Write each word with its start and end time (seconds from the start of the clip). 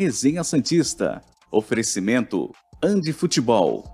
Resenha 0.00 0.42
Santista. 0.42 1.20
Oferecimento 1.52 2.50
Andi 2.82 3.12
Futebol. 3.12 3.84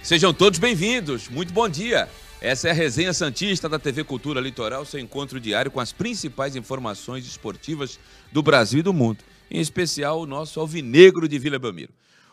Sejam 0.00 0.32
todos 0.32 0.60
bem-vindos. 0.60 1.28
Muito 1.28 1.52
bom 1.52 1.68
dia. 1.68 2.08
Essa 2.40 2.68
é 2.68 2.70
a 2.70 2.74
Resenha 2.74 3.12
Santista 3.12 3.68
da 3.68 3.80
TV 3.80 4.04
Cultura 4.04 4.40
Litoral, 4.40 4.84
seu 4.84 5.00
encontro 5.00 5.40
diário 5.40 5.72
com 5.72 5.80
as 5.80 5.90
principais 5.90 6.54
informações 6.54 7.26
esportivas 7.26 7.98
do 8.30 8.44
Brasil 8.44 8.78
e 8.78 8.82
do 8.82 8.92
mundo, 8.92 9.24
em 9.50 9.60
especial 9.60 10.20
o 10.20 10.26
nosso 10.26 10.60
alvinegro 10.60 11.28
de 11.28 11.38
Vila 11.38 11.58
Belmiro. 11.58 11.92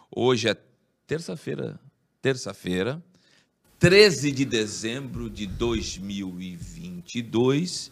Hoje 0.10 0.48
é 0.50 0.58
terça-feira, 1.08 1.80
terça-feira, 2.22 3.04
13 3.80 4.32
de 4.32 4.46
dezembro 4.46 5.30
de 5.30 5.46
2022, 5.48 7.92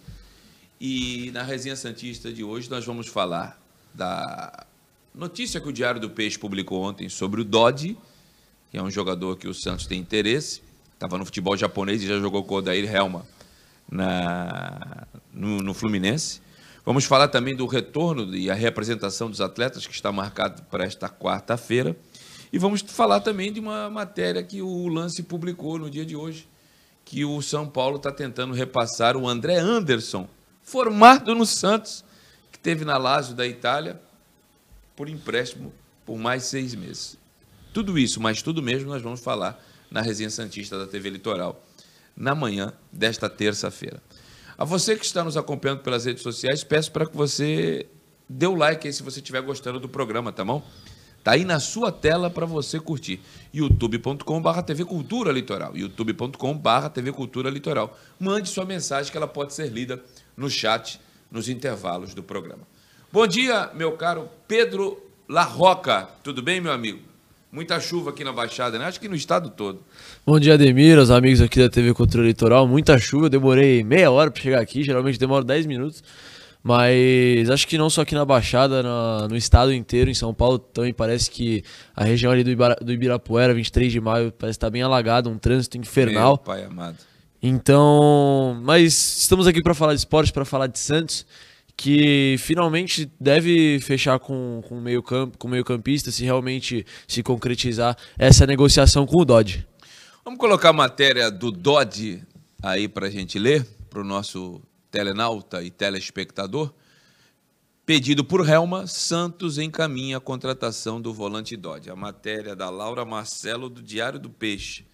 e 0.79 1.31
na 1.31 1.43
Resenha 1.43 1.76
Santista 1.76 2.31
de 2.31 2.41
hoje 2.43 2.70
nós 2.70 2.85
vamos 2.85 3.07
falar 3.07 3.59
da 3.93 4.66
notícia 5.13 5.59
que 5.59 5.67
o 5.67 5.73
Diário 5.73 5.99
do 5.99 6.09
Peixe 6.09 6.38
publicou 6.38 6.84
ontem 6.84 7.09
sobre 7.09 7.41
o 7.41 7.43
Dodge, 7.43 7.98
que 8.71 8.77
é 8.77 8.84
um 8.84 8.90
jogador 8.90 9.35
que 9.35 9.48
o 9.48 9.54
Santos 9.54 9.88
tem 9.88 9.99
interesse, 9.99 10.62
estava 10.93 11.17
no 11.17 11.26
futebol 11.26 11.57
japonês 11.57 12.01
e 12.04 12.07
já 12.07 12.20
jogou 12.20 12.43
com 12.43 12.55
o 12.55 12.57
Odair 12.59 12.93
Helma 12.93 13.26
na, 13.91 15.07
no, 15.34 15.57
no, 15.57 15.73
Fluminense. 15.73 16.41
Vamos 16.85 17.05
falar 17.05 17.27
também 17.27 17.55
do 17.55 17.65
retorno 17.65 18.35
e 18.35 18.49
a 18.49 18.53
representação 18.53 19.29
dos 19.29 19.41
atletas, 19.41 19.85
que 19.85 19.93
está 19.93 20.11
marcado 20.11 20.63
para 20.63 20.85
esta 20.85 21.09
quarta-feira. 21.09 21.95
E 22.51 22.57
vamos 22.57 22.81
falar 22.81 23.20
também 23.20 23.51
de 23.51 23.59
uma 23.59 23.90
matéria 23.90 24.41
que 24.41 24.62
o 24.62 24.87
Lance 24.87 25.21
publicou 25.23 25.77
no 25.77 25.89
dia 25.89 26.05
de 26.05 26.15
hoje, 26.15 26.48
que 27.05 27.26
o 27.26 27.41
São 27.41 27.67
Paulo 27.67 27.98
está 27.98 28.12
tentando 28.12 28.54
repassar 28.54 29.15
o 29.15 29.27
André 29.27 29.57
Anderson, 29.57 30.27
formado 30.63 31.35
no 31.35 31.45
Santos, 31.45 32.04
que 32.51 32.57
teve 32.57 32.85
na 32.85 32.98
Lazio 32.98 33.35
da 33.35 33.45
Itália, 33.45 34.01
por 34.95 35.09
empréstimo 35.09 35.71
por 36.05 36.17
mais 36.17 36.43
seis 36.43 36.73
meses. 36.73 37.17
Tudo 37.71 37.99
isso, 37.99 38.20
mas 38.20 38.41
tudo 38.41 38.63
mesmo, 38.63 38.89
nós 38.89 39.01
vamos 39.01 39.20
falar 39.20 39.63
na 39.91 40.01
Resenha 40.01 40.29
Santista 40.29 40.77
da 40.77 40.87
TV 40.87 41.09
Litoral, 41.09 41.63
na 42.17 42.34
manhã 42.34 42.73
desta 42.91 43.29
terça-feira. 43.29 44.01
A 44.60 44.65
você 44.65 44.98
que 44.98 45.05
está 45.05 45.24
nos 45.24 45.38
acompanhando 45.38 45.79
pelas 45.79 46.04
redes 46.04 46.21
sociais, 46.21 46.65
peço 46.65 46.91
para 46.91 47.05
que 47.05 47.15
você 47.15 47.88
dê 48.27 48.46
o 48.46 48.54
like 48.54 48.85
aí 48.85 48.91
se 48.91 49.01
você 49.01 49.20
estiver 49.20 49.41
gostando 49.41 49.79
do 49.79 49.88
programa, 49.88 50.34
tá 50.34 50.43
bom? 50.43 50.62
Tá 51.24 51.32
aí 51.32 51.46
na 51.46 51.62
sua 51.62 51.93
tela 51.93 52.29
para 52.29 52.46
você 52.46 52.77
curtir. 52.77 53.21
youtube.com.br 53.54 54.62
TV 54.63 54.84
Cultura 54.84 55.32
Litoral. 55.32 55.77
youtube.com.br 55.77 56.90
TV 56.93 57.13
Cultura 57.13 57.49
Litoral. 57.49 57.98
Mande 58.20 58.49
sua 58.49 58.66
mensagem 58.66 59.10
que 59.10 59.18
ela 59.18 59.29
pode 59.29 59.54
ser 59.54 59.70
lida 59.70 60.04
no 60.35 60.49
chat 60.49 60.99
nos 61.32 61.48
intervalos 61.48 62.13
do 62.13 62.21
programa. 62.21 62.68
Bom 63.13 63.26
dia, 63.26 63.71
meu 63.73 63.94
caro 63.94 64.28
Pedro 64.46 65.01
Larroca. 65.29 66.09
Tudo 66.22 66.44
bem, 66.44 66.59
meu 66.59 66.73
amigo? 66.73 67.09
Muita 67.51 67.79
chuva 67.79 68.11
aqui 68.11 68.23
na 68.23 68.31
Baixada, 68.31 68.78
né? 68.78 68.85
Acho 68.85 69.00
que 69.00 69.09
no 69.09 69.16
estado 69.16 69.50
todo. 69.50 69.83
Bom 70.23 70.39
dia, 70.39 70.53
Ademir, 70.53 71.00
os 71.00 71.09
amigos 71.09 71.41
aqui 71.41 71.59
da 71.59 71.67
TV 71.67 71.95
Cultura 71.95 72.23
Litoral. 72.23 72.67
Muita 72.67 73.00
chuva, 73.00 73.25
eu 73.25 73.29
demorei 73.29 73.83
meia 73.83 74.11
hora 74.11 74.29
para 74.29 74.39
chegar 74.39 74.61
aqui, 74.61 74.83
geralmente 74.83 75.17
demora 75.17 75.44
10 75.44 75.66
minutos. 75.66 76.03
Mas 76.61 77.50
acho 77.50 77.67
que 77.67 77.75
não 77.75 77.89
só 77.89 78.01
aqui 78.01 78.13
na 78.13 78.23
Baixada, 78.23 78.83
no, 78.83 79.29
no 79.29 79.35
estado 79.35 79.73
inteiro, 79.73 80.11
em 80.11 80.13
São 80.13 80.31
Paulo 80.31 80.59
também 80.59 80.94
parece 80.94 81.31
que 81.31 81.63
a 81.95 82.03
região 82.03 82.31
ali 82.31 82.44
do, 82.44 82.51
Ibara, 82.51 82.75
do 82.79 82.94
Ibirapuera, 82.94 83.51
23 83.51 83.91
de 83.91 84.00
maio, 84.00 84.31
parece 84.31 84.57
estar 84.57 84.69
bem 84.69 84.83
alagado, 84.83 85.27
um 85.27 85.38
trânsito 85.38 85.75
infernal. 85.75 86.33
Meu 86.33 86.38
pai 86.38 86.63
amado. 86.65 86.97
Então, 87.41 88.61
mas 88.61 89.21
estamos 89.21 89.47
aqui 89.47 89.63
para 89.63 89.73
falar 89.73 89.93
de 89.93 89.99
esporte, 89.99 90.31
para 90.31 90.45
falar 90.45 90.67
de 90.67 90.77
Santos 90.77 91.25
que 91.79 92.35
finalmente 92.40 93.09
deve 93.17 93.79
fechar 93.79 94.19
com, 94.19 94.62
com 94.67 94.81
meio 94.81 95.01
campo, 95.01 95.38
com 95.38 95.47
meio 95.47 95.63
campista, 95.63 96.12
se 96.12 96.25
realmente 96.25 96.85
se 97.07 97.23
concretizar 97.23 97.95
essa 98.17 98.45
negociação 98.45 99.06
com 99.06 99.22
o 99.22 99.23
Dodge. 99.23 99.66
Vamos 100.25 100.38
colocar 100.38 100.72
a 100.72 100.73
matéria 100.73 101.31
do 101.31 101.50
Dodge 101.50 102.22
aí 102.62 102.89
para 102.89 103.07
a 103.07 103.09
gente 103.09 103.39
ler, 103.39 103.66
para 103.89 104.01
o 104.01 104.03
nosso 104.03 104.62
telenauta 104.91 105.63
e 105.63 105.72
telespectador. 105.72 106.73
Pedido 107.85 108.25
por 108.25 108.47
Helma, 108.47 108.85
Santos 108.85 109.57
encaminha 109.57 110.18
a 110.18 110.19
contratação 110.19 111.00
do 111.00 111.13
volante 111.13 111.56
Dodge. 111.56 111.89
A 111.89 111.95
matéria 111.95 112.57
da 112.57 112.69
Laura 112.69 113.06
Marcelo, 113.06 113.69
do 113.69 113.81
Diário 113.81 114.19
do 114.19 114.29
Peixe. 114.29 114.85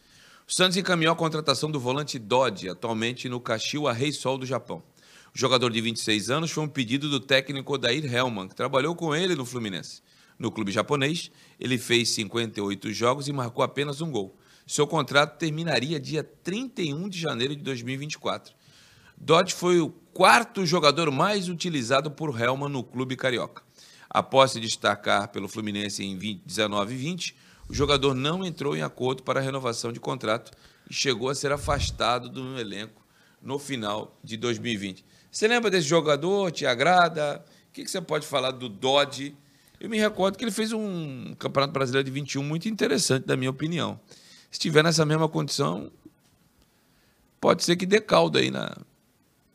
O 0.47 0.53
Santos 0.53 0.78
encaminhou 0.78 1.13
a 1.13 1.18
contratação 1.18 1.72
do 1.72 1.79
volante 1.79 2.19
Dodge, 2.19 2.69
atualmente 2.69 3.28
no 3.28 3.40
Kashiwa 3.40 3.91
Rei 3.91 4.12
Sol 4.12 4.38
do 4.38 4.45
Japão. 4.45 4.84
Jogador 5.38 5.69
de 5.69 5.81
26 5.81 6.29
anos 6.29 6.50
foi 6.50 6.63
um 6.63 6.68
pedido 6.68 7.09
do 7.09 7.19
técnico 7.19 7.73
Odair 7.73 8.06
Hellman, 8.06 8.47
que 8.47 8.56
trabalhou 8.56 8.96
com 8.96 9.13
ele 9.13 9.35
no 9.35 9.44
Fluminense. 9.46 10.01
No 10.40 10.50
clube 10.50 10.72
japonês, 10.72 11.29
ele 11.59 11.78
fez 11.78 12.07
58 12.12 12.94
jogos 12.94 13.28
e 13.28 13.34
marcou 13.34 13.62
apenas 13.62 14.00
um 14.00 14.09
gol. 14.09 14.40
Seu 14.66 14.88
contrato 14.88 15.38
terminaria 15.38 16.00
dia 16.00 16.24
31 16.24 17.09
de 17.09 17.19
janeiro 17.19 17.53
de 17.53 17.62
2024. 17.63 18.56
Dodge 19.18 19.53
foi 19.53 19.81
o 19.81 19.90
quarto 19.90 20.66
jogador 20.66 21.12
mais 21.12 21.50
utilizado 21.50 22.09
por 22.09 22.40
Hellman 22.40 22.69
no 22.69 22.81
clube 22.81 23.18
carioca. 23.18 23.62
Após 24.09 24.51
se 24.51 24.62
destacar 24.62 25.28
pelo 25.34 25.50
Fluminense 25.50 26.01
em 26.01 26.18
19 26.45 26.94
e 26.94 26.97
20, 26.97 27.35
o 27.68 27.74
jogador 27.74 28.16
não 28.16 28.45
entrou 28.45 28.74
em 28.74 28.84
acordo 28.84 29.22
para 29.22 29.41
a 29.41 29.44
renovação 29.44 29.91
de 29.91 30.00
contrato 30.00 30.53
e 30.90 30.94
chegou 30.94 31.28
a 31.28 31.35
ser 31.35 31.51
afastado 31.51 32.29
do 32.29 32.57
elenco 32.57 33.06
no 33.41 33.59
final 33.59 34.18
de 34.24 34.38
2020. 34.38 35.03
Você 35.35 35.50
lembra 35.50 35.69
desse 35.69 35.85
jogador? 35.85 36.50
Te 36.50 36.66
agrada? 36.66 37.44
O 37.68 37.73
que, 37.73 37.85
você 37.85 38.00
pode 38.00 38.25
falar 38.25 38.51
do 38.51 38.69
Dodge? 38.69 39.35
Eu 39.81 39.90
me 39.90 40.00
recordo 40.00 40.38
que 40.38 40.46
ele 40.46 40.51
fez 40.51 40.72
um 40.72 41.35
Campeonato 41.38 41.73
Brasileiro 41.73 42.06
de 42.06 42.12
21 42.12 42.41
muito 42.41 42.69
interessante, 42.69 43.28
na 43.28 43.35
minha 43.35 43.51
opinião. 43.51 44.00
Se 44.50 44.53
estiver 44.53 44.81
nessa 44.81 45.06
mesma 45.06 45.28
condição, 45.28 45.91
pode 47.41 47.66
ser 47.66 47.75
que 47.75 47.85
dê 47.85 48.00
caldo 48.00 48.38
aí 48.38 48.50
na 48.50 48.78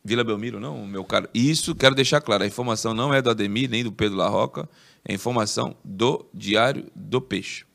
Vila 0.05 0.23
Belmiro, 0.23 0.59
não, 0.59 0.85
meu 0.85 1.03
caro. 1.03 1.27
Isso, 1.33 1.73
quero 1.73 1.95
deixar 1.95 2.21
claro, 2.21 2.43
a 2.43 2.47
informação 2.47 2.93
não 2.93 3.11
é 3.11 3.19
do 3.19 3.31
Ademir, 3.31 3.67
nem 3.67 3.83
do 3.83 3.91
Pedro 3.91 4.19
Larroca, 4.19 4.69
é 5.03 5.11
informação 5.11 5.75
do 5.83 6.23
Diário 6.31 6.91
do 6.95 7.19
Peixe. 7.19 7.65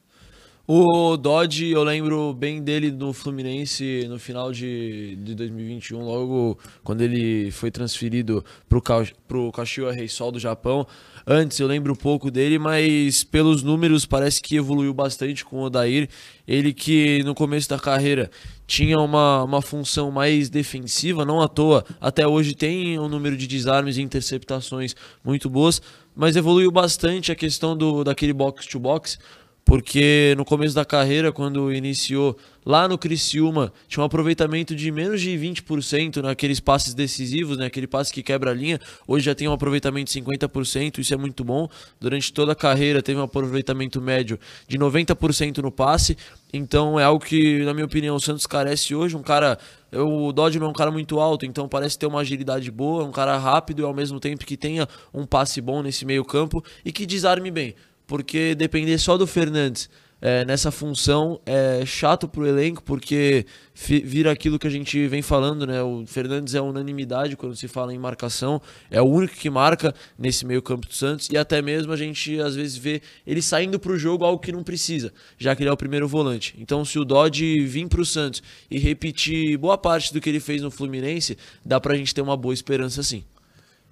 O 0.68 1.16
Dodge, 1.16 1.70
eu 1.70 1.84
lembro 1.84 2.34
bem 2.34 2.60
dele 2.60 2.90
no 2.90 3.12
Fluminense 3.12 4.04
no 4.08 4.18
final 4.18 4.50
de, 4.50 5.14
de 5.14 5.32
2021, 5.36 6.02
logo 6.02 6.58
quando 6.82 7.02
ele 7.02 7.52
foi 7.52 7.70
transferido 7.70 8.44
para 8.68 9.38
o 9.38 9.52
Kashiwa 9.52 9.92
Reysol 9.92 10.32
do 10.32 10.40
Japão. 10.40 10.84
Antes 11.24 11.60
eu 11.60 11.68
lembro 11.68 11.94
pouco 11.94 12.32
dele, 12.32 12.58
mas 12.58 13.22
pelos 13.22 13.62
números 13.62 14.04
parece 14.06 14.42
que 14.42 14.56
evoluiu 14.56 14.92
bastante 14.92 15.44
com 15.44 15.58
o 15.58 15.62
Odair. 15.62 16.08
Ele 16.48 16.72
que 16.72 17.22
no 17.22 17.32
começo 17.32 17.68
da 17.68 17.78
carreira 17.78 18.28
tinha 18.66 18.98
uma, 18.98 19.44
uma 19.44 19.62
função 19.62 20.10
mais 20.10 20.50
defensiva, 20.50 21.24
não 21.24 21.40
à 21.40 21.46
toa, 21.46 21.84
até 22.00 22.26
hoje 22.26 22.56
tem 22.56 22.98
um 22.98 23.08
número 23.08 23.36
de 23.36 23.46
desarmes 23.46 23.98
e 23.98 24.02
interceptações 24.02 24.96
muito 25.22 25.48
boas, 25.48 25.80
mas 26.12 26.34
evoluiu 26.34 26.72
bastante 26.72 27.30
a 27.30 27.36
questão 27.36 27.76
do 27.76 28.02
daquele 28.02 28.32
box-to-box. 28.32 29.16
box 29.16 29.16
to 29.16 29.20
box 29.20 29.45
porque 29.66 30.32
no 30.38 30.44
começo 30.44 30.76
da 30.76 30.84
carreira, 30.84 31.32
quando 31.32 31.72
iniciou 31.72 32.38
lá 32.64 32.86
no 32.86 32.96
Criciúma, 32.96 33.72
tinha 33.88 34.00
um 34.00 34.06
aproveitamento 34.06 34.76
de 34.76 34.92
menos 34.92 35.20
de 35.20 35.30
20% 35.30 36.22
naqueles 36.22 36.60
passes 36.60 36.94
decisivos, 36.94 37.58
né? 37.58 37.66
aquele 37.66 37.88
passe 37.88 38.12
que 38.12 38.22
quebra 38.22 38.52
a 38.52 38.54
linha. 38.54 38.78
Hoje 39.08 39.24
já 39.24 39.34
tem 39.34 39.48
um 39.48 39.52
aproveitamento 39.52 40.12
de 40.12 40.22
50%, 40.22 40.98
isso 40.98 41.12
é 41.12 41.16
muito 41.16 41.42
bom. 41.42 41.68
Durante 42.00 42.32
toda 42.32 42.52
a 42.52 42.54
carreira 42.54 43.02
teve 43.02 43.18
um 43.18 43.24
aproveitamento 43.24 44.00
médio 44.00 44.38
de 44.68 44.78
90% 44.78 45.58
no 45.58 45.72
passe. 45.72 46.16
Então 46.52 46.98
é 46.98 47.02
algo 47.02 47.24
que, 47.24 47.64
na 47.64 47.74
minha 47.74 47.86
opinião, 47.86 48.14
o 48.14 48.20
Santos 48.20 48.46
carece 48.46 48.94
hoje. 48.94 49.16
Um 49.16 49.22
cara. 49.22 49.58
O 49.92 50.32
Dodge 50.32 50.58
é 50.58 50.64
um 50.64 50.72
cara 50.72 50.90
muito 50.90 51.18
alto, 51.18 51.46
então 51.46 51.68
parece 51.68 51.98
ter 51.98 52.06
uma 52.06 52.20
agilidade 52.20 52.70
boa, 52.70 53.04
um 53.04 53.12
cara 53.12 53.38
rápido 53.38 53.80
e 53.80 53.84
ao 53.84 53.94
mesmo 53.94 54.20
tempo 54.20 54.44
que 54.44 54.56
tenha 54.56 54.86
um 55.14 55.24
passe 55.24 55.60
bom 55.60 55.82
nesse 55.82 56.04
meio 56.04 56.24
campo 56.24 56.62
e 56.84 56.92
que 56.92 57.06
desarme 57.06 57.50
bem 57.50 57.74
porque 58.06 58.54
depender 58.54 58.98
só 58.98 59.16
do 59.16 59.26
Fernandes 59.26 59.88
é, 60.20 60.44
nessa 60.44 60.70
função 60.70 61.40
é 61.44 61.84
chato 61.84 62.26
pro 62.26 62.46
elenco, 62.46 62.82
porque 62.82 63.44
vira 63.74 64.32
aquilo 64.32 64.58
que 64.58 64.66
a 64.66 64.70
gente 64.70 65.06
vem 65.06 65.20
falando, 65.20 65.66
né? 65.66 65.82
O 65.82 66.06
Fernandes 66.06 66.54
é 66.54 66.60
unanimidade 66.60 67.36
quando 67.36 67.54
se 67.54 67.68
fala 67.68 67.92
em 67.92 67.98
marcação, 67.98 68.60
é 68.90 69.00
o 69.00 69.04
único 69.04 69.34
que 69.34 69.50
marca 69.50 69.94
nesse 70.18 70.46
meio 70.46 70.62
campo 70.62 70.86
do 70.86 70.94
Santos, 70.94 71.28
e 71.30 71.36
até 71.36 71.60
mesmo 71.60 71.92
a 71.92 71.96
gente 71.96 72.40
às 72.40 72.56
vezes 72.56 72.76
vê 72.76 73.02
ele 73.26 73.42
saindo 73.42 73.78
pro 73.78 73.98
jogo 73.98 74.24
algo 74.24 74.40
que 74.40 74.52
não 74.52 74.64
precisa, 74.64 75.12
já 75.36 75.54
que 75.54 75.62
ele 75.62 75.70
é 75.70 75.72
o 75.72 75.76
primeiro 75.76 76.08
volante. 76.08 76.54
Então 76.58 76.84
se 76.84 76.98
o 76.98 77.04
Dodge 77.04 77.64
vir 77.66 77.86
pro 77.86 78.04
Santos 78.04 78.42
e 78.70 78.78
repetir 78.78 79.58
boa 79.58 79.76
parte 79.76 80.12
do 80.14 80.20
que 80.20 80.30
ele 80.30 80.40
fez 80.40 80.62
no 80.62 80.70
Fluminense, 80.70 81.36
dá 81.64 81.78
pra 81.78 81.94
gente 81.94 82.14
ter 82.14 82.22
uma 82.22 82.36
boa 82.36 82.54
esperança 82.54 83.02
sim. 83.02 83.22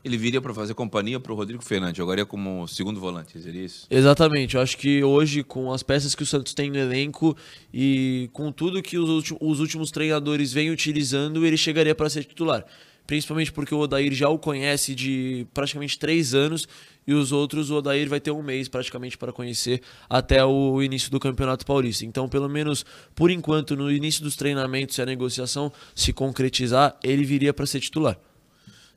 Ele 0.05 0.19
viria 0.19 0.41
para 0.41 0.53
fazer 0.53 0.75
companhia 0.75 1.19
para 1.19 1.33
o 1.33 1.35
Rodrigo 1.35 1.65
Fernandes, 1.65 1.97
jogaria 1.97 2.27
como 2.27 2.69
segundo 2.69 3.01
volante, 3.01 3.41
seria 3.41 3.65
isso? 3.65 3.87
Exatamente. 3.91 4.55
Eu 4.55 4.61
acho 4.61 4.77
que 4.77 5.03
hoje, 5.03 5.43
com 5.43 5.73
as 5.73 5.83
peças 5.83 6.15
que 6.15 6.23
o 6.23 6.27
Santos 6.27 6.53
tem 6.53 6.71
no 6.71 6.77
elenco 6.77 7.35
e 7.73 8.29
com 8.33 8.53
tudo 8.53 8.83
que 8.83 8.99
os, 8.99 9.09
últimos, 9.09 9.41
os 9.43 9.61
últimos 9.61 9.91
treinadores 9.91 10.53
vêm 10.53 10.71
utilizando, 10.71 11.47
ele 11.47 11.57
chegaria 11.57 11.95
para 11.95 12.11
ser 12.11 12.25
titular. 12.25 12.67
Principalmente 13.07 13.53
porque 13.53 13.75
o 13.75 13.79
Odair 13.79 14.13
já 14.13 14.29
o 14.29 14.39
conhece 14.39 14.95
de 14.95 15.47
praticamente 15.53 15.99
três 15.99 16.35
anos 16.35 16.67
e 17.07 17.13
os 17.13 17.33
outros 17.33 17.71
o 17.71 17.77
Odair 17.77 18.09
vai 18.09 18.19
ter 18.19 18.31
um 18.31 18.43
mês 18.43 18.67
praticamente 18.67 19.17
para 19.19 19.33
conhecer 19.33 19.83
até 20.09 20.45
o 20.45 20.83
início 20.83 21.11
do 21.11 21.21
Campeonato 21.21 21.67
Paulista. 21.67 22.05
Então, 22.05 22.29
pelo 22.29 22.49
menos 22.49 22.85
por 23.15 23.31
enquanto, 23.31 23.77
no 23.77 23.91
início 23.91 24.23
dos 24.23 24.37
treinamentos 24.37 24.97
e 24.97 25.03
a 25.03 25.07
negociação 25.07 25.73
se 25.95 26.13
concretizar, 26.13 26.99
ele 27.03 27.25
viria 27.25 27.53
para 27.53 27.67
ser 27.67 27.81
titular. 27.81 28.19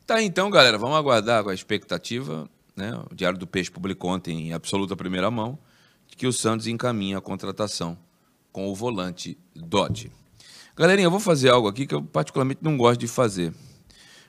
Tá, 0.08 0.24
então, 0.24 0.50
galera, 0.50 0.78
vamos 0.78 0.96
aguardar 0.96 1.44
com 1.44 1.50
a 1.50 1.54
expectativa. 1.54 2.50
Né? 2.78 2.98
O 3.12 3.14
Diário 3.14 3.38
do 3.38 3.46
Peixe 3.46 3.70
publicou 3.70 4.10
ontem, 4.10 4.48
em 4.48 4.54
absoluta 4.54 4.96
primeira 4.96 5.30
mão, 5.30 5.60
que 6.16 6.26
o 6.26 6.32
Santos 6.32 6.66
encaminha 6.66 7.18
a 7.18 7.22
contratação 7.22 7.98
com 8.54 8.70
o 8.70 8.74
volante 8.74 9.38
Dodge. 9.54 10.10
Galerinha, 10.78 11.08
eu 11.08 11.12
vou 11.12 11.20
fazer 11.20 11.50
algo 11.50 11.68
aqui 11.68 11.86
que 11.86 11.94
eu 11.94 12.02
particularmente 12.02 12.62
não 12.64 12.78
gosto 12.78 13.02
de 13.02 13.08
fazer. 13.08 13.54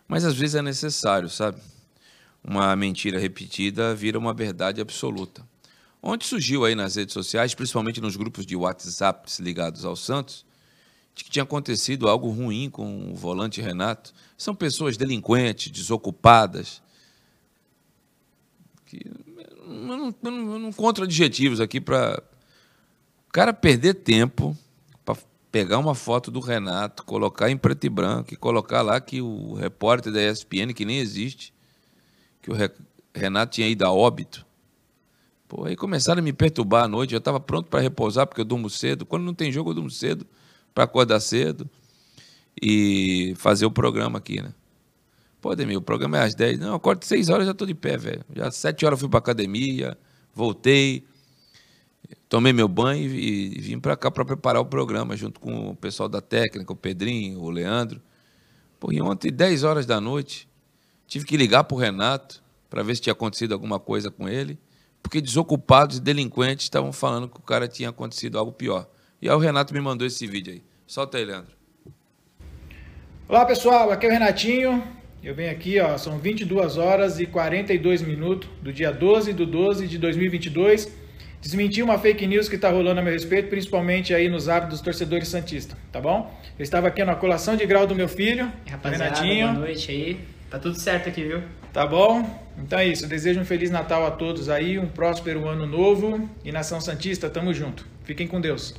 Mas 0.09 0.25
às 0.25 0.35
vezes 0.35 0.57
é 0.57 0.63
necessário, 0.63 1.29
sabe? 1.29 1.61
Uma 2.43 2.75
mentira 2.75 3.21
repetida 3.21 3.95
vira 3.95 4.19
uma 4.19 4.35
verdade 4.35 4.81
absoluta. 4.81 5.47
Ontem 6.03 6.27
surgiu 6.27 6.65
aí 6.65 6.75
nas 6.75 6.97
redes 6.97 7.13
sociais, 7.13 7.55
principalmente 7.55 8.01
nos 8.01 8.17
grupos 8.17 8.45
de 8.45 8.57
WhatsApp 8.57 9.31
ligados 9.39 9.85
ao 9.85 9.95
Santos, 9.95 10.45
de 11.19 11.25
que 11.25 11.31
tinha 11.31 11.43
acontecido 11.43 12.09
algo 12.09 12.29
ruim 12.31 12.71
com 12.71 13.11
o 13.11 13.15
volante 13.15 13.61
Renato. 13.61 14.15
São 14.37 14.55
pessoas 14.55 14.97
delinquentes, 14.97 15.73
desocupadas. 15.73 16.81
Que 18.87 19.05
eu 19.05 19.67
não, 19.67 20.15
eu 20.23 20.31
não 20.31 20.69
encontro 20.69 21.03
adjetivos 21.03 21.61
aqui 21.61 21.81
para 21.81 22.23
o 23.29 23.33
cara 23.33 23.53
perder 23.53 23.95
tempo 23.95 24.57
para 25.05 25.19
pegar 25.51 25.79
uma 25.79 25.95
foto 25.95 26.31
do 26.31 26.39
Renato, 26.39 27.05
colocar 27.05 27.51
em 27.51 27.57
preto 27.57 27.85
e 27.85 27.91
branco 27.91 28.33
e 28.33 28.37
colocar 28.37 28.81
lá 28.81 29.01
que 29.01 29.21
o 29.21 29.55
repórter 29.55 30.13
da 30.13 30.23
ESPN, 30.23 30.73
que 30.73 30.85
nem 30.85 30.99
existe, 30.99 31.53
que 32.41 32.49
o 32.49 32.55
Renato 33.13 33.55
tinha 33.55 33.67
ido 33.67 33.85
a 33.85 33.91
óbito. 33.91 34.47
Pô, 35.49 35.65
aí 35.65 35.75
começaram 35.75 36.21
a 36.21 36.23
me 36.23 36.33
perturbar 36.33 36.85
à 36.85 36.89
noite. 36.89 37.13
Eu 37.13 37.19
estava 37.19 37.41
pronto 37.41 37.69
para 37.69 37.81
repousar 37.81 38.25
porque 38.25 38.41
eu 38.41 38.45
durmo 38.45 38.71
cedo. 38.71 39.05
Quando 39.05 39.25
não 39.25 39.35
tem 39.35 39.51
jogo, 39.51 39.71
eu 39.71 39.75
durmo 39.75 39.91
cedo 39.91 40.25
para 40.75 40.85
acordar 40.85 41.21
cedo 41.21 41.69
e 42.61 43.35
fazer 43.37 43.67
o 43.67 43.71
programa 43.71 44.19
aqui, 44.19 44.43
né? 44.43 44.53
Pô, 45.41 45.55
Demir, 45.55 45.77
o 45.77 45.83
programa 45.83 46.19
é 46.19 46.23
às 46.25 46.35
10. 46.35 46.59
Não, 46.59 46.69
eu 46.69 46.75
acordo 46.75 47.05
6 47.05 47.29
horas 47.29 47.47
já 47.47 47.53
estou 47.53 47.67
de 47.67 47.75
pé, 47.75 47.97
velho. 47.97 48.25
Já 48.35 48.49
às 48.49 48.57
7 48.57 48.85
horas 48.85 48.99
fui 48.99 49.09
para 49.09 49.19
academia, 49.19 49.97
voltei, 50.35 51.05
tomei 52.29 52.53
meu 52.53 52.67
banho 52.67 53.09
e, 53.11 53.57
e 53.57 53.61
vim 53.61 53.79
para 53.79 53.97
cá 53.97 54.11
para 54.11 54.25
preparar 54.25 54.61
o 54.61 54.67
programa 54.67 55.17
junto 55.17 55.39
com 55.39 55.71
o 55.71 55.77
pessoal 55.77 56.09
da 56.09 56.21
técnica, 56.21 56.73
o 56.73 56.77
Pedrinho, 56.77 57.41
o 57.41 57.51
Leandro. 57.51 58.01
Pô, 58.81 58.93
e 58.93 59.01
ontem, 59.01 59.31
10 59.31 59.63
horas 59.63 59.87
da 59.87 60.01
noite, 60.01 60.49
tive 61.07 61.25
que 61.25 61.37
ligar 61.37 61.65
para 61.65 61.77
o 61.77 61.79
Renato 61.79 62.43
para 62.69 62.83
ver 62.83 62.97
se 62.97 63.03
tinha 63.03 63.13
acontecido 63.13 63.53
alguma 63.53 63.79
coisa 63.81 64.11
com 64.11 64.29
ele, 64.29 64.59
porque 65.03 65.21
desocupados 65.21 65.99
e 65.99 66.01
delinquentes 66.01 66.65
estavam 66.65 66.93
falando 66.93 67.29
que 67.29 67.39
o 67.39 67.43
cara 67.43 67.67
tinha 67.69 67.89
acontecido 67.89 68.39
algo 68.39 68.53
pior. 68.53 68.89
E 69.21 69.29
aí 69.29 69.35
o 69.35 69.39
Renato 69.39 69.75
me 69.75 69.81
mandou 69.81 70.07
esse 70.07 70.27
vídeo 70.27 70.53
aí. 70.53 70.63
Solta 70.87 71.19
aí, 71.19 71.25
Leandro. 71.25 71.53
Olá 73.29 73.45
pessoal, 73.45 73.91
aqui 73.91 74.07
é 74.07 74.09
o 74.09 74.13
Renatinho. 74.13 74.83
Eu 75.23 75.35
venho 75.35 75.51
aqui, 75.51 75.81
ó, 75.81 75.99
são 75.99 76.19
22 76.19 76.77
horas 76.77 77.19
e 77.19 77.27
42 77.27 78.01
minutos 78.03 78.49
do 78.63 78.73
dia 78.73 78.93
12 78.93 79.33
de 79.33 79.45
12 79.45 79.89
de 79.89 79.99
2022. 79.99 80.97
Desmentir 81.41 81.85
uma 81.85 81.99
fake 81.99 82.27
news 82.27 82.49
que 82.49 82.55
está 82.55 82.71
rolando 82.71 83.01
a 83.01 83.03
meu 83.03 83.13
respeito, 83.13 83.49
principalmente 83.49 84.15
aí 84.15 84.29
nos 84.29 84.49
hábitos 84.49 84.79
dos 84.79 84.85
torcedores 84.85 85.29
santistas, 85.29 85.77
tá 85.93 86.01
bom? 86.01 86.33
Eu 86.59 86.63
estava 86.63 86.87
aqui 86.89 87.05
na 87.05 87.15
colação 87.15 87.57
de 87.57 87.67
grau 87.67 87.87
do 87.87 87.95
meu 87.95 88.09
filho, 88.09 88.51
Rapaziada, 88.69 89.05
Renatinho. 89.05 89.49
boa 89.49 89.59
noite 89.59 89.91
aí. 89.91 90.21
Tá 90.49 90.59
tudo 90.59 90.79
certo 90.79 91.09
aqui, 91.09 91.25
viu? 91.25 91.43
Tá 91.73 91.87
bom? 91.87 92.25
Então 92.57 92.79
é 92.79 92.87
isso. 92.87 93.05
Eu 93.05 93.09
desejo 93.09 93.41
um 93.41 93.45
Feliz 93.45 93.71
Natal 93.71 94.07
a 94.07 94.11
todos 94.11 94.49
aí, 94.49 94.79
um 94.79 94.87
próspero 94.87 95.47
ano 95.47 95.67
novo. 95.67 96.29
E 96.45 96.51
Nação 96.51 96.81
Santista, 96.81 97.29
tamo 97.29 97.53
junto. 97.53 97.87
Fiquem 98.05 98.27
com 98.27 98.41
Deus. 98.41 98.75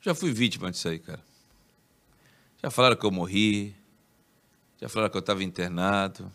Já 0.00 0.14
fui 0.14 0.32
vítima 0.32 0.70
disso 0.70 0.88
aí, 0.88 0.98
cara. 0.98 1.22
Já 2.62 2.70
falaram 2.70 2.96
que 2.96 3.04
eu 3.04 3.10
morri. 3.10 3.74
Já 4.80 4.88
falaram 4.88 5.10
que 5.10 5.16
eu 5.16 5.20
estava 5.20 5.44
internado. 5.44 6.30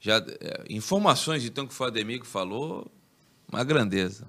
Já, 0.00 0.16
é, 0.18 0.64
informações 0.68 1.44
então 1.44 1.66
que 1.66 1.74
o 1.74 2.20
que 2.20 2.26
falou, 2.26 2.90
uma 3.50 3.62
grandeza. 3.64 4.26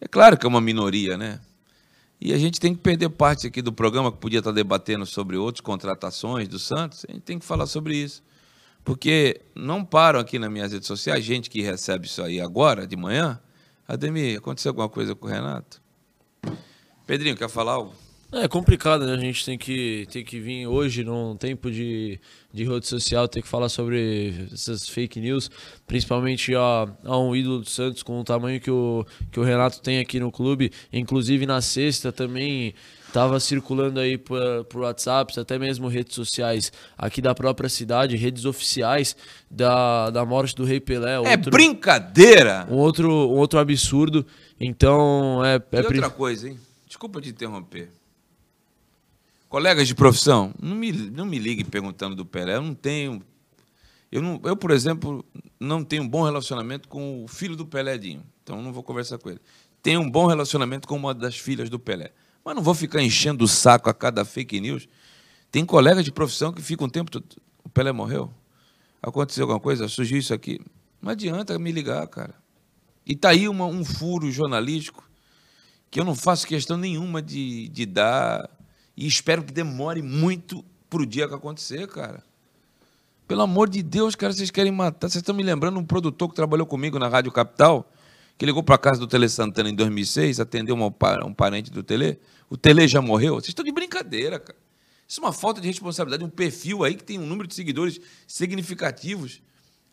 É 0.00 0.06
claro 0.06 0.36
que 0.36 0.44
é 0.44 0.48
uma 0.48 0.60
minoria, 0.60 1.16
né? 1.16 1.40
E 2.20 2.32
a 2.32 2.38
gente 2.38 2.60
tem 2.60 2.74
que 2.74 2.80
perder 2.80 3.10
parte 3.10 3.46
aqui 3.46 3.60
do 3.60 3.72
programa, 3.72 4.10
que 4.10 4.18
podia 4.18 4.38
estar 4.38 4.52
debatendo 4.52 5.04
sobre 5.04 5.36
outras 5.36 5.60
contratações 5.60 6.48
do 6.48 6.58
Santos, 6.58 7.04
a 7.08 7.12
gente 7.12 7.22
tem 7.22 7.38
que 7.38 7.44
falar 7.44 7.66
sobre 7.66 7.96
isso. 7.96 8.22
Porque 8.82 9.40
não 9.54 9.84
param 9.84 10.20
aqui 10.20 10.38
nas 10.38 10.50
minhas 10.50 10.72
redes 10.72 10.86
sociais, 10.86 11.24
gente 11.24 11.48
que 11.48 11.62
recebe 11.62 12.06
isso 12.06 12.22
aí 12.22 12.40
agora, 12.40 12.86
de 12.86 12.96
manhã. 12.96 13.40
Ademir, 13.88 14.38
aconteceu 14.38 14.70
alguma 14.70 14.88
coisa 14.88 15.14
com 15.14 15.26
o 15.26 15.30
Renato? 15.30 15.83
Pedrinho, 17.06 17.36
quer 17.36 17.48
falar 17.48 17.72
algo? 17.72 17.92
É 18.32 18.48
complicado, 18.48 19.06
né? 19.06 19.12
A 19.12 19.18
gente 19.18 19.44
tem 19.44 19.56
que, 19.56 20.08
tem 20.10 20.24
que 20.24 20.40
vir 20.40 20.66
hoje, 20.66 21.04
num 21.04 21.36
tempo 21.36 21.70
de, 21.70 22.18
de 22.52 22.64
rede 22.64 22.86
social, 22.88 23.28
ter 23.28 23.42
que 23.42 23.46
falar 23.46 23.68
sobre 23.68 24.48
essas 24.52 24.88
fake 24.88 25.20
news, 25.20 25.48
principalmente 25.86 26.52
a, 26.56 26.88
a 27.04 27.16
um 27.16 27.36
ídolo 27.36 27.60
do 27.60 27.70
Santos 27.70 28.02
com 28.02 28.18
o 28.18 28.24
tamanho 28.24 28.60
que 28.60 28.70
o, 28.70 29.06
que 29.30 29.38
o 29.38 29.44
Renato 29.44 29.80
tem 29.80 30.00
aqui 30.00 30.18
no 30.18 30.32
clube. 30.32 30.72
Inclusive 30.92 31.46
na 31.46 31.60
sexta 31.60 32.10
também 32.10 32.74
estava 33.06 33.38
circulando 33.38 34.00
aí 34.00 34.18
por, 34.18 34.64
por 34.64 34.80
WhatsApp, 34.80 35.38
até 35.38 35.56
mesmo 35.56 35.86
redes 35.86 36.16
sociais 36.16 36.72
aqui 36.98 37.22
da 37.22 37.36
própria 37.36 37.68
cidade, 37.68 38.16
redes 38.16 38.44
oficiais 38.44 39.16
da, 39.48 40.10
da 40.10 40.24
morte 40.24 40.56
do 40.56 40.64
Rei 40.64 40.80
Pelé. 40.80 41.22
É 41.24 41.36
brincadeira! 41.36 42.66
Um 42.68 42.78
outro, 42.78 43.08
um 43.08 43.36
outro 43.36 43.60
absurdo. 43.60 44.26
Então 44.58 45.44
é. 45.44 45.54
é 45.54 45.80
e 45.80 45.84
outra 45.84 46.10
coisa, 46.10 46.48
hein? 46.48 46.58
Desculpa 46.94 47.20
te 47.20 47.30
interromper. 47.30 47.90
Colegas 49.48 49.88
de 49.88 49.96
profissão, 49.96 50.54
não 50.62 50.76
me, 50.76 50.92
não 50.92 51.26
me 51.26 51.40
ligue 51.40 51.64
perguntando 51.64 52.14
do 52.14 52.24
Pelé. 52.24 52.54
Eu 52.54 52.62
não 52.62 52.72
tenho. 52.72 53.20
Eu, 54.12 54.22
não, 54.22 54.40
eu, 54.44 54.56
por 54.56 54.70
exemplo, 54.70 55.24
não 55.58 55.82
tenho 55.82 56.04
um 56.04 56.08
bom 56.08 56.22
relacionamento 56.22 56.88
com 56.88 57.24
o 57.24 57.26
filho 57.26 57.56
do 57.56 57.66
Pelédinho. 57.66 58.22
Então 58.44 58.62
não 58.62 58.72
vou 58.72 58.84
conversar 58.84 59.18
com 59.18 59.28
ele. 59.28 59.40
Tenho 59.82 60.02
um 60.02 60.08
bom 60.08 60.26
relacionamento 60.26 60.86
com 60.86 60.94
uma 60.94 61.12
das 61.12 61.36
filhas 61.36 61.68
do 61.68 61.80
Pelé. 61.80 62.12
Mas 62.44 62.54
não 62.54 62.62
vou 62.62 62.74
ficar 62.74 63.02
enchendo 63.02 63.44
o 63.44 63.48
saco 63.48 63.90
a 63.90 63.92
cada 63.92 64.24
fake 64.24 64.60
news. 64.60 64.88
Tem 65.50 65.66
colegas 65.66 66.04
de 66.04 66.12
profissão 66.12 66.52
que 66.52 66.62
ficam 66.62 66.86
um 66.86 66.90
tempo 66.90 67.10
todo. 67.10 67.26
O 67.64 67.68
Pelé 67.68 67.90
morreu? 67.90 68.32
Aconteceu 69.02 69.42
alguma 69.42 69.58
coisa? 69.58 69.88
Surgiu 69.88 70.18
isso 70.18 70.32
aqui? 70.32 70.60
Não 71.02 71.10
adianta 71.10 71.58
me 71.58 71.72
ligar, 71.72 72.06
cara. 72.06 72.36
E 73.04 73.16
tá 73.16 73.30
aí 73.30 73.48
uma, 73.48 73.66
um 73.66 73.84
furo 73.84 74.30
jornalístico 74.30 75.04
que 75.94 76.00
eu 76.00 76.04
não 76.04 76.16
faço 76.16 76.44
questão 76.44 76.76
nenhuma 76.76 77.22
de, 77.22 77.68
de 77.68 77.86
dar 77.86 78.50
e 78.96 79.06
espero 79.06 79.44
que 79.44 79.52
demore 79.52 80.02
muito 80.02 80.64
pro 80.90 81.06
dia 81.06 81.28
que 81.28 81.34
acontecer, 81.34 81.86
cara. 81.86 82.20
Pelo 83.28 83.42
amor 83.42 83.68
de 83.68 83.80
Deus, 83.80 84.16
cara, 84.16 84.32
vocês 84.32 84.50
querem 84.50 84.72
matar. 84.72 85.08
Vocês 85.08 85.22
estão 85.22 85.32
me 85.32 85.44
lembrando 85.44 85.78
um 85.78 85.84
produtor 85.84 86.28
que 86.28 86.34
trabalhou 86.34 86.66
comigo 86.66 86.98
na 86.98 87.06
Rádio 87.06 87.30
Capital, 87.30 87.88
que 88.36 88.44
ligou 88.44 88.60
para 88.60 88.76
casa 88.76 88.98
do 88.98 89.06
Tele 89.06 89.28
Santana 89.28 89.70
em 89.70 89.74
2006, 89.76 90.40
atendeu 90.40 90.74
uma, 90.74 90.92
um 91.24 91.32
parente 91.32 91.70
do 91.70 91.80
Tele. 91.80 92.18
O 92.50 92.56
Tele 92.56 92.88
já 92.88 93.00
morreu. 93.00 93.34
Vocês 93.34 93.50
estão 93.50 93.64
de 93.64 93.70
brincadeira, 93.70 94.40
cara. 94.40 94.58
Isso 95.06 95.20
é 95.20 95.24
uma 95.24 95.32
falta 95.32 95.60
de 95.60 95.68
responsabilidade. 95.68 96.24
Um 96.24 96.28
perfil 96.28 96.82
aí 96.82 96.96
que 96.96 97.04
tem 97.04 97.20
um 97.20 97.26
número 97.26 97.46
de 97.46 97.54
seguidores 97.54 98.00
significativos 98.26 99.40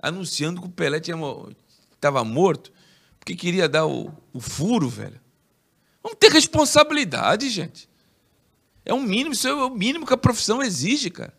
anunciando 0.02 0.62
que 0.62 0.68
o 0.68 0.72
Pelé 0.72 0.98
estava 0.98 2.24
morto 2.24 2.72
porque 3.20 3.36
queria 3.36 3.70
dar 3.70 3.86
o, 3.86 4.12
o 4.34 4.40
furo, 4.40 4.90
velho. 4.90 5.22
Vamos 6.04 6.18
ter 6.20 6.32
responsabilidade, 6.32 7.50
gente. 7.50 7.90
É 8.84 8.94
um 8.94 9.02
mínimo, 9.02 9.34
isso 9.34 9.48
é 9.48 9.54
o 9.54 9.70
mínimo 9.70 10.06
que 10.06 10.14
a 10.14 10.18
profissão 10.18 10.62
exige, 10.62 11.10
cara. 11.10 11.34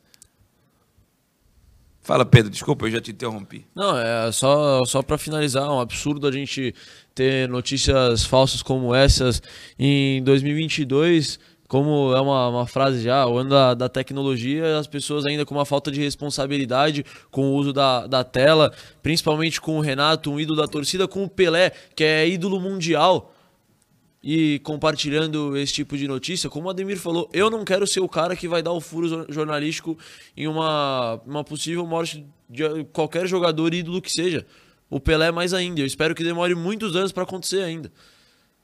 Fala, 2.05 2.25
Pedro, 2.25 2.51
desculpa, 2.51 2.87
eu 2.87 2.91
já 2.91 3.01
te 3.01 3.13
interrompi. 3.13 3.65
Não, 3.75 3.97
é 3.97 4.31
só, 4.33 4.85
só 4.85 5.03
para 5.03 5.17
finalizar, 5.17 5.65
é 5.65 5.71
um 5.71 5.81
absurdo 5.81 6.27
a 6.27 6.33
gente 6.33 6.75
ter 7.15 7.49
notícias 7.49 8.25
falsas 8.25 8.61
como 8.61 8.93
essas 8.93 9.41
em 9.79 10.21
2022, 10.25 11.39
como 11.69 12.13
é 12.13 12.21
uma, 12.21 12.49
uma 12.49 12.67
frase 12.67 13.03
já, 13.03 13.25
o 13.27 13.39
ano 13.39 13.51
da, 13.51 13.75
da 13.75 13.89
tecnologia, 13.89 14.79
as 14.79 14.89
pessoas 14.89 15.25
ainda 15.25 15.47
com 15.47 15.55
uma 15.55 15.65
falta 15.65 15.93
de 15.93 16.01
responsabilidade 16.01 17.05
com 17.31 17.47
o 17.47 17.55
uso 17.55 17.73
da, 17.73 18.07
da 18.09 18.25
tela, 18.25 18.73
principalmente 19.01 19.61
com 19.61 19.79
o 19.79 19.81
Renato, 19.81 20.33
um 20.33 20.41
ídolo 20.41 20.61
da 20.61 20.67
torcida, 20.67 21.07
com 21.07 21.23
o 21.23 21.29
Pelé, 21.29 21.71
que 21.95 22.03
é 22.03 22.29
ídolo 22.29 22.61
mundial 22.61 23.32
e 24.23 24.61
compartilhando 24.61 25.57
esse 25.57 25.73
tipo 25.73 25.97
de 25.97 26.07
notícia, 26.07 26.49
como 26.49 26.69
o 26.69 26.71
Ademir 26.71 26.99
falou, 26.99 27.29
eu 27.33 27.51
não 27.51 27.65
quero 27.65 27.87
ser 27.87 28.01
o 28.01 28.09
cara 28.09 28.37
que 28.37 28.47
vai 28.47 28.63
dar 28.63 28.71
o 28.71 28.81
furo 28.81 29.27
jornalístico 29.29 29.99
em 30.37 30.47
uma, 30.47 31.21
uma 31.27 31.43
possível 31.43 31.85
morte 31.85 32.25
de 32.49 32.85
qualquer 32.93 33.27
jogador 33.27 33.75
ídolo 33.75 34.01
que 34.01 34.11
seja. 34.11 34.47
O 34.89 35.01
Pelé 35.01 35.33
mais 35.33 35.53
ainda. 35.53 35.81
Eu 35.81 35.87
espero 35.87 36.15
que 36.15 36.23
demore 36.23 36.55
muitos 36.55 36.95
anos 36.95 37.11
para 37.11 37.25
acontecer 37.25 37.63
ainda. 37.63 37.91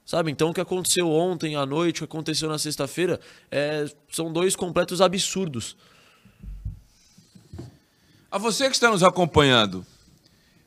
Sabe? 0.05 0.31
Então 0.31 0.51
o 0.51 0.53
que 0.53 0.61
aconteceu 0.61 1.09
ontem 1.09 1.55
à 1.55 1.65
noite, 1.65 1.97
o 1.97 2.07
que 2.07 2.15
aconteceu 2.15 2.47
na 2.47 2.57
sexta-feira, 2.57 3.19
é, 3.51 3.85
são 4.11 4.31
dois 4.31 4.55
completos 4.55 5.01
absurdos. 5.01 5.75
A 8.31 8.37
você 8.37 8.69
que 8.69 8.75
está 8.75 8.89
nos 8.89 9.03
acompanhando 9.03 9.85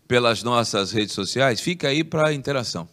pelas 0.06 0.42
nossas 0.42 0.92
redes 0.92 1.14
sociais, 1.14 1.60
fica 1.60 1.88
aí 1.88 2.04
para 2.04 2.28
a 2.28 2.34
interação. 2.34 2.88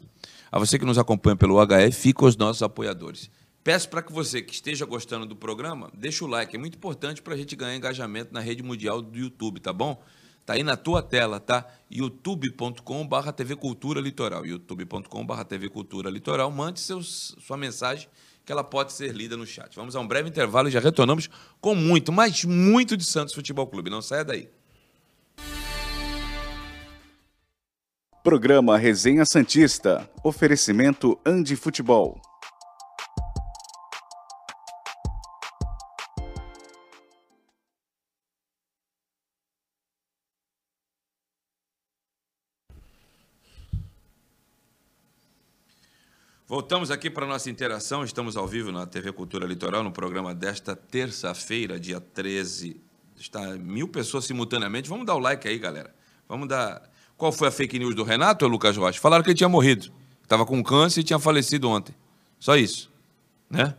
A 0.52 0.60
você 0.60 0.80
que 0.80 0.86
nos 0.86 0.98
acompanha 0.98 1.36
pelo 1.36 1.56
HF, 1.66 1.92
fica 1.92 2.26
os 2.26 2.36
nossos 2.36 2.64
apoiadores. 2.64 3.30
Peço 3.64 3.90
para 3.90 4.02
que 4.02 4.12
você 4.12 4.42
que 4.42 4.54
esteja 4.54 4.86
gostando 4.86 5.26
do 5.26 5.36
programa, 5.36 5.92
deixe 5.94 6.24
o 6.24 6.28
like. 6.28 6.56
É 6.56 6.60
muito 6.60 6.76
importante 6.76 7.22
para 7.22 7.34
a 7.34 7.38
gente 7.38 7.56
ganhar 7.56 7.76
engajamento 7.76 8.34
na 8.34 8.40
rede 8.40 8.64
mundial 8.64 9.02
do 9.02 9.18
YouTube, 9.18 9.60
tá 9.60 9.74
bom? 9.74 10.02
Tá 10.46 10.54
aí 10.54 10.64
na 10.64 10.76
tua 10.76 11.04
tela, 11.04 11.40
tá? 11.40 11.68
youtube.com.br 11.92 13.32
TV 13.36 13.56
Cultura 13.56 14.02
Litoral. 14.02 14.46
youtube.com.br 14.46 15.44
TV 15.44 15.70
Cultura 15.70 16.10
Litoral. 16.10 16.50
Mande 16.50 16.80
seus, 16.80 17.36
sua 17.40 17.58
mensagem 17.58 18.08
que 18.44 18.52
ela 18.52 18.64
pode 18.64 18.94
ser 18.94 19.14
lida 19.14 19.38
no 19.38 19.46
chat. 19.46 19.76
Vamos 19.76 19.96
a 19.96 20.00
um 20.00 20.08
breve 20.08 20.28
intervalo 20.28 20.68
e 20.68 20.72
já 20.72 20.80
retornamos 20.80 21.30
com 21.62 21.76
muito, 21.76 22.12
mas 22.12 22.44
muito 22.46 22.98
de 22.98 23.04
Santos 23.04 23.36
Futebol 23.36 23.68
Clube. 23.68 23.92
Não 23.92 24.02
saia 24.02 24.26
daí. 24.26 24.50
Programa 28.22 28.78
Resenha 28.78 29.24
Santista. 29.26 30.10
Oferecimento 30.22 31.18
Andi 31.26 31.56
Futebol. 31.56 32.20
Voltamos 46.46 46.92
aqui 46.92 47.10
para 47.10 47.24
a 47.26 47.30
nossa 47.30 47.50
interação. 47.50 48.04
Estamos 48.04 48.36
ao 48.36 48.46
vivo 48.46 48.70
na 48.70 48.86
TV 48.86 49.14
Cultura 49.14 49.48
Litoral, 49.48 49.82
no 49.82 49.94
programa 49.94 50.36
desta 50.36 50.76
terça-feira, 50.76 51.80
dia 51.80 52.02
13. 52.02 52.82
Está 53.16 53.56
mil 53.56 53.88
pessoas 53.88 54.26
simultaneamente. 54.26 54.90
Vamos 54.90 55.06
dar 55.06 55.16
o 55.16 55.20
like 55.20 55.48
aí, 55.48 55.58
galera. 55.58 55.96
Vamos 56.28 56.50
dar 56.50 56.90
qual 57.20 57.34
foi 57.34 57.50
a 57.50 57.52
fake 57.52 57.78
news 57.78 57.94
do 57.94 58.04
Renato, 58.04 58.48
Lucas 58.48 58.78
Rocha? 58.78 58.98
Falaram 58.98 59.22
que 59.22 59.30
ele 59.30 59.38
tinha 59.38 59.50
morrido. 59.50 59.92
Estava 60.24 60.46
com 60.46 60.64
câncer 60.64 61.02
e 61.02 61.04
tinha 61.04 61.20
falecido 61.20 61.70
ontem. 61.70 61.94
Só 62.40 62.56
isso. 62.56 62.90
Né? 63.50 63.76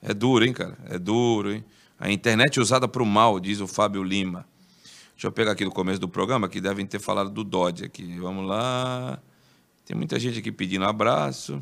É 0.00 0.14
duro, 0.14 0.44
hein, 0.44 0.52
cara? 0.52 0.78
É 0.88 0.96
duro, 0.96 1.52
hein? 1.52 1.64
A 1.98 2.12
internet 2.12 2.60
usada 2.60 2.86
para 2.86 3.02
o 3.02 3.06
mal, 3.06 3.40
diz 3.40 3.60
o 3.60 3.66
Fábio 3.66 4.04
Lima. 4.04 4.46
Deixa 5.14 5.26
eu 5.26 5.32
pegar 5.32 5.52
aqui 5.52 5.64
do 5.64 5.70
começo 5.72 5.98
do 5.98 6.08
programa, 6.08 6.48
que 6.48 6.60
devem 6.60 6.86
ter 6.86 7.00
falado 7.00 7.28
do 7.28 7.42
Dodge 7.42 7.84
aqui. 7.84 8.16
Vamos 8.20 8.46
lá. 8.46 9.18
Tem 9.84 9.96
muita 9.96 10.20
gente 10.20 10.38
aqui 10.38 10.52
pedindo 10.52 10.84
abraço. 10.84 11.60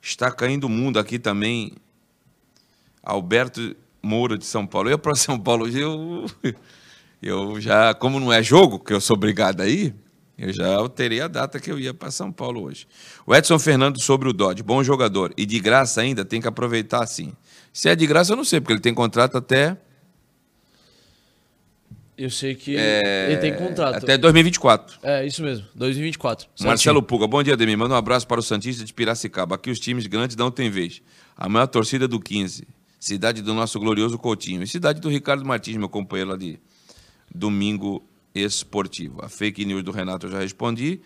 Está 0.00 0.30
caindo 0.30 0.64
o 0.64 0.70
mundo 0.70 0.98
aqui 0.98 1.18
também. 1.18 1.74
Alberto 3.02 3.76
Moura 4.02 4.38
de 4.38 4.46
São 4.46 4.66
Paulo. 4.66 4.88
Eu 4.88 4.98
para 4.98 5.14
São 5.14 5.38
Paulo, 5.38 5.68
eu, 5.68 6.24
eu 7.20 7.60
já, 7.60 7.92
como 7.92 8.18
não 8.18 8.32
é 8.32 8.42
jogo, 8.42 8.78
que 8.78 8.94
eu 8.94 9.02
sou 9.02 9.16
obrigado 9.16 9.60
aí, 9.60 9.92
eu 10.38 10.52
já 10.52 10.74
alterei 10.74 11.20
a 11.20 11.28
data 11.28 11.58
que 11.58 11.70
eu 11.70 11.78
ia 11.78 11.94
para 11.94 12.10
São 12.10 12.30
Paulo 12.30 12.62
hoje. 12.62 12.86
O 13.26 13.34
Edson 13.34 13.58
Fernando 13.58 14.00
sobre 14.00 14.28
o 14.28 14.32
Dodge, 14.32 14.62
bom 14.62 14.82
jogador. 14.84 15.32
E 15.36 15.46
de 15.46 15.58
graça 15.58 16.02
ainda, 16.02 16.24
tem 16.24 16.40
que 16.40 16.48
aproveitar 16.48 17.02
assim. 17.02 17.32
Se 17.72 17.88
é 17.88 17.96
de 17.96 18.06
graça, 18.06 18.32
eu 18.32 18.36
não 18.36 18.44
sei, 18.44 18.60
porque 18.60 18.74
ele 18.74 18.80
tem 18.80 18.92
contrato 18.92 19.38
até. 19.38 19.76
Eu 22.18 22.30
sei 22.30 22.54
que 22.54 22.76
é... 22.76 23.32
ele 23.32 23.40
tem 23.40 23.54
contrato. 23.54 23.96
Até 23.96 24.18
2024. 24.18 24.98
É, 25.02 25.26
isso 25.26 25.42
mesmo, 25.42 25.66
2024. 25.74 26.46
Certinho. 26.46 26.68
Marcelo 26.68 27.02
Puga, 27.02 27.26
bom 27.26 27.42
dia, 27.42 27.56
Demi. 27.56 27.76
Manda 27.76 27.94
um 27.94 27.98
abraço 27.98 28.26
para 28.26 28.40
o 28.40 28.42
Santista 28.42 28.84
de 28.84 28.92
Piracicaba. 28.92 29.54
Aqui 29.54 29.70
os 29.70 29.80
times 29.80 30.06
grandes 30.06 30.36
não 30.36 30.50
têm 30.50 30.70
vez. 30.70 31.02
A 31.36 31.48
maior 31.48 31.66
torcida 31.66 32.06
do 32.06 32.20
15. 32.20 32.66
Cidade 32.98 33.40
do 33.42 33.54
nosso 33.54 33.78
glorioso 33.78 34.18
Coutinho. 34.18 34.62
E 34.62 34.66
cidade 34.66 35.00
do 35.00 35.08
Ricardo 35.08 35.44
Martins, 35.44 35.76
meu 35.76 35.88
companheiro 35.88 36.30
lá 36.30 36.36
de 36.36 36.58
domingo 37.34 38.02
esportivo. 38.44 39.24
A 39.24 39.28
fake 39.28 39.64
news 39.64 39.82
do 39.82 39.90
Renato 39.90 40.26
eu 40.26 40.30
já 40.30 40.40
respondi. 40.40 41.00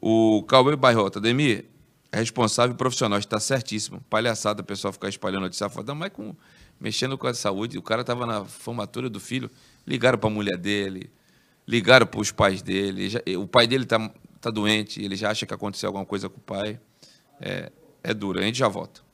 O 0.00 0.42
Cauê 0.42 0.76
Bairrota, 0.76 1.20
Demir, 1.20 1.66
é 2.12 2.18
responsável 2.18 2.74
profissional, 2.76 3.18
está 3.18 3.40
certíssimo. 3.40 4.00
Palhaçada, 4.08 4.62
o 4.62 4.64
pessoal 4.64 4.92
ficar 4.92 5.08
espalhando 5.08 5.42
notícia 5.42 5.68
foda, 5.68 5.94
mas 5.94 6.10
com, 6.12 6.34
mexendo 6.80 7.16
com 7.16 7.26
a 7.26 7.34
saúde. 7.34 7.78
O 7.78 7.82
cara 7.82 8.02
estava 8.02 8.26
na 8.26 8.44
formatura 8.44 9.08
do 9.08 9.20
filho, 9.20 9.50
ligaram 9.86 10.18
para 10.18 10.28
a 10.28 10.32
mulher 10.32 10.56
dele, 10.56 11.10
ligaram 11.66 12.06
para 12.06 12.20
os 12.20 12.30
pais 12.30 12.62
dele. 12.62 13.08
Já, 13.08 13.20
o 13.38 13.46
pai 13.46 13.66
dele 13.66 13.84
está 13.84 14.10
tá 14.40 14.50
doente, 14.50 15.02
ele 15.02 15.16
já 15.16 15.30
acha 15.30 15.46
que 15.46 15.54
aconteceu 15.54 15.88
alguma 15.88 16.06
coisa 16.06 16.28
com 16.28 16.38
o 16.38 16.42
pai. 16.42 16.80
É, 17.40 17.70
é 18.02 18.14
duro, 18.14 18.38
a 18.38 18.42
gente 18.42 18.58
já 18.58 18.68
volta. 18.68 19.05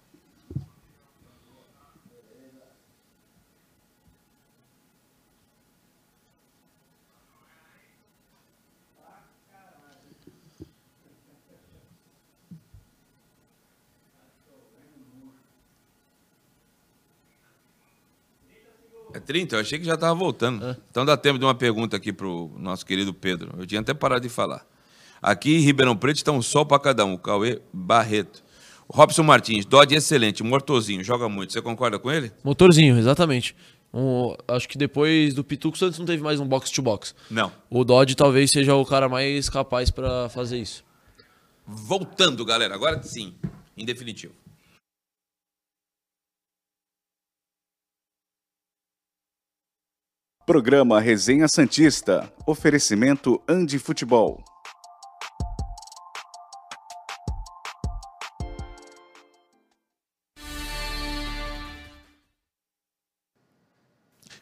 30? 19.22 19.56
Eu 19.56 19.60
achei 19.60 19.78
que 19.78 19.84
já 19.84 19.94
estava 19.94 20.14
voltando. 20.14 20.64
É. 20.64 20.76
Então 20.90 21.04
dá 21.04 21.16
tempo 21.16 21.38
de 21.38 21.44
uma 21.44 21.54
pergunta 21.54 21.96
aqui 21.96 22.12
para 22.12 22.26
o 22.26 22.52
nosso 22.58 22.84
querido 22.84 23.14
Pedro. 23.14 23.54
Eu 23.58 23.66
tinha 23.66 23.80
até 23.80 23.94
parado 23.94 24.22
de 24.22 24.28
falar. 24.28 24.66
Aqui 25.20 25.56
em 25.56 25.60
Ribeirão 25.60 25.96
Preto 25.96 26.16
está 26.16 26.32
um 26.32 26.42
sol 26.42 26.66
para 26.66 26.78
cada 26.78 27.04
um. 27.04 27.14
O 27.14 27.18
Cauê 27.18 27.60
Barreto. 27.72 28.42
O 28.88 28.96
Robson 28.96 29.22
Martins, 29.22 29.64
Dodge 29.64 29.94
excelente, 29.94 30.42
motorzinho, 30.42 31.02
joga 31.02 31.28
muito. 31.28 31.52
Você 31.52 31.62
concorda 31.62 31.98
com 31.98 32.10
ele? 32.10 32.30
Motorzinho, 32.44 32.98
exatamente. 32.98 33.56
Um, 33.94 34.34
acho 34.48 34.68
que 34.68 34.76
depois 34.76 35.32
do 35.34 35.44
Pituco, 35.44 35.78
Santos 35.78 35.98
não 35.98 36.06
teve 36.06 36.22
mais 36.22 36.40
um 36.40 36.46
box-to-box. 36.46 37.12
-box. 37.12 37.14
Não. 37.30 37.52
O 37.70 37.84
Dodge 37.84 38.14
talvez 38.14 38.50
seja 38.50 38.74
o 38.74 38.84
cara 38.84 39.08
mais 39.08 39.48
capaz 39.48 39.90
para 39.90 40.28
fazer 40.28 40.58
isso. 40.58 40.84
Voltando, 41.66 42.44
galera. 42.44 42.74
Agora 42.74 43.02
sim, 43.02 43.34
em 43.76 43.84
definitivo. 43.84 44.34
Programa 50.44 50.98
Resenha 50.98 51.46
Santista. 51.46 52.32
Oferecimento 52.44 53.40
Andi 53.48 53.78
Futebol. 53.78 54.42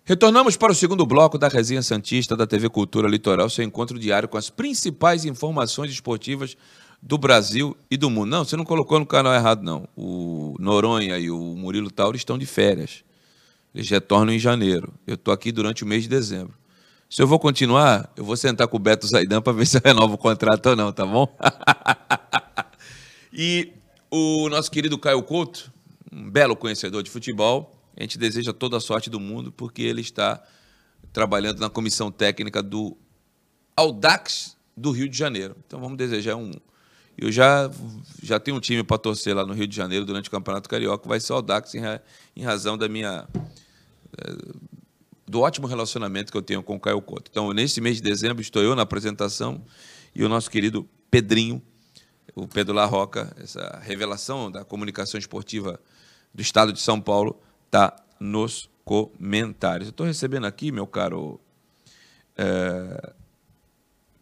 Retornamos 0.06 0.56
para 0.56 0.72
o 0.72 0.74
segundo 0.74 1.04
bloco 1.04 1.36
da 1.36 1.48
Resenha 1.48 1.82
Santista 1.82 2.34
da 2.34 2.46
TV 2.46 2.70
Cultura 2.70 3.06
Litoral, 3.06 3.50
seu 3.50 3.62
encontro 3.62 3.98
diário 3.98 4.26
com 4.26 4.38
as 4.38 4.48
principais 4.48 5.26
informações 5.26 5.90
esportivas 5.90 6.56
do 7.02 7.18
Brasil 7.18 7.76
e 7.90 7.98
do 7.98 8.08
mundo. 8.08 8.30
Não, 8.30 8.44
você 8.46 8.56
não 8.56 8.64
colocou 8.64 8.98
no 8.98 9.04
canal 9.04 9.34
errado, 9.34 9.62
não. 9.62 9.86
O 9.94 10.56
Noronha 10.58 11.18
e 11.18 11.30
o 11.30 11.38
Murilo 11.38 11.90
Tauro 11.90 12.16
estão 12.16 12.38
de 12.38 12.46
férias. 12.46 13.04
Eles 13.74 13.88
retornam 13.88 14.32
em 14.32 14.38
janeiro. 14.38 14.92
Eu 15.06 15.14
estou 15.14 15.32
aqui 15.32 15.52
durante 15.52 15.84
o 15.84 15.86
mês 15.86 16.02
de 16.04 16.08
dezembro. 16.08 16.54
Se 17.08 17.20
eu 17.22 17.26
vou 17.26 17.38
continuar, 17.38 18.12
eu 18.16 18.24
vou 18.24 18.36
sentar 18.36 18.68
com 18.68 18.76
o 18.76 18.80
Beto 18.80 19.06
Zaidan 19.06 19.42
para 19.42 19.52
ver 19.52 19.66
se 19.66 19.76
eu 19.76 19.82
renovo 19.84 20.14
o 20.14 20.18
contrato 20.18 20.66
ou 20.66 20.76
não, 20.76 20.92
tá 20.92 21.04
bom? 21.04 21.26
e 23.32 23.72
o 24.10 24.48
nosso 24.48 24.70
querido 24.70 24.96
Caio 24.98 25.22
Couto, 25.22 25.72
um 26.12 26.30
belo 26.30 26.54
conhecedor 26.54 27.02
de 27.02 27.10
futebol, 27.10 27.76
a 27.96 28.02
gente 28.02 28.16
deseja 28.16 28.52
toda 28.52 28.76
a 28.76 28.80
sorte 28.80 29.10
do 29.10 29.18
mundo, 29.18 29.50
porque 29.50 29.82
ele 29.82 30.00
está 30.00 30.42
trabalhando 31.12 31.60
na 31.60 31.68
comissão 31.68 32.10
técnica 32.10 32.62
do 32.62 32.96
Audax 33.76 34.56
do 34.76 34.90
Rio 34.90 35.08
de 35.08 35.16
Janeiro. 35.16 35.56
Então 35.66 35.80
vamos 35.80 35.98
desejar 35.98 36.36
um. 36.36 36.52
Eu 37.20 37.30
já, 37.30 37.70
já 38.22 38.40
tenho 38.40 38.56
um 38.56 38.60
time 38.60 38.82
para 38.82 38.96
torcer 38.96 39.36
lá 39.36 39.44
no 39.44 39.52
Rio 39.52 39.66
de 39.66 39.76
Janeiro 39.76 40.04
durante 40.04 40.28
o 40.28 40.30
Campeonato 40.30 40.68
Carioca, 40.68 41.08
vai 41.08 41.20
ser 41.20 41.32
o 41.32 41.36
Audax 41.36 41.74
em, 41.74 41.82
em 42.34 42.42
razão 42.42 42.78
da 42.78 42.88
minha 42.88 43.28
do 45.26 45.40
ótimo 45.40 45.68
relacionamento 45.68 46.32
que 46.32 46.36
eu 46.36 46.42
tenho 46.42 46.62
com 46.62 46.74
o 46.74 46.80
Caio 46.80 47.00
Couto. 47.00 47.30
Então, 47.30 47.52
nesse 47.52 47.80
mês 47.80 47.98
de 47.98 48.02
dezembro, 48.02 48.42
estou 48.42 48.62
eu 48.62 48.74
na 48.74 48.82
apresentação 48.82 49.64
e 50.14 50.24
o 50.24 50.28
nosso 50.28 50.50
querido 50.50 50.88
Pedrinho, 51.08 51.62
o 52.34 52.48
Pedro 52.48 52.74
Larroca, 52.74 53.32
essa 53.40 53.78
revelação 53.80 54.50
da 54.50 54.64
comunicação 54.64 55.18
esportiva 55.18 55.80
do 56.34 56.42
estado 56.42 56.72
de 56.72 56.80
São 56.80 57.00
Paulo, 57.00 57.40
está 57.66 57.94
nos 58.18 58.68
comentários. 58.84 59.88
estou 59.88 60.04
recebendo 60.04 60.46
aqui, 60.46 60.72
meu 60.72 60.86
caro 60.86 61.40
é, 62.36 63.12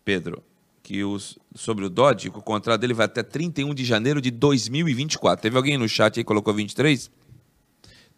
Pedro, 0.05 0.45
que 0.89 1.05
os, 1.05 1.39
sobre 1.55 1.85
o 1.85 1.91
Dodge, 1.91 2.31
que 2.31 2.39
o 2.39 2.41
contrato 2.41 2.81
dele 2.81 2.95
vai 2.95 3.05
até 3.05 3.23
31 3.23 3.75
de 3.75 3.85
janeiro 3.85 4.23
de 4.23 4.31
2024. 4.31 5.43
Teve 5.43 5.55
alguém 5.55 5.77
no 5.77 5.87
chat 5.87 6.17
aí 6.17 6.25
que 6.25 6.27
colocou 6.27 6.55
23? 6.55 7.11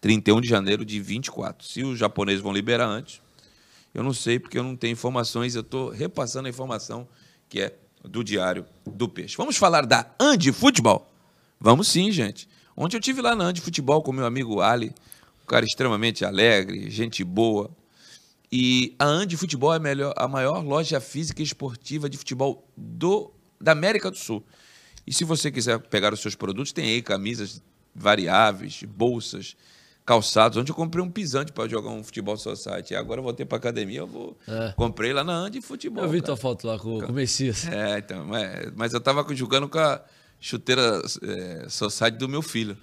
31 0.01 0.41
de 0.41 0.49
janeiro 0.49 0.85
de 0.85 1.01
24. 1.01 1.67
Se 1.67 1.83
os 1.83 1.99
japoneses 1.99 2.41
vão 2.41 2.53
liberar 2.53 2.87
antes, 2.87 3.21
eu 3.93 4.05
não 4.05 4.13
sei 4.13 4.39
porque 4.39 4.57
eu 4.57 4.63
não 4.63 4.77
tenho 4.77 4.93
informações, 4.93 5.57
eu 5.57 5.63
estou 5.63 5.89
repassando 5.91 6.47
a 6.47 6.49
informação 6.49 7.09
que 7.49 7.61
é 7.61 7.75
do 8.05 8.23
Diário 8.23 8.65
do 8.87 9.09
Peixe. 9.09 9.37
Vamos 9.37 9.57
falar 9.57 9.85
da 9.85 10.07
Andi 10.21 10.53
Futebol? 10.53 11.11
Vamos 11.59 11.89
sim, 11.89 12.13
gente. 12.13 12.49
Ontem 12.77 12.99
eu 12.99 13.01
tive 13.01 13.21
lá 13.21 13.35
na 13.35 13.47
Andi 13.47 13.61
Futebol 13.61 14.01
com 14.01 14.13
meu 14.13 14.25
amigo 14.25 14.61
Ali, 14.61 14.95
um 15.43 15.47
cara 15.49 15.65
extremamente 15.65 16.25
alegre, 16.25 16.89
gente 16.89 17.25
boa. 17.25 17.69
E 18.53 18.97
a 18.99 19.05
Andi 19.05 19.37
Futebol 19.37 19.73
é 19.73 19.77
a, 19.77 19.81
melhor, 19.81 20.13
a 20.17 20.27
maior 20.27 20.65
loja 20.65 21.01
física 21.01 21.41
e 21.41 21.45
esportiva 21.45 22.09
de 22.09 22.19
futebol 22.19 22.69
do, 22.77 23.33
da 23.61 23.73
América 23.73 24.11
do 24.11 24.17
Sul. 24.17 24.45
E 25.07 25.13
se 25.13 25.25
você 25.25 25.51
quiser 25.51 25.79
pegar 25.79 26.13
os 26.13 26.21
seus 26.21 26.35
produtos, 26.35 26.73
tem 26.73 26.87
aí 26.87 27.03
camisas 27.03 27.63
variáveis, 27.95 28.83
bolsas, 28.83 29.57
calçados. 30.05 30.59
Onde 30.59 30.73
eu 30.73 30.75
comprei 30.75 31.03
um 31.03 31.11
pisante 31.11 31.53
para 31.53 31.69
jogar 31.69 31.91
um 31.91 32.03
futebol 32.03 32.37
society. 32.37 32.93
E 32.93 32.97
agora 32.97 33.21
eu 33.21 33.25
voltei 33.25 33.47
para 33.47 33.59
academia, 33.59 34.01
eu 34.01 34.07
vou. 34.07 34.37
É. 34.49 34.73
Comprei 34.77 35.13
lá 35.13 35.23
na 35.23 35.33
Andi 35.33 35.61
Futebol. 35.61 36.03
Eu 36.03 36.11
vi 36.11 36.19
cara. 36.19 36.27
tua 36.27 36.37
foto 36.37 36.67
lá 36.67 36.79
com, 36.79 37.01
com 37.01 37.13
o 37.13 37.13
Messias. 37.13 37.67
É, 37.69 37.99
então, 37.99 38.35
é, 38.37 38.71
mas 38.75 38.93
eu 38.93 39.01
tava 39.01 39.25
jogando 39.35 39.69
com 39.69 39.79
a 39.79 40.03
chuteira 40.41 41.01
é, 41.23 41.69
Society 41.69 42.19
do 42.19 42.29
meu 42.29 42.43
filho. 42.43 42.77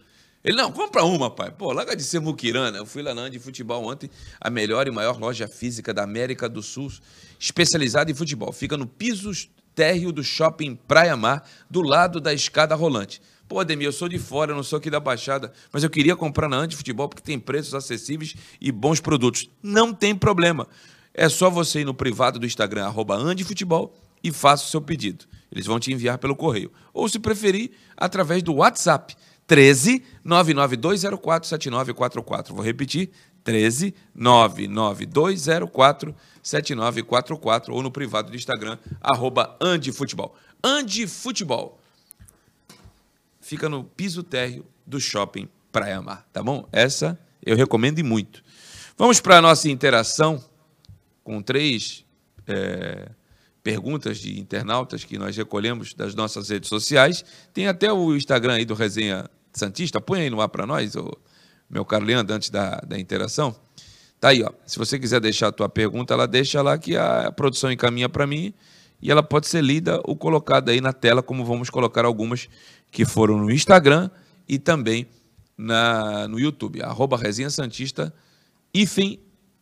Ele, 0.43 0.55
não, 0.55 0.71
compra 0.71 1.03
uma, 1.03 1.29
pai. 1.29 1.51
Pô, 1.51 1.71
larga 1.73 1.95
de 1.95 2.03
ser 2.03 2.19
muquirana. 2.19 2.77
Eu 2.77 2.85
fui 2.85 3.01
lá 3.01 3.13
na 3.13 3.23
Andi 3.23 3.39
Futebol 3.39 3.83
ontem, 3.85 4.09
a 4.39 4.49
melhor 4.49 4.87
e 4.87 4.91
maior 4.91 5.19
loja 5.19 5.47
física 5.47 5.93
da 5.93 6.03
América 6.03 6.47
do 6.47 6.61
Sul, 6.61 6.91
especializada 7.39 8.11
em 8.11 8.13
futebol. 8.13 8.51
Fica 8.51 8.77
no 8.77 8.87
piso 8.87 9.31
térreo 9.75 10.11
do 10.11 10.23
shopping 10.23 10.75
Praia 10.87 11.15
Mar, 11.17 11.47
do 11.69 11.81
lado 11.81 12.21
da 12.21 12.33
escada 12.33 12.75
rolante. 12.75 13.21
Pô, 13.47 13.59
Ademir, 13.59 13.87
eu 13.87 13.93
sou 13.93 14.09
de 14.09 14.19
fora, 14.19 14.51
eu 14.51 14.55
não 14.55 14.63
sou 14.63 14.77
aqui 14.77 14.89
da 14.89 14.99
Baixada, 14.99 15.53
mas 15.71 15.83
eu 15.83 15.89
queria 15.89 16.15
comprar 16.15 16.49
na 16.49 16.57
Andi 16.57 16.75
Futebol 16.75 17.07
porque 17.07 17.23
tem 17.23 17.39
preços 17.39 17.73
acessíveis 17.73 18.35
e 18.59 18.71
bons 18.71 18.99
produtos. 18.99 19.49
Não 19.63 19.93
tem 19.93 20.15
problema. 20.15 20.67
É 21.19 21.27
só 21.29 21.49
você 21.49 21.79
ir 21.79 21.85
no 21.85 21.95
privado 21.95 22.37
do 22.37 22.45
Instagram, 22.45 22.85
arroba 22.85 23.15
Andifutebol, 23.15 23.91
e 24.23 24.31
faça 24.31 24.65
o 24.65 24.67
seu 24.67 24.79
pedido. 24.79 25.25
Eles 25.51 25.65
vão 25.65 25.79
te 25.79 25.91
enviar 25.91 26.19
pelo 26.19 26.35
correio. 26.35 26.71
Ou, 26.93 27.09
se 27.09 27.17
preferir, 27.17 27.71
através 27.97 28.43
do 28.43 28.53
WhatsApp, 28.53 29.15
13 29.47 30.03
99204 30.23 31.47
7944. 31.47 32.53
Vou 32.53 32.63
repetir, 32.63 33.09
13 33.43 33.95
99204 34.13 36.13
7944 36.43 37.73
ou 37.73 37.81
no 37.81 37.89
privado 37.89 38.29
do 38.29 38.35
Instagram, 38.35 38.77
arroba 39.01 39.57
Andifutebol. 39.59 40.35
Andifutebol 40.63 41.79
fica 43.39 43.69
no 43.69 43.83
piso 43.83 44.21
térreo 44.21 44.65
do 44.85 44.99
shopping 44.99 45.47
Praia 45.71 46.01
Mar, 46.01 46.27
tá 46.33 46.43
bom? 46.43 46.67
Essa 46.71 47.17
eu 47.41 47.55
recomendo 47.55 47.99
e 47.99 48.03
muito. 48.03 48.43
Vamos 48.97 49.21
para 49.21 49.37
a 49.37 49.41
nossa 49.41 49.69
interação 49.69 50.43
com 51.23 51.41
três 51.41 52.05
é, 52.45 53.09
perguntas 53.63 54.17
de 54.17 54.39
internautas 54.39 55.03
que 55.03 55.17
nós 55.17 55.35
recolhemos 55.35 55.93
das 55.93 56.15
nossas 56.15 56.49
redes 56.49 56.69
sociais. 56.69 57.23
Tem 57.53 57.67
até 57.67 57.91
o 57.91 58.15
Instagram 58.15 58.53
aí 58.53 58.65
do 58.65 58.73
Resenha 58.73 59.29
Santista. 59.57 59.99
Põe 59.99 60.21
aí 60.21 60.29
no 60.29 60.41
ar 60.41 60.49
para 60.49 60.65
nós, 60.65 60.95
ô, 60.95 61.11
meu 61.69 61.83
caro 61.83 62.05
Leandro, 62.05 62.35
antes 62.35 62.49
da, 62.49 62.77
da 62.81 62.97
interação. 62.99 63.55
Tá 64.19 64.29
aí, 64.29 64.43
ó. 64.43 64.51
Se 64.65 64.79
você 64.79 64.97
quiser 64.97 65.19
deixar 65.19 65.47
a 65.47 65.51
tua 65.51 65.69
pergunta, 65.69 66.13
ela 66.13 66.27
deixa 66.27 66.61
lá 66.61 66.77
que 66.77 66.95
a 66.95 67.31
produção 67.31 67.71
encaminha 67.71 68.09
para 68.09 68.25
mim 68.25 68.53
e 69.01 69.11
ela 69.11 69.21
pode 69.21 69.47
ser 69.47 69.63
lida 69.63 70.01
ou 70.03 70.15
colocada 70.15 70.71
aí 70.71 70.81
na 70.81 70.91
tela, 70.91 71.21
como 71.21 71.45
vamos 71.45 71.69
colocar 71.69 72.03
algumas 72.03 72.49
que 72.91 73.05
foram 73.05 73.37
no 73.37 73.51
Instagram 73.51 74.09
e 74.47 74.57
também 74.57 75.07
na, 75.57 76.27
no 76.27 76.39
YouTube. 76.39 76.81
Arroba 76.81 77.17
Resenha 77.17 77.49
Santista, 77.49 78.13
hífen 78.73 79.19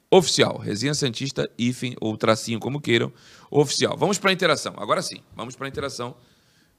oficial. 0.10 0.58
Resenha 0.58 0.94
Santista, 0.94 1.50
hífen 1.58 1.96
ou 2.00 2.16
tracinho, 2.16 2.60
como 2.60 2.80
queiram, 2.80 3.12
oficial. 3.52 3.98
Vamos 3.98 4.18
para 4.18 4.30
a 4.30 4.34
interação. 4.34 4.74
Agora 4.78 5.02
sim, 5.02 5.22
vamos 5.36 5.56
para 5.56 5.68
a 5.68 5.70
interação 5.70 6.16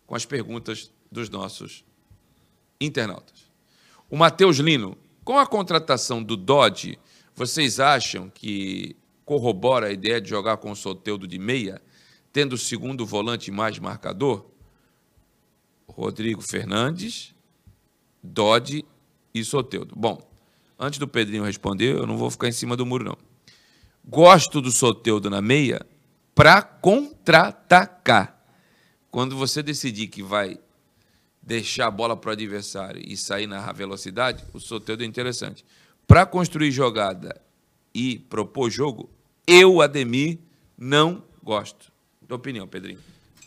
com 0.06 0.14
as 0.14 0.25
perguntas 0.25 0.90
dos 1.11 1.28
nossos 1.28 1.85
internautas. 2.81 3.47
O 4.09 4.17
Matheus 4.17 4.59
Lino, 4.59 4.97
com 5.25 5.39
a 5.39 5.47
contratação 5.47 6.23
do 6.23 6.37
Dodge, 6.37 6.99
vocês 7.35 7.81
acham 7.81 8.31
que 8.31 8.97
corrobora 9.25 9.89
a 9.89 9.93
ideia 9.93 10.21
de 10.21 10.29
jogar 10.29 10.57
com 10.59 10.71
o 10.71 10.77
Soteudo 10.77 11.27
de 11.27 11.39
meia, 11.39 11.83
tendo 12.33 12.55
o 12.55 12.59
segundo 12.59 13.05
volante 13.05 13.51
mais 13.51 13.79
marcador? 13.79 14.47
Rodrigo 15.89 16.41
Fernandes, 16.43 17.35
Dodge 18.23 18.85
e 19.35 19.45
Soteudo. 19.45 19.95
Bom, 19.97 20.21
antes 20.79 20.99
do 20.99 21.09
Pedrinho 21.09 21.45
responder, 21.45 21.97
eu 21.97 22.07
não 22.07 22.17
vou 22.17 22.31
ficar 22.31 22.49
em 22.49 22.53
cima 22.53 22.77
do 22.77 22.87
muro, 22.87 23.05
não. 23.05 23.19
Gosto 24.05 24.61
do 24.61 24.71
Soteudo 24.71 25.29
na 25.29 25.43
meia 25.43 25.85
para 26.35 26.62
contra-atacar. 26.62 28.41
Quando 29.11 29.37
você 29.37 29.62
decidir 29.62 30.09
que 30.09 30.23
vai 30.23 30.59
deixar 31.46 31.87
a 31.87 31.90
bola 31.90 32.16
para 32.16 32.30
o 32.30 32.32
adversário 32.32 33.00
e 33.06 33.16
sair 33.16 33.46
na 33.46 33.70
velocidade, 33.70 34.42
o 34.52 34.59
Soteudo 34.59 35.04
é 35.04 35.06
interessante. 35.06 35.64
Para 36.04 36.26
construir 36.26 36.72
jogada 36.72 37.40
e 37.94 38.18
propor 38.18 38.68
jogo, 38.68 39.09
eu, 39.46 39.80
Ademir, 39.80 40.40
não 40.76 41.22
gosto. 41.42 41.92
Tua 42.26 42.37
opinião, 42.37 42.66
Pedrinho? 42.66 42.98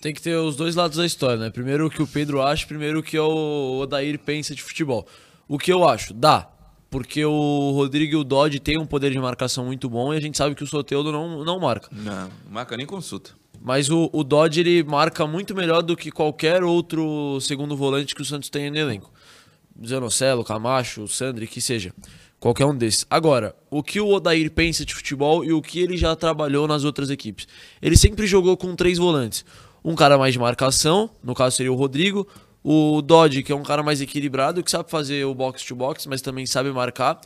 Tem 0.01 0.13
que 0.13 0.21
ter 0.21 0.37
os 0.37 0.55
dois 0.55 0.75
lados 0.75 0.97
da 0.97 1.05
história, 1.05 1.35
né? 1.35 1.49
Primeiro 1.49 1.87
o 1.87 1.89
que 1.89 2.01
o 2.01 2.07
Pedro 2.07 2.41
acha, 2.41 2.65
primeiro 2.65 2.99
o 2.99 3.03
que 3.03 3.19
o 3.19 3.79
Odair 3.81 4.17
pensa 4.17 4.55
de 4.55 4.63
futebol. 4.63 5.05
O 5.45 5.57
que 5.57 5.71
eu 5.71 5.85
acho? 5.85 6.13
Dá. 6.13 6.49
Porque 6.89 7.23
o 7.25 7.71
Rodrigo 7.71 8.13
e 8.13 8.15
o 8.15 8.23
Dodge 8.23 8.59
têm 8.59 8.79
um 8.79 8.85
poder 8.85 9.11
de 9.11 9.19
marcação 9.19 9.65
muito 9.65 9.89
bom 9.89 10.13
e 10.13 10.17
a 10.17 10.21
gente 10.21 10.37
sabe 10.37 10.55
que 10.55 10.63
o 10.63 10.67
Soteudo 10.67 11.11
não, 11.11 11.43
não 11.43 11.59
marca. 11.59 11.89
Não, 11.91 12.29
não 12.45 12.51
marca 12.51 12.77
nem 12.77 12.85
consulta. 12.85 13.31
Mas 13.61 13.89
o, 13.89 14.09
o 14.13 14.23
Dodge 14.23 14.61
ele 14.61 14.83
marca 14.83 15.27
muito 15.27 15.53
melhor 15.53 15.81
do 15.81 15.95
que 15.95 16.11
qualquer 16.11 16.63
outro 16.63 17.39
segundo 17.41 17.75
volante 17.75 18.15
que 18.15 18.21
o 18.21 18.25
Santos 18.25 18.49
tenha 18.49 18.71
no 18.71 18.77
elenco. 18.77 19.11
Zanocelo, 19.85 20.43
Camacho, 20.43 21.07
Sandri, 21.07 21.47
que 21.47 21.61
seja. 21.61 21.93
Qualquer 22.39 22.65
um 22.65 22.75
desses. 22.75 23.05
Agora, 23.09 23.53
o 23.69 23.83
que 23.83 23.99
o 23.99 24.07
Odair 24.07 24.49
pensa 24.51 24.85
de 24.85 24.95
futebol 24.95 25.43
e 25.43 25.51
o 25.51 25.61
que 25.61 25.79
ele 25.81 25.97
já 25.97 26.15
trabalhou 26.15 26.67
nas 26.67 26.85
outras 26.85 27.09
equipes. 27.09 27.47
Ele 27.81 27.97
sempre 27.97 28.25
jogou 28.25 28.55
com 28.55 28.75
três 28.75 28.97
volantes. 28.97 29.43
Um 29.83 29.93
cara 29.93 30.17
mais 30.17 30.33
de 30.33 30.39
marcação, 30.39 31.09
no 31.21 31.33
caso 31.33 31.57
seria 31.57 31.71
o 31.71 31.75
Rodrigo. 31.75 32.25
O 32.63 33.01
Dodge, 33.01 33.43
que 33.43 33.51
é 33.51 33.55
um 33.55 33.63
cara 33.63 33.83
mais 33.83 33.99
equilibrado, 33.99 34.63
que 34.63 34.71
sabe 34.71 34.89
fazer 34.89 35.25
o 35.25 35.33
box-to-box, 35.33 36.07
mas 36.07 36.21
também 36.21 36.45
sabe 36.45 36.71
marcar. 36.71 37.19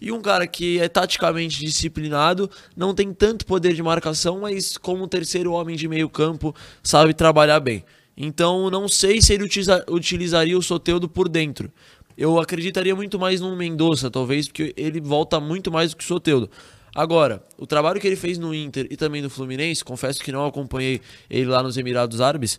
E 0.00 0.12
um 0.12 0.20
cara 0.20 0.46
que 0.46 0.78
é 0.78 0.88
taticamente 0.88 1.60
disciplinado, 1.60 2.50
não 2.76 2.94
tem 2.94 3.12
tanto 3.12 3.44
poder 3.44 3.74
de 3.74 3.82
marcação, 3.82 4.40
mas 4.40 4.76
como 4.76 5.06
terceiro 5.08 5.52
homem 5.52 5.76
de 5.76 5.88
meio 5.88 6.08
campo, 6.08 6.54
sabe 6.82 7.14
trabalhar 7.14 7.60
bem. 7.60 7.84
Então, 8.16 8.68
não 8.68 8.88
sei 8.88 9.22
se 9.22 9.32
ele 9.32 9.44
utiliza, 9.44 9.84
utilizaria 9.88 10.58
o 10.58 10.62
Soteudo 10.62 11.08
por 11.08 11.28
dentro. 11.28 11.70
Eu 12.16 12.40
acreditaria 12.40 12.96
muito 12.96 13.18
mais 13.18 13.40
no 13.40 13.54
Mendonça, 13.54 14.10
talvez, 14.10 14.48
porque 14.48 14.74
ele 14.76 15.00
volta 15.00 15.38
muito 15.38 15.70
mais 15.70 15.90
do 15.90 15.96
que 15.96 16.04
o 16.04 16.06
Soteudo. 16.06 16.50
Agora, 16.92 17.44
o 17.56 17.64
trabalho 17.64 18.00
que 18.00 18.06
ele 18.08 18.16
fez 18.16 18.38
no 18.38 18.52
Inter 18.52 18.88
e 18.90 18.96
também 18.96 19.22
no 19.22 19.30
Fluminense, 19.30 19.84
confesso 19.84 20.20
que 20.20 20.32
não 20.32 20.44
acompanhei 20.44 21.00
ele 21.30 21.46
lá 21.46 21.62
nos 21.62 21.76
Emirados 21.76 22.20
Árabes, 22.20 22.58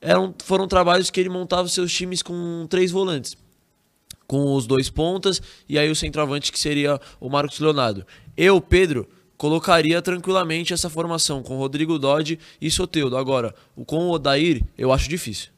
eram, 0.00 0.34
foram 0.42 0.66
trabalhos 0.66 1.10
que 1.10 1.20
ele 1.20 1.28
montava 1.28 1.68
seus 1.68 1.92
times 1.92 2.22
com 2.22 2.66
três 2.68 2.90
volantes. 2.90 3.36
Com 4.26 4.54
os 4.54 4.66
dois 4.66 4.88
pontas 4.88 5.40
e 5.68 5.78
aí 5.78 5.90
o 5.90 5.96
centroavante 5.96 6.50
que 6.50 6.58
seria 6.58 7.00
o 7.20 7.28
Marcos 7.28 7.58
Leonardo. 7.58 8.06
Eu, 8.36 8.60
Pedro, 8.60 9.08
colocaria 9.36 10.00
tranquilamente 10.00 10.72
essa 10.72 10.88
formação 10.88 11.42
com 11.42 11.58
Rodrigo 11.58 11.98
Dodge 11.98 12.38
e 12.60 12.70
Soteudo. 12.70 13.16
Agora, 13.16 13.54
com 13.86 14.06
o 14.06 14.10
Odair, 14.10 14.64
eu 14.78 14.92
acho 14.92 15.08
difícil. 15.08 15.50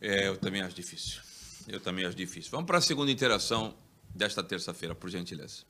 É, 0.00 0.28
eu 0.28 0.36
também 0.36 0.60
acho 0.60 0.76
difícil. 0.76 1.20
Eu 1.66 1.80
também 1.80 2.04
acho 2.04 2.16
difícil. 2.16 2.50
Vamos 2.50 2.66
para 2.66 2.78
a 2.78 2.80
segunda 2.80 3.10
interação 3.10 3.74
desta 4.14 4.42
terça-feira, 4.42 4.94
por 4.94 5.10
gentileza. 5.10 5.64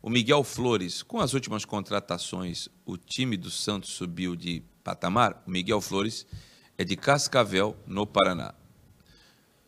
O 0.00 0.10
Miguel 0.10 0.44
Flores, 0.44 1.02
com 1.02 1.18
as 1.18 1.32
últimas 1.32 1.64
contratações, 1.64 2.68
o 2.84 2.96
time 2.96 3.36
do 3.36 3.50
Santos 3.50 3.90
subiu 3.90 4.36
de 4.36 4.62
patamar. 4.82 5.42
O 5.46 5.50
Miguel 5.50 5.80
Flores 5.80 6.26
é 6.76 6.84
de 6.84 6.96
Cascavel, 6.96 7.76
no 7.86 8.06
Paraná. 8.06 8.54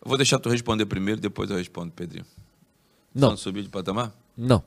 Eu 0.07 0.09
vou 0.09 0.17
deixar 0.17 0.39
tu 0.39 0.49
responder 0.49 0.87
primeiro, 0.87 1.21
depois 1.21 1.51
eu 1.51 1.57
respondo, 1.57 1.91
Pedrinho. 1.91 2.25
Não. 3.13 3.31
Santos 3.31 3.43
subiu 3.43 3.61
de 3.61 3.69
patamar? 3.69 4.15
Não. 4.37 4.63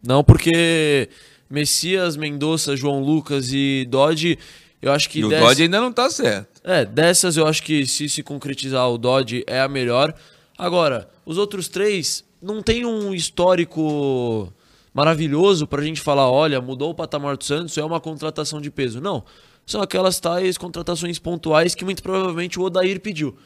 Não, 0.00 0.22
porque 0.22 1.08
Messias, 1.50 2.16
Mendonça, 2.16 2.76
João 2.76 3.02
Lucas 3.02 3.52
e 3.52 3.88
Dodge, 3.90 4.38
eu 4.80 4.92
acho 4.92 5.10
que. 5.10 5.18
E 5.18 5.24
o 5.24 5.30
Dodge 5.30 5.64
ainda 5.64 5.80
não 5.80 5.90
está 5.90 6.08
certo. 6.08 6.60
É, 6.62 6.84
dessas 6.84 7.36
eu 7.36 7.44
acho 7.44 7.60
que 7.64 7.84
se 7.88 8.08
se 8.08 8.22
concretizar 8.22 8.88
o 8.88 8.96
Dodge 8.96 9.42
é 9.48 9.60
a 9.60 9.66
melhor. 9.66 10.14
Agora, 10.56 11.10
os 11.26 11.38
outros 11.38 11.66
três 11.66 12.22
não 12.40 12.62
tem 12.62 12.86
um 12.86 13.12
histórico 13.12 14.52
maravilhoso 14.92 15.66
pra 15.66 15.82
gente 15.82 16.00
falar, 16.00 16.30
olha, 16.30 16.60
mudou 16.60 16.90
o 16.90 16.94
patamar 16.94 17.36
do 17.36 17.42
Santos, 17.42 17.76
é 17.76 17.84
uma 17.84 18.00
contratação 18.00 18.60
de 18.60 18.70
peso. 18.70 19.00
Não. 19.00 19.24
são 19.66 19.82
aquelas 19.82 20.20
tais 20.20 20.56
contratações 20.56 21.18
pontuais 21.18 21.74
que 21.74 21.84
muito 21.84 22.00
provavelmente 22.00 22.60
o 22.60 22.62
Odair 22.62 23.00
pediu. 23.00 23.36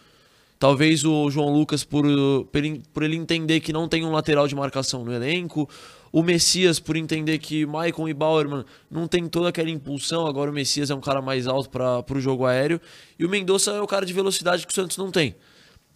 Talvez 0.59 1.05
o 1.05 1.31
João 1.31 1.53
Lucas, 1.53 1.85
por, 1.85 2.05
por 2.92 3.03
ele 3.03 3.16
entender 3.16 3.61
que 3.61 3.73
não 3.73 3.88
tem 3.88 4.05
um 4.05 4.11
lateral 4.11 4.49
de 4.49 4.57
marcação 4.57 5.05
no 5.05 5.12
elenco. 5.12 5.68
O 6.11 6.23
Messias, 6.23 6.81
por 6.81 6.97
entender 6.97 7.38
que 7.38 7.64
Maicon 7.64 8.09
e 8.09 8.14
Bauerman 8.14 8.64
não 8.90 9.07
tem 9.07 9.29
toda 9.29 9.51
aquela 9.51 9.71
impulsão. 9.71 10.27
Agora 10.27 10.51
o 10.51 10.55
Messias 10.55 10.90
é 10.90 10.94
um 10.94 11.01
cara 11.01 11.23
mais 11.23 11.47
alto 11.47 11.71
para 11.71 12.05
o 12.12 12.21
jogo 12.21 12.44
aéreo. 12.44 12.81
E 13.16 13.25
o 13.25 13.29
Mendonça 13.29 13.71
é 13.71 13.81
o 13.81 13.87
cara 13.87 14.05
de 14.05 14.12
velocidade 14.12 14.66
que 14.66 14.73
o 14.73 14.75
Santos 14.75 14.97
não 14.97 15.12
tem. 15.12 15.37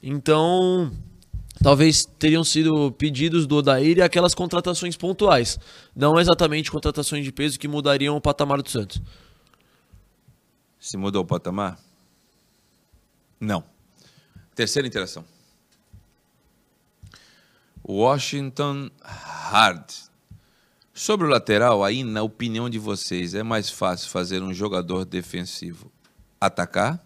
Então, 0.00 0.92
talvez 1.60 2.04
teriam 2.18 2.44
sido 2.44 2.92
pedidos 2.92 3.46
do 3.46 3.56
Odair 3.56 3.98
e 3.98 4.02
aquelas 4.02 4.34
contratações 4.34 4.96
pontuais. 4.96 5.58
Não 5.94 6.20
exatamente 6.20 6.70
contratações 6.70 7.24
de 7.24 7.32
peso 7.32 7.58
que 7.58 7.66
mudariam 7.66 8.16
o 8.16 8.20
patamar 8.20 8.62
do 8.62 8.68
Santos. 8.68 9.02
Se 10.78 10.96
mudou 10.96 11.22
o 11.22 11.26
patamar? 11.26 11.78
Não. 13.40 13.64
Terceira 14.54 14.86
interação. 14.86 15.24
Washington 17.86 18.90
Hard. 19.02 19.90
Sobre 20.92 21.26
o 21.26 21.30
lateral, 21.30 21.82
aí, 21.82 22.04
na 22.04 22.22
opinião 22.22 22.68
de 22.68 22.78
vocês, 22.78 23.34
é 23.34 23.42
mais 23.42 23.70
fácil 23.70 24.10
fazer 24.10 24.42
um 24.42 24.52
jogador 24.52 25.06
defensivo 25.06 25.90
atacar 26.38 27.02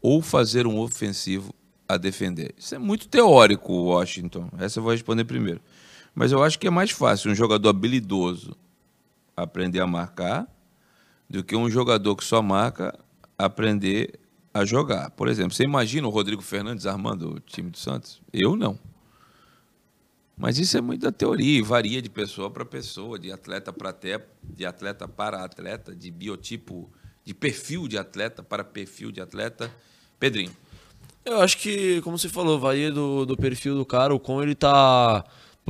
ou 0.00 0.22
fazer 0.22 0.66
um 0.66 0.78
ofensivo 0.78 1.52
a 1.88 1.96
defender? 1.96 2.54
Isso 2.56 2.74
é 2.74 2.78
muito 2.78 3.08
teórico, 3.08 3.72
Washington. 3.72 4.48
Essa 4.58 4.78
eu 4.78 4.84
vou 4.84 4.92
responder 4.92 5.24
primeiro. 5.24 5.60
Mas 6.14 6.30
eu 6.30 6.42
acho 6.42 6.58
que 6.58 6.68
é 6.68 6.70
mais 6.70 6.92
fácil 6.92 7.32
um 7.32 7.34
jogador 7.34 7.68
habilidoso 7.68 8.56
aprender 9.36 9.80
a 9.80 9.86
marcar 9.86 10.46
do 11.28 11.42
que 11.42 11.56
um 11.56 11.68
jogador 11.68 12.14
que 12.14 12.24
só 12.24 12.40
marca 12.40 12.96
aprender 13.36 14.19
a 14.52 14.64
jogar. 14.64 15.10
Por 15.10 15.28
exemplo, 15.28 15.52
você 15.52 15.64
imagina 15.64 16.06
o 16.06 16.10
Rodrigo 16.10 16.42
Fernandes 16.42 16.86
armando 16.86 17.36
o 17.36 17.40
time 17.40 17.70
do 17.70 17.78
Santos? 17.78 18.20
Eu 18.32 18.56
não. 18.56 18.78
Mas 20.36 20.58
isso 20.58 20.76
é 20.76 20.80
muito 20.80 21.02
da 21.02 21.12
teoria 21.12 21.58
e 21.58 21.62
varia 21.62 22.00
de 22.00 22.08
pessoa 22.08 22.50
para 22.50 22.64
pessoa, 22.64 23.18
de 23.18 23.30
atleta 23.30 23.72
para 23.72 23.90
atleta, 23.90 24.26
de 24.42 24.64
atleta 24.64 25.06
para 25.06 25.44
atleta, 25.44 25.94
de 25.94 26.10
biotipo, 26.10 26.90
de 27.24 27.34
perfil 27.34 27.86
de 27.86 27.98
atleta 27.98 28.42
para 28.42 28.64
perfil 28.64 29.12
de 29.12 29.20
atleta. 29.20 29.70
Pedrinho. 30.18 30.52
Eu 31.24 31.40
acho 31.40 31.58
que, 31.58 32.00
como 32.00 32.18
você 32.18 32.28
falou, 32.28 32.58
varia 32.58 32.90
do, 32.90 33.26
do 33.26 33.36
perfil 33.36 33.74
do 33.74 33.84
cara, 33.84 34.14
o 34.14 34.18
como 34.18 34.42
ele 34.42 34.52
está 34.52 35.24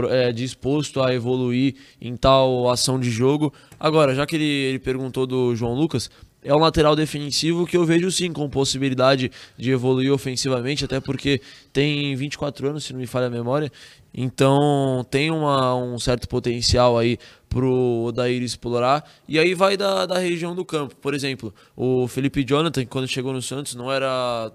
é, 0.09 0.33
disposto 0.33 1.03
a 1.03 1.13
evoluir 1.13 1.75
em 2.01 2.17
tal 2.17 2.71
ação 2.71 2.99
de 3.01 3.11
jogo. 3.11 3.53
Agora, 3.79 4.15
já 4.15 4.25
que 4.25 4.37
ele, 4.37 4.45
ele 4.45 4.79
perguntou 4.79 5.27
do 5.27 5.55
João 5.57 5.75
Lucas, 5.75 6.11
é 6.43 6.55
um 6.55 6.59
lateral 6.59 6.97
defensivo 6.97 7.67
que 7.67 7.77
eu 7.77 7.85
vejo 7.85 8.11
sim 8.11 8.33
com 8.33 8.49
possibilidade 8.49 9.31
de 9.57 9.71
evoluir 9.71 10.13
ofensivamente, 10.13 10.85
até 10.85 11.01
porque 11.01 11.41
tem 11.73 12.15
24 12.17 12.69
anos, 12.69 12.85
se 12.85 12.93
não 12.93 13.01
me 13.01 13.07
falha 13.07 13.27
a 13.27 13.31
memória, 13.31 13.71
então 14.13 15.07
tem 15.11 15.31
uma, 15.31 15.75
um 15.77 15.99
certo 15.99 16.29
potencial 16.29 16.99
aí 16.99 17.19
pro 17.49 18.05
Odair 18.07 18.43
explorar. 18.43 19.09
E 19.29 19.39
aí 19.39 19.55
vai 19.55 19.77
da, 19.77 20.07
da 20.07 20.19
região 20.19 20.55
do 20.55 20.65
campo. 20.65 20.97
Por 20.97 21.15
exemplo, 21.15 21.55
o 21.77 22.09
Felipe 22.09 22.45
Jonathan, 22.45 22.85
quando 22.87 23.07
chegou 23.07 23.33
no 23.33 23.43
Santos, 23.43 23.75
não 23.75 23.91
era, 23.91 24.53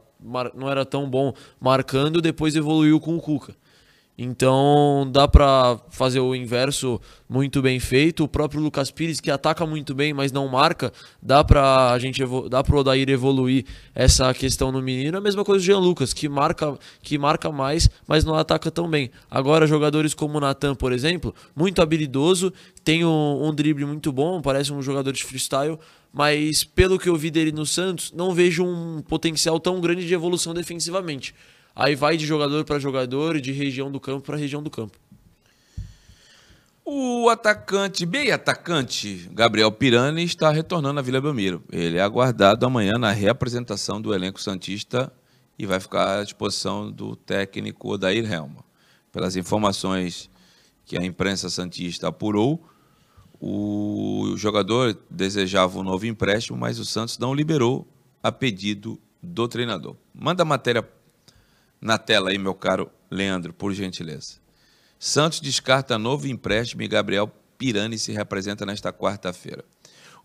não 0.54 0.70
era 0.70 0.86
tão 0.86 1.10
bom 1.10 1.34
marcando, 1.60 2.22
depois 2.22 2.56
evoluiu 2.56 3.00
com 3.00 3.16
o 3.16 3.22
Cuca. 3.22 3.56
Então 4.18 5.10
dá 5.12 5.28
para 5.28 5.78
fazer 5.90 6.22
o 6.22 6.34
inverso 6.34 7.02
muito 7.28 7.62
bem 7.62 7.80
feito. 7.82 8.24
O 8.24 8.28
próprio 8.28 8.62
Lucas 8.62 8.90
Pires 8.90 9.20
que 9.20 9.30
ataca 9.30 9.66
muito 9.66 9.94
bem, 9.94 10.14
mas 10.14 10.32
não 10.32 10.48
marca, 10.48 10.94
dá 11.22 11.44
para 11.44 11.92
a 11.92 12.00
gente 12.00 12.24
dá 12.50 12.64
pro 12.64 12.80
Odair 12.80 13.10
evoluir 13.10 13.66
essa 13.94 14.34
questão 14.34 14.72
no 14.72 14.82
menino. 14.82 15.18
A 15.18 15.22
mesma 15.22 15.44
coisa 15.44 15.62
do 15.62 15.66
Jean 15.66 15.80
Lucas, 15.80 16.14
que 16.14 16.30
marca 16.30 16.78
que 17.02 17.18
marca 17.18 17.52
mais, 17.52 17.90
mas 18.08 18.24
não 18.24 18.36
ataca 18.36 18.72
tão 18.72 18.90
bem. 18.90 19.12
Agora 19.30 19.68
jogadores 19.68 20.14
como 20.14 20.38
o 20.38 20.42
Natan, 20.42 20.76
por 20.76 20.94
exemplo, 20.94 21.36
muito 21.54 21.82
habilidoso, 21.82 22.54
tem 22.86 23.04
um, 23.04 23.46
um 23.46 23.54
drible 23.54 23.86
muito 23.86 24.14
bom, 24.14 24.42
parece 24.42 24.72
um 24.72 24.82
jogador 24.82 25.12
de 25.12 25.26
freestyle, 25.26 25.78
mas 26.14 26.64
pelo 26.64 26.98
que 26.98 27.10
eu 27.10 27.18
vi 27.18 27.30
dele 27.30 27.52
no 27.52 27.66
Santos, 27.66 28.14
não 28.16 28.34
vejo 28.34 28.64
um 28.64 29.02
potencial 29.02 29.60
tão 29.60 29.82
grande 29.82 30.08
de 30.08 30.14
evolução 30.14 30.54
defensivamente. 30.54 31.36
Aí 31.76 31.94
vai 31.94 32.16
de 32.16 32.26
jogador 32.26 32.64
para 32.64 32.80
jogador, 32.80 33.42
de 33.42 33.52
região 33.52 33.92
do 33.92 34.00
campo 34.00 34.26
para 34.26 34.38
região 34.38 34.64
do 34.64 34.70
campo. 34.70 34.98
O 36.86 37.28
atacante, 37.30 38.06
bem 38.06 38.32
atacante, 38.32 39.28
Gabriel 39.34 39.72
Pirani, 39.72 40.24
está 40.24 40.52
retornando 40.52 41.00
à 41.00 41.04
Vila 41.04 41.20
Belmiro. 41.20 41.64
Ele 41.72 41.98
é 41.98 42.02
aguardado 42.02 42.66
amanhã 42.66 42.94
na 42.98 43.12
reapresentação 43.12 44.00
do 44.00 44.14
elenco 44.14 44.40
Santista 44.40 45.12
e 45.58 45.66
vai 45.66 45.80
ficar 45.80 46.20
à 46.20 46.24
disposição 46.24 46.92
do 46.92 47.16
técnico 47.16 47.92
Odair 47.92 48.32
Helma. 48.32 48.64
Pelas 49.12 49.36
informações 49.36 50.30
que 50.86 50.98
a 50.98 51.04
imprensa 51.04 51.50
Santista 51.50 52.08
apurou, 52.08 52.64
o 53.42 54.34
jogador 54.38 54.98
desejava 55.10 55.80
um 55.80 55.84
novo 55.84 56.06
empréstimo, 56.06 56.58
mas 56.58 56.80
o 56.80 56.86
Santos 56.86 57.18
não 57.18 57.34
liberou 57.34 57.88
a 58.22 58.32
pedido 58.32 59.00
do 59.22 59.48
treinador. 59.48 59.96
Manda 60.14 60.44
a 60.44 60.46
matéria 60.46 60.88
na 61.86 62.00
tela 62.00 62.32
aí, 62.32 62.38
meu 62.40 62.56
caro 62.56 62.90
Leandro, 63.12 63.54
por 63.54 63.72
gentileza. 63.72 64.40
Santos 64.98 65.40
descarta 65.40 66.00
novo 66.00 66.28
empréstimo 66.28 66.82
e 66.82 66.88
Gabriel 66.88 67.32
Pirani 67.60 68.00
se 68.00 68.12
representa 68.12 68.66
nesta 68.66 68.92
quarta-feira. 68.92 69.64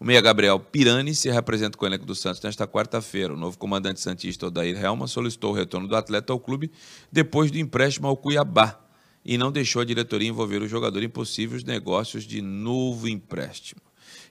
O 0.01 0.05
meia 0.05 0.23
Gabriel 0.23 0.59
Pirani 0.59 1.14
se 1.14 1.29
representa 1.31 1.77
com 1.77 1.85
o 1.85 1.88
elenco 1.88 2.07
do 2.07 2.14
Santos 2.14 2.40
nesta 2.40 2.66
quarta-feira. 2.66 3.35
O 3.35 3.37
novo 3.37 3.59
comandante 3.59 4.01
santista 4.01 4.46
Odair 4.46 4.83
Helma 4.83 5.07
solicitou 5.07 5.53
o 5.53 5.55
retorno 5.55 5.87
do 5.87 5.94
atleta 5.94 6.33
ao 6.33 6.40
clube 6.40 6.73
depois 7.12 7.51
do 7.51 7.59
empréstimo 7.59 8.07
ao 8.07 8.16
Cuiabá 8.16 8.81
e 9.23 9.37
não 9.37 9.53
deixou 9.53 9.83
a 9.83 9.85
diretoria 9.85 10.31
envolver 10.31 10.62
o 10.62 10.68
jogador 10.68 11.03
em 11.03 11.11
possíveis 11.11 11.62
negócios 11.62 12.25
de 12.25 12.40
novo 12.40 13.07
empréstimo. 13.07 13.83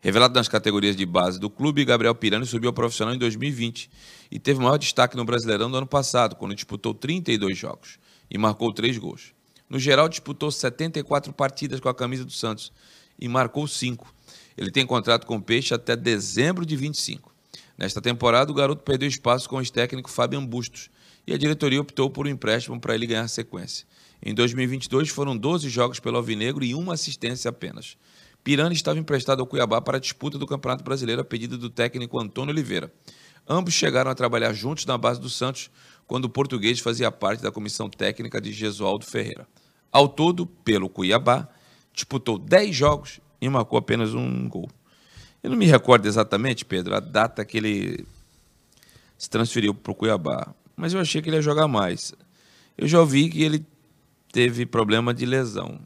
Revelado 0.01 0.33
nas 0.33 0.47
categorias 0.47 0.95
de 0.95 1.05
base 1.05 1.39
do 1.39 1.49
clube, 1.49 1.85
Gabriel 1.85 2.15
Pirani 2.15 2.47
subiu 2.47 2.69
ao 2.69 2.73
profissional 2.73 3.13
em 3.13 3.19
2020 3.19 3.89
e 4.31 4.39
teve 4.39 4.59
maior 4.59 4.77
destaque 4.77 5.17
no 5.17 5.25
Brasileirão 5.25 5.69
do 5.69 5.77
ano 5.77 5.87
passado, 5.87 6.35
quando 6.35 6.55
disputou 6.55 6.93
32 6.93 7.57
jogos 7.57 7.99
e 8.29 8.37
marcou 8.37 8.73
3 8.73 8.97
gols. 8.97 9.33
No 9.69 9.79
geral, 9.79 10.09
disputou 10.09 10.51
74 10.51 11.31
partidas 11.33 11.79
com 11.79 11.89
a 11.89 11.93
camisa 11.93 12.25
do 12.25 12.31
Santos 12.31 12.71
e 13.19 13.27
marcou 13.27 13.67
5. 13.67 14.13
Ele 14.57 14.71
tem 14.71 14.85
contrato 14.85 15.25
com 15.25 15.37
o 15.37 15.41
Peixe 15.41 15.73
até 15.73 15.95
dezembro 15.95 16.65
de 16.65 16.75
25. 16.75 17.33
Nesta 17.77 18.01
temporada, 18.01 18.51
o 18.51 18.55
garoto 18.55 18.83
perdeu 18.83 19.07
espaço 19.07 19.47
com 19.47 19.55
o 19.57 19.61
ex-técnico 19.61 20.09
Fabian 20.09 20.45
Bustos 20.45 20.89
e 21.25 21.33
a 21.33 21.37
diretoria 21.37 21.79
optou 21.79 22.09
por 22.09 22.27
um 22.27 22.29
empréstimo 22.29 22.79
para 22.79 22.95
ele 22.95 23.05
ganhar 23.05 23.27
sequência. 23.27 23.85
Em 24.21 24.33
2022, 24.33 25.09
foram 25.09 25.37
12 25.37 25.69
jogos 25.69 25.99
pelo 25.99 26.17
Alvinegro 26.17 26.65
e 26.65 26.75
uma 26.75 26.93
assistência 26.93 27.47
apenas. 27.47 27.95
Pirani 28.43 28.73
estava 28.73 28.99
emprestado 28.99 29.39
ao 29.39 29.47
Cuiabá 29.47 29.79
para 29.79 29.97
a 29.97 29.99
disputa 29.99 30.37
do 30.37 30.47
Campeonato 30.47 30.83
Brasileiro 30.83 31.21
a 31.21 31.25
pedido 31.25 31.57
do 31.57 31.69
técnico 31.69 32.19
Antônio 32.19 32.51
Oliveira. 32.51 32.91
Ambos 33.49 33.73
chegaram 33.73 34.12
a 34.12 34.15
trabalhar 34.15 34.53
juntos 34.53 34.85
na 34.85 34.95
base 34.95 35.19
do 35.19 35.27
Santos, 35.27 35.71
quando 36.05 36.25
o 36.25 36.29
português 36.29 36.79
fazia 36.79 37.12
parte 37.12 37.41
da 37.41 37.51
comissão 37.51 37.89
técnica 37.89 38.39
de 38.39 38.51
Gesualdo 38.51 39.07
Ferreira. 39.07 39.47
Ao 39.91 40.07
todo, 40.07 40.45
pelo 40.45 40.88
Cuiabá, 40.88 41.49
disputou 41.91 42.38
10 42.38 42.75
jogos 42.75 43.19
e 43.41 43.49
marcou 43.49 43.79
apenas 43.79 44.13
um 44.13 44.47
gol. 44.47 44.69
Eu 45.41 45.49
não 45.49 45.57
me 45.57 45.65
recordo 45.65 46.05
exatamente, 46.07 46.63
Pedro, 46.63 46.95
a 46.95 46.99
data 46.99 47.43
que 47.43 47.57
ele 47.57 48.05
se 49.17 49.27
transferiu 49.29 49.73
para 49.73 49.91
o 49.91 49.95
Cuiabá, 49.95 50.53
mas 50.75 50.93
eu 50.93 50.99
achei 50.99 51.19
que 51.19 51.29
ele 51.29 51.38
ia 51.38 51.41
jogar 51.41 51.67
mais. 51.67 52.13
Eu 52.77 52.88
já 52.88 52.99
ouvi 52.99 53.29
que 53.29 53.41
ele 53.41 53.65
teve 54.31 54.63
problema 54.63 55.12
de 55.12 55.25
lesão. 55.25 55.79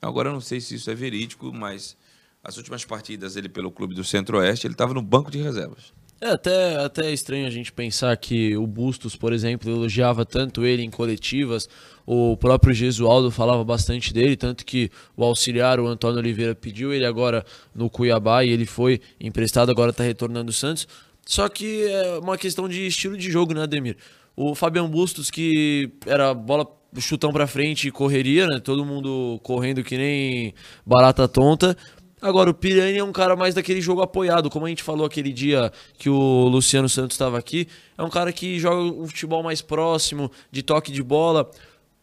Agora 0.00 0.28
eu 0.28 0.32
não 0.32 0.40
sei 0.40 0.60
se 0.60 0.76
isso 0.76 0.88
é 0.88 0.94
verídico, 0.94 1.52
mas 1.52 1.96
as 2.44 2.56
últimas 2.56 2.84
partidas 2.84 3.34
ele 3.34 3.48
pelo 3.48 3.72
clube 3.72 3.94
do 3.94 4.04
Centro-Oeste, 4.04 4.68
ele 4.68 4.74
estava 4.74 4.94
no 4.94 5.02
banco 5.02 5.32
de 5.32 5.38
reservas. 5.38 5.92
É 6.20 6.30
até, 6.30 6.76
até 6.76 7.12
estranho 7.12 7.46
a 7.46 7.50
gente 7.50 7.72
pensar 7.72 8.16
que 8.16 8.56
o 8.56 8.66
Bustos, 8.66 9.14
por 9.14 9.32
exemplo, 9.32 9.70
elogiava 9.70 10.24
tanto 10.24 10.66
ele 10.66 10.82
em 10.82 10.90
coletivas, 10.90 11.68
o 12.04 12.36
próprio 12.36 12.74
Gesualdo 12.74 13.30
falava 13.30 13.62
bastante 13.62 14.12
dele, 14.12 14.36
tanto 14.36 14.64
que 14.64 14.90
o 15.16 15.22
auxiliar, 15.22 15.78
o 15.78 15.86
Antônio 15.86 16.18
Oliveira, 16.18 16.56
pediu 16.56 16.92
ele 16.92 17.06
agora 17.06 17.44
no 17.72 17.88
Cuiabá 17.88 18.42
e 18.44 18.50
ele 18.50 18.66
foi 18.66 19.00
emprestado, 19.20 19.70
agora 19.70 19.90
está 19.90 20.02
retornando 20.02 20.50
o 20.50 20.52
Santos. 20.52 20.88
Só 21.24 21.48
que 21.48 21.86
é 21.86 22.18
uma 22.18 22.36
questão 22.36 22.68
de 22.68 22.84
estilo 22.84 23.16
de 23.16 23.30
jogo, 23.30 23.54
né, 23.54 23.62
Ademir? 23.62 23.96
O 24.34 24.56
Fabian 24.56 24.88
Bustos, 24.88 25.30
que 25.30 25.92
era 26.04 26.34
bola 26.34 26.66
chutão 26.98 27.32
para 27.32 27.46
frente 27.46 27.88
e 27.88 27.90
correria, 27.90 28.46
né? 28.46 28.58
Todo 28.58 28.84
mundo 28.84 29.38
correndo 29.42 29.84
que 29.84 29.96
nem 29.96 30.54
barata 30.86 31.28
tonta. 31.28 31.76
Agora, 32.20 32.50
o 32.50 32.54
Pirani 32.54 32.98
é 32.98 33.04
um 33.04 33.12
cara 33.12 33.36
mais 33.36 33.54
daquele 33.54 33.80
jogo 33.80 34.02
apoiado, 34.02 34.50
como 34.50 34.66
a 34.66 34.68
gente 34.68 34.82
falou 34.82 35.06
aquele 35.06 35.32
dia 35.32 35.72
que 35.96 36.10
o 36.10 36.48
Luciano 36.48 36.88
Santos 36.88 37.14
estava 37.14 37.38
aqui. 37.38 37.68
É 37.96 38.02
um 38.02 38.10
cara 38.10 38.32
que 38.32 38.58
joga 38.58 38.82
um 38.82 39.06
futebol 39.06 39.42
mais 39.42 39.62
próximo, 39.62 40.30
de 40.50 40.62
toque 40.62 40.90
de 40.90 41.02
bola. 41.02 41.48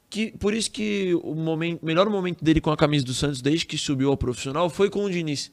Que, 0.09 0.31
por 0.37 0.53
isso 0.53 0.71
que 0.71 1.13
o 1.23 1.35
momento, 1.35 1.85
melhor 1.85 2.09
momento 2.09 2.43
dele 2.43 2.61
com 2.61 2.71
a 2.71 2.77
camisa 2.77 3.05
do 3.05 3.13
Santos, 3.13 3.41
desde 3.41 3.65
que 3.65 3.77
subiu 3.77 4.09
ao 4.09 4.17
profissional, 4.17 4.69
foi 4.69 4.89
com 4.89 5.03
o 5.03 5.09
Diniz. 5.09 5.51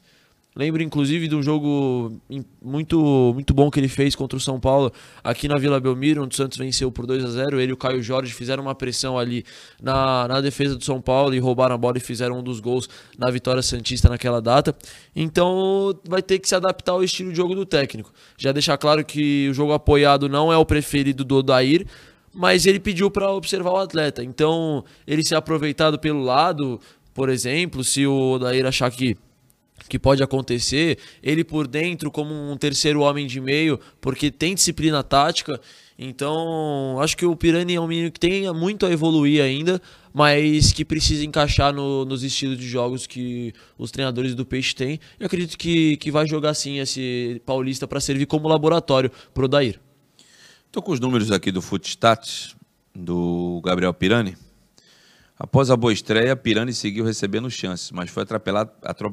Lembro 0.55 0.83
inclusive 0.83 1.27
de 1.27 1.35
um 1.35 1.41
jogo 1.41 2.19
muito 2.61 3.31
muito 3.33 3.53
bom 3.53 3.71
que 3.71 3.79
ele 3.79 3.87
fez 3.87 4.15
contra 4.15 4.37
o 4.37 4.39
São 4.39 4.59
Paulo 4.59 4.91
aqui 5.23 5.47
na 5.47 5.57
Vila 5.57 5.79
Belmiro, 5.79 6.23
onde 6.23 6.33
o 6.33 6.37
Santos 6.37 6.57
venceu 6.57 6.91
por 6.91 7.07
2 7.07 7.25
a 7.25 7.29
0 7.29 7.59
Ele 7.59 7.71
e 7.71 7.73
o 7.73 7.77
Caio 7.77 8.03
Jorge 8.03 8.33
fizeram 8.33 8.61
uma 8.61 8.75
pressão 8.75 9.17
ali 9.17 9.43
na, 9.81 10.27
na 10.27 10.41
defesa 10.41 10.75
do 10.75 10.83
São 10.83 11.01
Paulo 11.01 11.33
e 11.33 11.39
roubaram 11.39 11.73
a 11.73 11.77
bola 11.77 11.97
e 11.97 12.01
fizeram 12.01 12.39
um 12.39 12.43
dos 12.43 12.59
gols 12.59 12.87
na 13.17 13.31
vitória 13.31 13.61
Santista 13.63 14.09
naquela 14.09 14.41
data. 14.41 14.75
Então 15.15 15.97
vai 16.07 16.21
ter 16.21 16.37
que 16.37 16.47
se 16.47 16.55
adaptar 16.55 16.91
ao 16.91 17.03
estilo 17.03 17.31
de 17.31 17.37
jogo 17.37 17.55
do 17.55 17.65
técnico. 17.65 18.13
Já 18.37 18.51
deixar 18.51 18.77
claro 18.77 19.03
que 19.03 19.49
o 19.49 19.53
jogo 19.53 19.73
apoiado 19.73 20.29
não 20.29 20.53
é 20.53 20.57
o 20.57 20.65
preferido 20.65 21.23
do 21.23 21.37
Odair, 21.37 21.87
mas 22.33 22.65
ele 22.65 22.79
pediu 22.79 23.09
para 23.09 23.31
observar 23.31 23.71
o 23.71 23.77
atleta. 23.77 24.23
Então 24.23 24.83
ele 25.07 25.23
se 25.23 25.33
aproveitado 25.33 25.97
pelo 25.97 26.21
lado, 26.21 26.79
por 27.13 27.29
exemplo, 27.29 27.83
se 27.83 28.05
o 28.05 28.33
Odair 28.33 28.65
achar 28.65 28.91
que 28.91 29.17
que 29.89 29.99
pode 29.99 30.23
acontecer, 30.23 30.97
ele 31.21 31.43
por 31.43 31.67
dentro 31.67 32.09
como 32.09 32.33
um 32.33 32.57
terceiro 32.57 33.01
homem 33.01 33.27
de 33.27 33.39
meio, 33.39 33.79
porque 33.99 34.31
tem 34.31 34.55
disciplina 34.55 35.03
tática. 35.03 35.59
Então, 35.97 36.97
acho 36.99 37.15
que 37.15 37.25
o 37.25 37.35
Pirani 37.35 37.75
é 37.75 37.81
um 37.81 37.87
menino 37.87 38.11
que 38.11 38.19
tem 38.19 38.51
muito 38.53 38.85
a 38.85 38.91
evoluir 38.91 39.43
ainda, 39.43 39.81
mas 40.13 40.71
que 40.71 40.83
precisa 40.83 41.25
encaixar 41.25 41.73
no, 41.73 42.05
nos 42.05 42.23
estilos 42.23 42.57
de 42.57 42.67
jogos 42.67 43.05
que 43.05 43.53
os 43.77 43.91
treinadores 43.91 44.33
do 44.33 44.45
Peixe 44.45 44.75
têm. 44.75 44.99
Eu 45.19 45.27
acredito 45.27 45.57
que, 45.57 45.97
que 45.97 46.11
vai 46.11 46.27
jogar 46.27 46.53
sim 46.53 46.79
esse 46.79 47.41
paulista 47.45 47.87
para 47.87 47.99
servir 47.99 48.25
como 48.25 48.47
laboratório 48.47 49.11
para 49.33 49.45
o 49.45 49.47
Dair. 49.47 49.79
Estou 50.65 50.81
com 50.81 50.91
os 50.91 50.99
números 50.99 51.31
aqui 51.31 51.51
do 51.51 51.61
Footstats, 51.61 52.55
do 52.95 53.61
Gabriel 53.63 53.93
Pirani. 53.93 54.35
Após 55.37 55.71
a 55.71 55.75
boa 55.75 55.91
estreia, 55.91 56.35
Pirani 56.35 56.73
seguiu 56.73 57.03
recebendo 57.03 57.49
chances, 57.49 57.91
mas 57.91 58.09
foi 58.11 58.21
atrapalhado, 58.21 58.71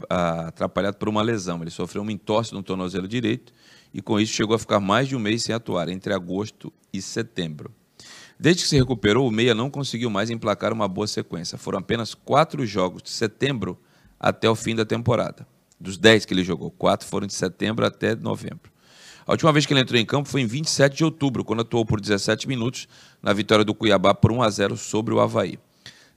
atrapalhado 0.08 0.98
por 0.98 1.08
uma 1.08 1.22
lesão. 1.22 1.62
Ele 1.62 1.70
sofreu 1.70 2.02
uma 2.02 2.12
entorse 2.12 2.52
no 2.52 2.62
tornozelo 2.62 3.08
direito 3.08 3.52
e, 3.92 4.02
com 4.02 4.20
isso, 4.20 4.34
chegou 4.34 4.54
a 4.54 4.58
ficar 4.58 4.80
mais 4.80 5.08
de 5.08 5.16
um 5.16 5.18
mês 5.18 5.42
sem 5.42 5.54
atuar, 5.54 5.88
entre 5.88 6.12
agosto 6.12 6.70
e 6.92 7.00
setembro. 7.00 7.72
Desde 8.38 8.62
que 8.62 8.68
se 8.68 8.76
recuperou, 8.76 9.26
o 9.26 9.30
Meia 9.30 9.54
não 9.54 9.70
conseguiu 9.70 10.10
mais 10.10 10.30
emplacar 10.30 10.72
uma 10.72 10.86
boa 10.86 11.06
sequência. 11.06 11.56
Foram 11.56 11.78
apenas 11.78 12.14
quatro 12.14 12.64
jogos 12.66 13.02
de 13.02 13.10
setembro 13.10 13.78
até 14.18 14.48
o 14.48 14.54
fim 14.54 14.74
da 14.74 14.84
temporada. 14.84 15.46
Dos 15.80 15.96
dez 15.96 16.26
que 16.26 16.34
ele 16.34 16.44
jogou, 16.44 16.70
quatro 16.70 17.06
foram 17.06 17.26
de 17.26 17.34
setembro 17.34 17.86
até 17.86 18.14
novembro. 18.14 18.70
A 19.26 19.32
última 19.32 19.52
vez 19.52 19.64
que 19.64 19.72
ele 19.72 19.80
entrou 19.80 19.98
em 19.98 20.04
campo 20.04 20.28
foi 20.28 20.42
em 20.42 20.46
27 20.46 20.96
de 20.96 21.04
outubro, 21.04 21.44
quando 21.44 21.60
atuou 21.60 21.84
por 21.84 22.00
17 22.00 22.46
minutos 22.46 22.86
na 23.22 23.32
vitória 23.32 23.64
do 23.64 23.74
Cuiabá 23.74 24.14
por 24.14 24.32
1 24.32 24.42
a 24.42 24.50
0 24.50 24.76
sobre 24.76 25.14
o 25.14 25.20
Havaí. 25.20 25.58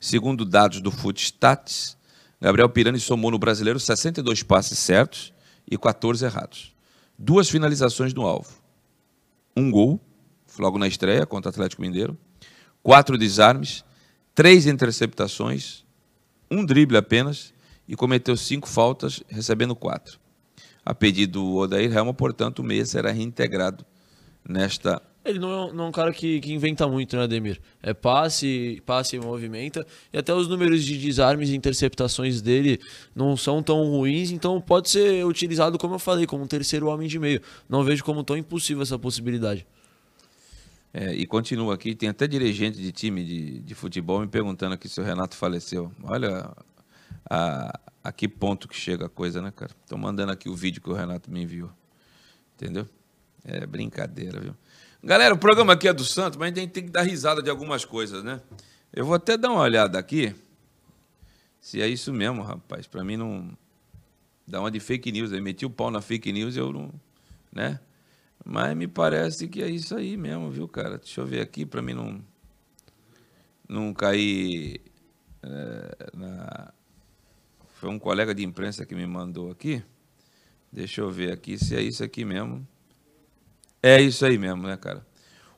Segundo 0.04 0.44
dados 0.44 0.82
do 0.82 0.92
Footstats, 0.92 1.98
Gabriel 2.42 2.68
Pirani 2.68 3.00
somou 3.00 3.32
no 3.32 3.40
brasileiro 3.40 3.80
62 3.80 4.44
passes 4.44 4.78
certos 4.78 5.32
e 5.66 5.78
14 5.78 6.26
errados. 6.26 6.76
Duas 7.18 7.50
finalizações 7.50 8.14
no 8.14 8.24
alvo. 8.24 8.52
Um 9.56 9.72
gol, 9.72 10.02
logo 10.60 10.78
na 10.78 10.90
estreia 10.90 11.26
contra 11.26 11.48
o 11.48 11.54
Atlético 11.54 11.82
Mineiro. 11.82 12.18
Quatro 12.84 13.18
desarmes, 13.18 13.86
três 14.36 14.66
interceptações, 14.66 15.86
um 16.52 16.66
drible 16.66 16.98
apenas 16.98 17.54
e 17.88 17.96
cometeu 17.96 18.36
cinco 18.36 18.68
faltas, 18.68 19.24
recebendo 19.30 19.74
quatro. 19.74 20.20
A 20.86 20.94
pedido 20.94 21.40
do 21.40 21.56
Odair 21.56 21.96
Helma, 21.96 22.14
portanto, 22.14 22.60
o 22.60 22.64
meia 22.64 22.86
será 22.86 23.10
reintegrado 23.10 23.86
nesta 24.44 25.02
ele 25.26 25.40
não 25.40 25.70
é, 25.70 25.74
não 25.74 25.86
é 25.86 25.88
um 25.88 25.92
cara 25.92 26.12
que, 26.12 26.40
que 26.42 26.54
inventa 26.54 26.88
muito, 26.88 27.16
né, 27.16 27.24
Ademir? 27.24 27.62
É 27.82 27.94
passe, 27.94 28.82
passe 28.86 29.16
e 29.16 29.20
movimenta. 29.20 29.86
E 30.12 30.18
até 30.18 30.34
os 30.34 30.48
números 30.48 30.84
de 30.84 30.98
desarmes 30.98 31.50
e 31.50 31.56
interceptações 31.56 32.42
dele 32.42 32.80
não 33.16 33.38
são 33.38 33.64
tão 33.64 33.84
ruins, 33.90 34.32
então 34.32 34.60
pode 34.60 34.90
ser 34.90 35.26
utilizado, 35.26 35.78
como 35.78 35.96
eu 35.96 36.00
falei, 36.00 36.26
como 36.26 36.44
um 36.44 36.48
terceiro 36.48 36.88
homem 36.88 37.08
de 37.08 37.18
meio. 37.18 37.42
Não 37.70 37.84
vejo 37.84 38.04
como 38.04 38.24
tão 38.24 38.36
impossível 38.36 38.84
essa 38.84 39.00
possibilidade. 39.00 39.66
É, 40.94 41.12
e 41.14 41.26
continua 41.26 41.74
aqui, 41.74 41.96
tem 41.96 42.10
até 42.10 42.28
dirigente 42.28 42.78
de 42.78 42.92
time 42.92 43.24
de, 43.24 43.60
de 43.62 43.74
futebol 43.74 44.20
me 44.20 44.28
perguntando 44.28 44.76
aqui 44.76 44.88
se 44.88 45.02
o 45.02 45.04
Renato 45.04 45.36
faleceu. 45.36 45.92
Olha 46.04 46.54
a, 47.28 47.80
a 48.04 48.12
que 48.12 48.28
ponto 48.28 48.68
que 48.68 48.76
chega 48.76 49.06
a 49.06 49.10
coisa, 49.10 49.42
né, 49.42 49.52
cara? 49.56 49.72
Estou 49.84 49.98
mandando 49.98 50.32
aqui 50.32 50.50
o 50.50 50.56
vídeo 50.56 50.82
que 50.82 50.90
o 50.90 50.94
Renato 50.94 51.32
me 51.32 51.42
enviou. 51.42 51.72
Entendeu? 52.56 52.88
É 53.44 53.66
brincadeira, 53.66 54.40
viu? 54.40 54.56
Galera, 55.06 55.36
o 55.36 55.38
programa 55.38 55.74
aqui 55.74 55.86
é 55.86 55.92
do 55.92 56.06
Santos, 56.06 56.38
mas 56.38 56.54
a 56.54 56.56
gente 56.62 56.72
tem 56.72 56.86
que 56.86 56.90
dar 56.90 57.02
risada 57.02 57.44
de 57.44 57.50
algumas 57.50 57.84
coisas, 57.84 58.24
né? 58.24 58.40
Eu 58.94 59.06
vou 59.06 59.16
até 59.16 59.36
dar 59.36 59.52
uma 59.52 59.60
olhada 59.60 60.00
aqui, 60.00 60.34
se 61.60 61.82
é 61.82 61.88
isso 61.90 62.14
mesmo, 62.14 62.42
rapaz. 62.42 62.88
Para 62.88 63.04
mim 63.04 63.18
não 63.18 63.52
dá 64.48 64.62
uma 64.62 64.72
de 64.72 64.80
fake 64.80 65.12
news. 65.12 65.34
Eu 65.34 65.44
meti 65.44 65.66
o 65.66 65.70
pau 65.70 65.92
na 65.92 66.00
fake 66.00 66.32
news, 66.32 66.56
eu 66.56 66.72
não, 66.72 66.94
né? 67.52 67.82
Mas 68.46 68.78
me 68.78 68.88
parece 68.88 69.50
que 69.50 69.62
é 69.62 69.70
isso 69.70 69.94
aí 69.94 70.16
mesmo, 70.16 70.50
viu, 70.50 70.70
cara? 70.70 70.98
Deixa 70.98 71.20
eu 71.20 71.26
ver 71.26 71.42
aqui 71.42 71.66
para 71.66 71.82
mim 71.82 71.94
não 71.94 72.24
não 73.68 73.94
cair 73.94 74.80
é, 75.42 76.12
na 76.14 76.74
foi 77.74 77.90
um 77.90 78.00
colega 78.00 78.34
de 78.34 78.42
imprensa 78.42 78.86
que 78.86 78.96
me 78.96 79.06
mandou 79.06 79.52
aqui. 79.52 79.84
Deixa 80.72 81.02
eu 81.02 81.12
ver 81.12 81.34
aqui 81.34 81.58
se 81.58 81.76
é 81.76 81.82
isso 81.82 82.02
aqui 82.06 82.24
mesmo. 82.24 82.66
É 83.84 84.02
isso 84.02 84.26
aí 84.26 84.38
mesmo, 84.38 84.66
né, 84.66 84.78
cara? 84.78 85.06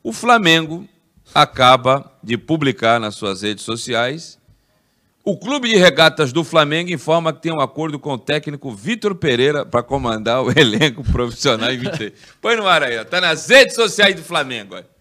O 0.02 0.12
Flamengo 0.12 0.90
acaba 1.34 2.12
de 2.24 2.38
publicar 2.38 3.00
nas 3.00 3.14
suas 3.14 3.44
redes 3.44 3.64
sociais. 3.64 4.40
O 5.24 5.38
Clube 5.38 5.70
de 5.70 5.76
Regatas 5.76 6.34
do 6.34 6.44
Flamengo 6.44 6.92
informa 6.92 7.32
que 7.32 7.42
tem 7.42 7.52
um 7.52 7.62
acordo 7.62 8.00
com 8.00 8.14
o 8.14 8.18
técnico 8.18 8.72
Vitor 8.72 9.14
Pereira 9.14 9.64
para 9.64 9.84
comandar 9.84 10.44
o 10.44 10.50
elenco 10.58 11.04
profissional 11.04 11.72
em 11.72 11.78
23. 11.78 12.14
Põe 12.42 12.56
no 12.56 12.68
ar 12.68 12.84
aí, 12.84 12.98
ó. 12.98 13.04
Tá 13.04 13.22
nas 13.22 13.48
redes 13.48 13.76
sociais 13.76 14.16
do 14.16 14.24
Flamengo. 14.24 14.76
Ó. 14.76 14.96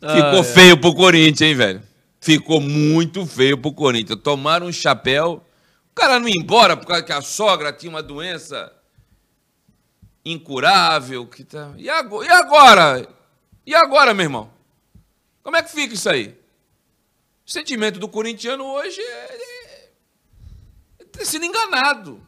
Ficou 0.00 0.38
ah, 0.38 0.38
é. 0.38 0.44
feio 0.44 0.80
pro 0.80 0.94
Corinthians, 0.94 1.42
hein, 1.42 1.54
velho? 1.54 1.82
Ficou 2.20 2.60
muito 2.60 3.24
feio 3.26 3.56
pro 3.56 3.72
Corinthians. 3.72 4.20
Tomaram 4.22 4.66
um 4.66 4.72
chapéu. 4.72 5.44
O 5.92 5.94
cara 5.94 6.18
não 6.20 6.28
ia 6.28 6.40
embora 6.40 6.76
por 6.76 6.86
causa 6.86 7.02
que 7.02 7.12
a 7.12 7.20
sogra 7.20 7.72
tinha 7.72 7.90
uma 7.90 8.02
doença 8.02 8.72
incurável. 10.24 11.26
Que 11.26 11.44
tá... 11.44 11.72
e, 11.76 11.88
agora, 11.88 12.26
e 12.26 12.30
agora? 12.30 13.08
E 13.66 13.74
agora, 13.74 14.14
meu 14.14 14.24
irmão? 14.24 14.50
Como 15.42 15.56
é 15.56 15.62
que 15.62 15.70
fica 15.70 15.94
isso 15.94 16.08
aí? 16.08 16.36
O 17.46 17.50
sentimento 17.50 17.98
do 17.98 18.08
corintiano 18.08 18.64
hoje 18.64 19.00
é, 19.00 19.04
é, 19.04 19.90
é 21.00 21.04
ter 21.04 21.24
sido 21.24 21.44
enganado. 21.44 22.20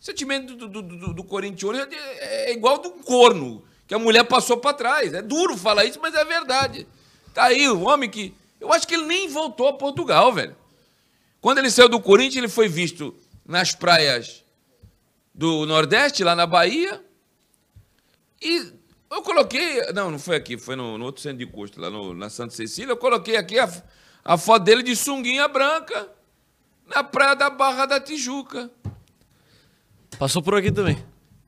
O 0.00 0.04
sentimento 0.04 0.54
do, 0.54 0.68
do, 0.68 0.82
do, 0.82 1.14
do 1.14 1.24
corintiano 1.24 1.78
é, 1.78 2.50
é 2.50 2.52
igual 2.52 2.78
do 2.78 2.90
corno, 2.90 3.64
que 3.86 3.94
a 3.94 3.98
mulher 3.98 4.24
passou 4.24 4.58
para 4.58 4.74
trás. 4.76 5.12
É 5.12 5.20
duro 5.20 5.56
falar 5.56 5.84
isso, 5.84 5.98
mas 6.00 6.14
é 6.14 6.24
verdade. 6.24 6.86
Tá 7.34 7.44
aí 7.44 7.68
o 7.68 7.82
homem 7.82 8.08
que. 8.08 8.34
Eu 8.60 8.72
acho 8.72 8.86
que 8.86 8.94
ele 8.94 9.06
nem 9.06 9.28
voltou 9.28 9.68
a 9.68 9.72
Portugal, 9.72 10.32
velho. 10.32 10.56
Quando 11.40 11.58
ele 11.58 11.70
saiu 11.70 11.88
do 11.88 12.00
Corinthians, 12.00 12.36
ele 12.36 12.48
foi 12.48 12.68
visto 12.68 13.14
nas 13.46 13.74
praias 13.74 14.44
do 15.38 15.64
Nordeste, 15.66 16.24
lá 16.24 16.34
na 16.34 16.46
Bahia. 16.46 17.00
E 18.42 18.72
eu 19.08 19.22
coloquei. 19.22 19.92
Não, 19.92 20.10
não 20.10 20.18
foi 20.18 20.34
aqui, 20.34 20.58
foi 20.58 20.74
no, 20.74 20.98
no 20.98 21.04
outro 21.04 21.22
centro 21.22 21.38
de 21.38 21.46
custo, 21.46 21.80
lá 21.80 21.88
no, 21.88 22.12
na 22.12 22.28
Santa 22.28 22.52
Cecília. 22.52 22.90
Eu 22.90 22.96
coloquei 22.96 23.36
aqui 23.36 23.56
a, 23.56 23.70
a 24.24 24.36
foto 24.36 24.64
dele 24.64 24.82
de 24.82 24.96
sunguinha 24.96 25.46
branca 25.46 26.08
na 26.88 27.04
praia 27.04 27.36
da 27.36 27.48
Barra 27.48 27.86
da 27.86 28.00
Tijuca. 28.00 28.68
Passou 30.18 30.42
por 30.42 30.56
aqui 30.56 30.72
também. 30.72 30.98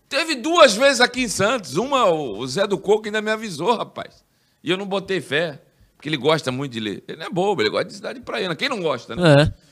Teve 0.09 0.37
duas 0.37 0.77
vezes 0.77 1.01
aqui 1.01 1.23
em 1.23 1.29
Santos. 1.29 1.77
Uma, 1.77 2.05
o 2.07 2.47
Zé 2.47 2.69
do 2.69 2.79
Coco 2.79 3.07
ainda 3.07 3.21
me 3.21 3.31
avisou, 3.31 3.77
rapaz. 3.77 4.25
E 4.63 4.71
eu 4.71 4.77
não 4.77 4.87
botei 4.87 5.21
fé, 5.21 5.61
porque 5.97 6.09
ele 6.09 6.17
gosta 6.17 6.53
muito 6.53 6.71
de 6.71 6.79
ler. 6.79 7.03
Ele 7.09 7.19
não 7.19 7.27
é 7.27 7.31
bobo, 7.31 7.61
ele 7.61 7.71
gosta 7.71 7.87
de 7.87 7.95
cidade 7.95 8.21
praiana. 8.21 8.55
Quem 8.55 8.69
não 8.69 8.81
gosta, 8.81 9.17
né? 9.17 9.43
É. 9.43 9.71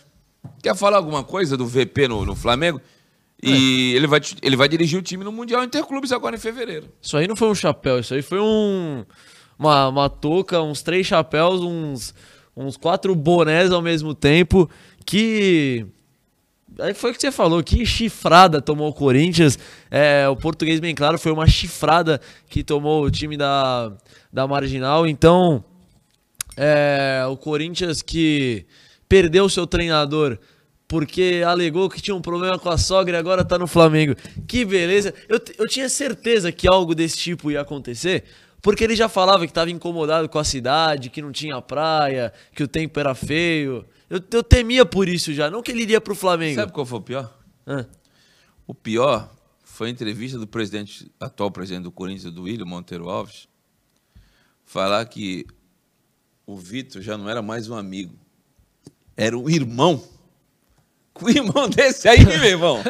Quer 0.61 0.75
falar 0.75 0.97
alguma 0.97 1.23
coisa 1.23 1.57
do 1.57 1.67
VP 1.67 2.09
no, 2.09 2.25
no 2.25 2.35
Flamengo? 2.35 2.81
E 3.43 3.93
é. 3.93 3.97
ele, 3.97 4.07
vai, 4.07 4.21
ele 4.43 4.57
vai 4.57 4.69
dirigir 4.69 4.99
o 4.99 5.03
time 5.03 5.23
no 5.23 5.31
Mundial 5.31 5.63
Interclubes 5.63 6.11
agora 6.11 6.37
em 6.37 6.41
fevereiro. 6.41 6.89
Isso 7.01 7.17
aí 7.17 7.29
não 7.29 7.37
foi 7.37 7.49
um 7.49 7.55
chapéu, 7.55 8.01
isso 8.01 8.15
aí 8.15 8.23
foi 8.23 8.41
um. 8.41 9.05
Uma, 9.59 9.89
uma 9.89 10.09
touca, 10.09 10.63
uns 10.63 10.83
três 10.83 11.07
chapéus, 11.07 11.61
uns, 11.61 12.15
uns 12.57 12.77
quatro 12.77 13.15
bonés 13.15 13.73
ao 13.73 13.83
mesmo 13.83 14.15
tempo. 14.15 14.69
Que. 15.05 15.87
Aí 16.79 16.95
foi 16.95 17.11
o 17.11 17.15
que 17.15 17.21
você 17.21 17.33
falou, 17.33 17.63
que 17.63 17.85
chifrada 17.85 18.61
tomou 18.61 18.89
o 18.89 18.93
Corinthians. 18.93 19.59
É, 19.91 20.29
o 20.29 20.37
português 20.37 20.79
bem 20.79 20.95
claro, 20.95 21.19
foi 21.19 21.33
uma 21.33 21.47
chifrada 21.47 22.21
que 22.49 22.63
tomou 22.63 23.05
o 23.05 23.11
time 23.11 23.37
da, 23.37 23.93
da 24.33 24.47
Marginal. 24.47 25.07
Então, 25.07 25.65
é, 26.57 27.25
o 27.29 27.37
Corinthians 27.37 28.01
que 28.03 28.65
perdeu 29.09 29.45
o 29.47 29.51
seu 29.51 29.67
treinador 29.67 30.39
porque 30.89 31.43
alegou 31.47 31.91
que 31.91 32.01
tinha 32.01 32.17
um 32.17 32.23
problema 32.23 32.59
com 32.59 32.71
a 32.71 32.79
sogra 32.79 33.19
e 33.19 33.21
agora 33.21 33.45
tá 33.45 33.59
no 33.59 33.67
Flamengo. 33.67 34.17
Que 34.47 34.65
beleza. 34.65 35.13
Eu, 35.29 35.39
eu 35.59 35.69
tinha 35.69 35.89
certeza 35.89 36.51
que 36.51 36.67
algo 36.67 36.95
desse 36.95 37.19
tipo 37.19 37.51
ia 37.51 37.61
acontecer, 37.61 38.25
porque 38.63 38.83
ele 38.83 38.97
já 38.97 39.07
falava 39.09 39.45
que 39.45 39.51
estava 39.51 39.71
incomodado 39.71 40.29
com 40.31 40.39
a 40.39 40.45
cidade, 40.45 41.11
que 41.11 41.21
não 41.21 41.31
tinha 41.31 41.61
praia, 41.61 42.33
que 42.55 42.63
o 42.63 42.69
tempo 42.69 42.99
era 42.99 43.15
feio. 43.15 43.85
Eu, 44.09 44.21
eu 44.33 44.43
temia 44.43 44.87
por 44.87 45.07
isso 45.07 45.35
já, 45.35 45.51
não 45.51 45.63
que 45.63 45.71
ele 45.71 45.83
iria 45.83 46.01
pro 46.01 46.15
Flamengo. 46.15 46.55
Sabe 46.55 46.73
qual 46.73 46.87
foi 46.87 46.99
o 46.99 47.03
pior? 47.03 47.39
Hã? 47.67 47.87
O 48.67 48.75
pior 48.75 49.31
foi 49.63 49.89
a 49.89 49.91
entrevista 49.91 50.39
do 50.39 50.47
presidente, 50.47 51.13
atual 51.21 51.51
presidente 51.51 51.85
do 51.85 51.93
Corinthians, 51.93 52.33
do 52.33 52.45
William 52.45 52.65
Monteiro 52.65 53.11
Alves, 53.11 53.47
falar 54.65 55.05
que 55.05 55.47
o 56.47 56.57
Vitor 56.57 57.03
já 57.03 57.19
não 57.19 57.29
era 57.29 57.43
mais 57.43 57.69
um 57.69 57.77
amigo, 57.77 58.19
era 59.15 59.37
um 59.39 59.51
irmão. 59.51 60.03
Com 61.19 61.29
irmão 61.31 61.69
desse 61.69 62.09
aí, 62.09 62.25
meu 62.25 62.45
irmão, 62.45 62.83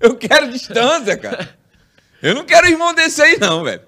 eu 0.00 0.16
quero 0.16 0.50
distância, 0.50 1.16
cara. 1.16 1.56
Eu 2.22 2.34
não 2.34 2.44
quero 2.44 2.66
irmão 2.66 2.94
desse 2.94 3.20
aí, 3.22 3.38
não, 3.38 3.62
velho. 3.62 3.82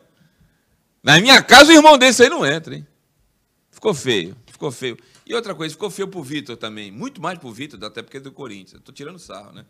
Na 1.03 1.20
minha 1.20 1.42
casa, 1.42 1.72
o 1.72 1.74
irmão 1.74 1.96
desse 1.96 2.22
aí 2.22 2.29
não 2.29 2.44
entra, 2.44 2.74
hein? 2.74 2.87
Ficou 3.70 3.94
feio, 3.94 4.37
ficou 4.46 4.70
feio. 4.70 4.98
E 5.24 5.35
outra 5.35 5.55
coisa, 5.55 5.74
ficou 5.74 5.90
feio 5.90 6.09
pro 6.09 6.22
Vitor 6.22 6.57
também. 6.57 6.90
Muito 6.90 7.20
mais 7.20 7.38
pro 7.38 7.51
Vitor, 7.51 7.83
até 7.85 8.03
porque 8.03 8.16
é 8.16 8.20
do 8.20 8.33
Corinthians. 8.33 8.74
Eu 8.74 8.81
tô 8.81 8.92
tirando 8.92 9.18
sarro, 9.18 9.53
né? 9.53 9.64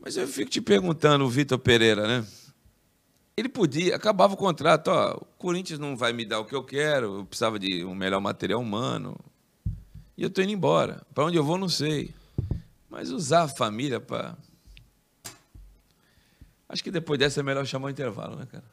Mas 0.00 0.16
eu 0.16 0.26
fico 0.26 0.50
te 0.50 0.60
perguntando, 0.60 1.24
o 1.24 1.28
Vitor 1.28 1.58
Pereira, 1.58 2.06
né? 2.06 2.26
Ele 3.36 3.48
podia, 3.48 3.94
acabava 3.94 4.34
o 4.34 4.36
contrato, 4.36 4.88
ó, 4.88 5.14
o 5.14 5.24
Corinthians 5.38 5.78
não 5.78 5.96
vai 5.96 6.12
me 6.12 6.24
dar 6.24 6.40
o 6.40 6.44
que 6.44 6.54
eu 6.54 6.64
quero, 6.64 7.18
eu 7.18 7.24
precisava 7.24 7.58
de 7.58 7.84
um 7.84 7.94
melhor 7.94 8.20
material 8.20 8.60
humano. 8.60 9.16
E 10.16 10.22
eu 10.24 10.30
tô 10.30 10.42
indo 10.42 10.52
embora. 10.52 11.06
Para 11.14 11.24
onde 11.24 11.36
eu 11.36 11.44
vou, 11.44 11.56
não 11.56 11.68
sei. 11.68 12.12
Mas 12.90 13.10
usar 13.10 13.42
a 13.42 13.48
família 13.48 14.00
para 14.00 14.36
Acho 16.68 16.82
que 16.84 16.90
depois 16.90 17.18
dessa 17.18 17.40
é 17.40 17.42
melhor 17.42 17.64
chamar 17.66 17.86
o 17.86 17.90
intervalo, 17.90 18.36
né, 18.36 18.46
cara? 18.50 18.64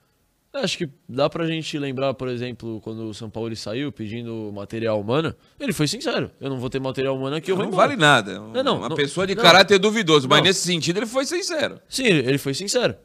Acho 0.54 0.78
que 0.78 0.90
dá 1.08 1.30
pra 1.30 1.46
gente 1.48 1.78
lembrar, 1.78 2.14
por 2.14 2.30
exemplo, 2.30 2.80
quando 2.82 3.10
o 3.10 3.14
São 3.14 3.30
Paulo 3.30 3.50
ele 3.50 3.58
saiu 3.58 3.92
pedindo 3.92 4.52
material 4.54 5.00
humano, 5.02 5.36
ele 5.60 5.74
foi 5.74 5.86
sincero. 5.86 6.32
Eu 6.40 6.50
não 6.50 6.58
vou 6.60 6.70
ter 6.70 6.80
material 6.80 7.16
humano 7.18 7.36
aqui, 7.36 7.52
eu 7.52 7.58
vou 7.58 7.66
Não 7.66 7.72
embora. 7.74 7.90
vale 7.90 8.00
nada. 8.00 8.40
Não, 8.40 8.64
não, 8.64 8.78
Uma 8.78 8.88
não, 8.90 8.96
pessoa 8.96 9.28
de 9.28 9.36
não. 9.36 9.44
caráter 9.44 9.78
duvidoso, 9.80 10.30
mas 10.30 10.42
nesse 10.42 10.62
sentido 10.62 10.98
ele 11.00 11.06
foi 11.06 11.26
sincero. 11.26 11.80
Sim, 11.90 12.06
ele 12.06 12.38
foi 12.38 12.54
sincero. 12.54 12.96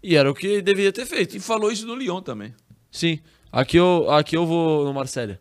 E 0.00 0.14
era 0.16 0.30
o 0.30 0.34
que 0.34 0.62
deveria 0.62 0.92
ter 0.92 1.04
feito. 1.06 1.36
E 1.36 1.40
falou 1.40 1.72
isso 1.72 1.84
do 1.86 1.94
Lyon 1.96 2.22
também. 2.22 2.54
Sim. 2.90 3.18
Aqui 3.50 3.76
eu, 3.78 4.08
aqui 4.10 4.36
eu 4.36 4.46
vou 4.46 4.84
no 4.84 4.94
Marcélia. 4.94 5.40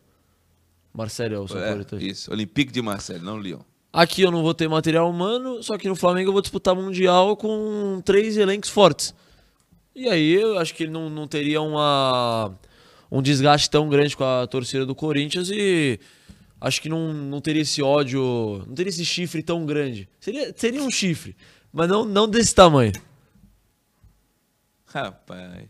Marcélia 0.91 1.36
é 1.36 1.39
o 1.39 1.47
São 1.47 1.60
É, 1.60 1.67
Paulo. 1.67 1.81
então. 1.81 1.99
isso, 1.99 2.31
Olympique 2.31 2.71
de 2.71 2.81
Marseille, 2.81 3.23
não 3.23 3.38
Lyon. 3.39 3.60
Aqui 3.93 4.21
eu 4.21 4.32
não 4.32 4.41
vou 4.41 4.54
ter 4.54 4.69
material 4.69 5.10
humano, 5.10 5.62
só 5.62 5.77
que 5.77 5.89
no 5.89 5.95
Flamengo 5.95 6.30
eu 6.30 6.34
vou 6.34 6.41
disputar 6.41 6.73
Mundial 6.73 7.36
com 7.36 8.01
três 8.06 8.38
elencos 8.38 8.69
fortes. 8.69 9.13
E 9.93 10.08
aí 10.08 10.32
eu 10.34 10.58
acho 10.58 10.73
que 10.73 10.84
ele 10.84 10.91
não, 10.91 11.10
não 11.10 11.27
teria 11.27 11.62
uma, 11.62 12.58
um 13.12 13.21
desgaste 13.21 13.69
tão 13.69 13.89
grande 13.89 14.15
com 14.15 14.23
a 14.23 14.47
torcida 14.47 14.86
do 14.86 14.95
Corinthians 14.95 15.49
e 15.49 15.99
acho 16.62 16.82
que 16.82 16.88
não, 16.88 17.12
não 17.13 17.41
teria 17.41 17.63
esse 17.63 17.82
ódio, 17.82 18.63
não 18.65 18.73
teria 18.73 18.89
esse 18.89 19.04
chifre 19.04 19.43
tão 19.43 19.65
grande. 19.65 20.08
Seria, 20.21 20.54
seria 20.56 20.82
um 20.82 20.89
chifre, 20.89 21.36
mas 21.73 21.89
não, 21.89 22.06
não 22.06 22.30
desse 22.30 22.56
tamanho. 22.56 22.93
Rapaz. 24.86 25.67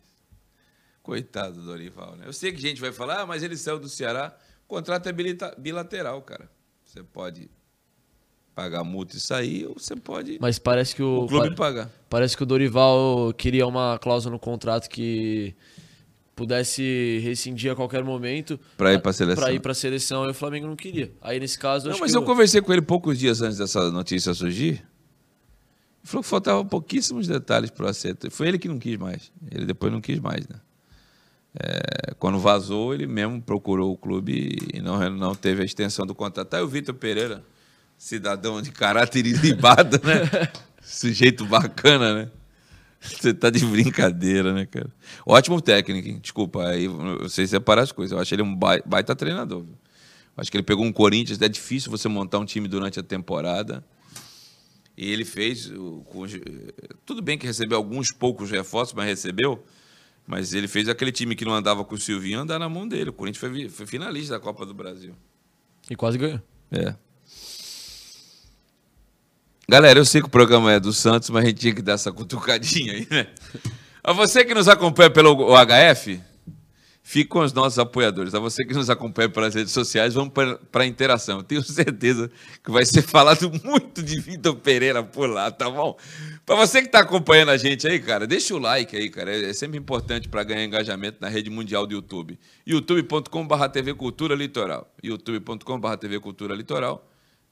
Coitado 1.02 1.56
do 1.56 1.66
Dorival, 1.66 2.16
né? 2.16 2.26
Eu 2.28 2.34
sei 2.34 2.52
que 2.52 2.62
gente 2.62 2.80
vai 2.80 2.92
falar, 2.92 3.22
ah, 3.22 3.26
mas 3.26 3.42
ele 3.42 3.58
saiu 3.58 3.80
do 3.80 3.90
Ceará. 3.90 4.38
O 4.66 4.76
contrato 4.76 5.10
é 5.10 5.12
bilateral, 5.58 6.22
cara. 6.22 6.48
Você 6.86 7.04
pode 7.04 7.50
pagar 8.56 8.84
multa 8.84 9.16
e 9.16 9.20
sair, 9.20 9.66
ou 9.66 9.76
você 9.78 9.96
pode 9.96 10.38
Mas 10.42 10.60
parece 10.60 10.96
que 10.96 11.02
o, 11.04 11.24
o 11.24 11.28
clube 11.28 11.50
pa- 11.52 11.56
pagar. 11.56 11.90
Parece 12.10 12.36
que 12.36 12.44
o 12.44 12.46
Dorival 12.46 13.34
queria 13.38 13.66
uma 13.66 13.98
cláusula 14.00 14.34
no 14.34 14.40
contrato 14.40 14.90
que 14.90 15.56
pudesse 16.36 17.20
rescindir 17.24 17.72
a 17.72 17.76
qualquer 17.76 18.04
momento 18.04 18.60
Pra 18.78 18.94
ir 18.94 19.02
pra 19.02 19.14
seleção. 19.14 19.44
Pra 19.44 19.54
ir 19.54 19.60
pra 19.60 19.74
seleção 19.74 20.26
e 20.26 20.32
o 20.32 20.34
Flamengo 20.34 20.68
não 20.68 20.76
queria. 20.76 21.12
Aí 21.22 21.40
nesse 21.40 21.58
caso, 21.58 21.90
Não, 21.90 22.00
mas 22.00 22.14
eu 22.14 22.24
conversei 22.24 22.62
com 22.62 22.72
ele 22.74 22.82
poucos 22.82 23.18
dias 23.20 23.42
antes 23.42 23.58
dessa 23.58 23.92
notícia 23.92 24.34
surgir. 24.34 24.84
Ele 26.04 26.08
falou 26.08 26.24
que 26.24 26.30
faltavam 26.30 26.66
pouquíssimos 26.66 27.28
detalhes 27.28 27.70
para 27.70 27.86
o 27.86 27.90
acerto. 27.90 28.30
Foi 28.32 28.48
ele 28.48 28.58
que 28.58 28.68
não 28.68 28.80
quis 28.80 28.98
mais. 28.98 29.32
Ele 29.52 29.66
depois 29.66 29.94
não 29.94 30.02
quis 30.02 30.20
mais, 30.20 30.48
né? 30.48 30.56
É, 31.54 32.14
quando 32.18 32.40
vazou, 32.40 32.94
ele 32.94 33.06
mesmo 33.06 33.42
procurou 33.42 33.92
o 33.92 33.98
clube 33.98 34.58
e 34.74 34.82
não, 34.82 35.10
não 35.12 35.36
teve 35.36 35.62
a 35.62 35.66
extensão 35.66 36.06
do 36.06 36.16
contrato. 36.16 36.48
Tá 36.48 36.58
aí 36.58 36.64
o 36.64 36.68
Vitor 36.68 36.96
Pereira, 36.96 37.44
cidadão 38.06 38.60
de 38.64 38.72
caráter 38.72 39.28
ilibado, 39.28 40.00
né? 40.04 40.50
Sujeito 40.82 41.46
bacana, 41.46 42.16
né? 42.16 42.32
Você 43.00 43.32
tá 43.34 43.50
de 43.52 43.64
brincadeira, 43.66 44.52
né, 44.54 44.66
cara? 44.66 44.90
Ótimo 45.26 45.62
técnico, 45.62 46.08
hein? 46.08 46.20
Desculpa, 46.20 46.68
aí 46.68 46.86
eu 46.86 47.30
sei 47.30 47.46
separar 47.46 47.84
as 47.84 47.92
coisas. 47.92 48.12
Eu 48.12 48.20
acho 48.20 48.34
ele 48.34 48.42
um 48.42 48.56
bai- 48.56 48.82
baita 48.86 49.16
treinador. 49.16 49.62
Viu? 49.64 49.78
Acho 50.36 50.50
que 50.50 50.58
ele 50.58 50.64
pegou 50.64 50.84
um 50.84 50.92
Corinthians, 50.92 51.40
é 51.42 51.48
difícil 51.48 51.92
você 51.92 52.08
montar 52.08 52.40
um 52.40 52.46
time 52.46 52.68
durante 52.68 53.00
a 53.00 53.04
temporada. 53.04 53.84
E 54.98 55.10
ele 55.12 55.24
fez. 55.24 55.72
tudo 57.06 57.22
bem 57.22 57.38
que 57.38 57.46
recebeu 57.46 57.78
alguns 57.78 58.12
poucos 58.12 58.50
reforços, 58.50 58.96
mas 58.96 59.06
recebeu. 59.06 59.64
Mas 60.26 60.54
ele 60.54 60.68
fez 60.68 60.90
aquele 60.90 61.12
time 61.12 61.36
que 61.36 61.46
não 61.46 61.54
andava 61.54 61.84
com 61.86 61.94
o 61.96 61.98
Silvinho 62.00 62.40
andar 62.40 62.58
na 62.60 62.68
mão 62.70 62.88
dele. 62.88 63.10
O 63.12 63.14
Corinthians 63.14 63.72
foi 63.72 63.86
finalista 63.88 64.34
da 64.34 64.40
Copa 64.40 64.66
do 64.66 64.74
Brasil. 64.74 65.14
E 65.90 65.96
quase 65.96 66.18
ganhou. 66.18 66.42
É. 66.72 66.96
Galera, 69.72 69.98
eu 69.98 70.04
sei 70.04 70.20
que 70.20 70.28
o 70.28 70.30
programa 70.30 70.74
é 70.74 70.82
do 70.82 70.92
Santos, 70.92 71.30
mas 71.30 71.46
a 71.46 71.48
gente 71.48 71.62
tinha 71.62 71.74
que 71.74 71.82
dar 71.82 71.94
essa 71.94 72.12
cutucadinha 72.12 72.92
aí, 72.92 73.08
né? 73.10 73.28
A 74.04 74.12
você 74.12 74.44
que 74.44 74.54
nos 74.54 74.68
acompanha 74.68 75.10
pelo 75.10 75.34
HF, 75.56 76.20
fique 77.02 77.30
com 77.30 77.40
os 77.40 77.54
nossos 77.54 77.80
apoiadores. 77.80 78.36
A 78.36 78.40
você 78.40 78.66
que 78.66 78.74
nos 78.74 78.90
acompanha 78.90 79.30
pelas 79.30 79.56
redes 79.56 79.72
sociais, 79.72 80.14
vamos 80.14 80.34
para 80.34 80.84
a 80.84 80.86
interação. 80.86 81.38
Eu 81.38 81.44
tenho 81.44 81.64
certeza 81.64 82.30
que 82.62 82.70
vai 82.70 82.84
ser 82.84 83.02
falado 83.02 83.50
muito 83.64 84.04
de 84.04 84.20
Vitor 84.20 84.58
Pereira 84.58 85.04
por 85.04 85.30
lá, 85.30 85.50
tá 85.50 85.70
bom? 85.70 85.98
Para 86.46 86.58
você 86.58 86.82
que 86.82 86.88
está 86.88 87.00
acompanhando 87.00 87.52
a 87.52 87.58
gente 87.58 87.88
aí, 87.88 87.98
cara, 87.98 88.28
deixa 88.28 88.54
o 88.54 88.60
like 88.60 88.94
aí, 88.94 89.10
cara. 89.10 89.34
É 89.34 89.52
é 89.52 89.54
sempre 89.54 89.78
importante 89.78 90.28
para 90.28 90.44
ganhar 90.44 90.66
engajamento 90.66 91.20
na 91.22 91.30
rede 91.30 91.50
mundial 91.50 91.88
do 91.88 91.94
YouTube. 91.94 92.38
youtube.com.br 92.68 93.68
TV 93.72 93.94
Cultura 93.94 94.36
Litoral. 94.36 94.94
youtube.com.br 95.02 95.96
TV 95.96 96.20
Cultura 96.20 96.54
Litoral. 96.54 97.08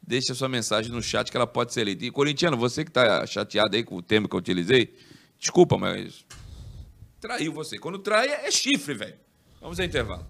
Deixe 0.10 0.32
a 0.32 0.36
sua 0.36 0.50
mensagem 0.50 0.91
no 0.91 1.04
chat 1.04 1.30
que 1.30 1.38
ela 1.38 1.45
pode 1.45 1.72
ser 1.72 1.84
lida. 1.84 2.04
E, 2.04 2.10
corintiano, 2.10 2.58
você 2.58 2.84
que 2.84 2.89
está 2.89 3.24
chateado 3.28 3.76
aí 3.76 3.84
com 3.84 3.95
o 3.95 4.02
termo 4.02 4.28
que 4.28 4.34
eu 4.34 4.39
utilizei, 4.39 4.98
desculpa, 5.38 5.78
mas 5.78 6.26
traiu 7.22 7.54
você. 7.54 7.78
Quando 7.78 8.00
trai, 8.00 8.28
é 8.28 8.50
chifre, 8.50 8.95
velho. 8.95 9.13
Vamos 9.62 9.80
ao 9.80 9.86
intervalo. 9.86 10.26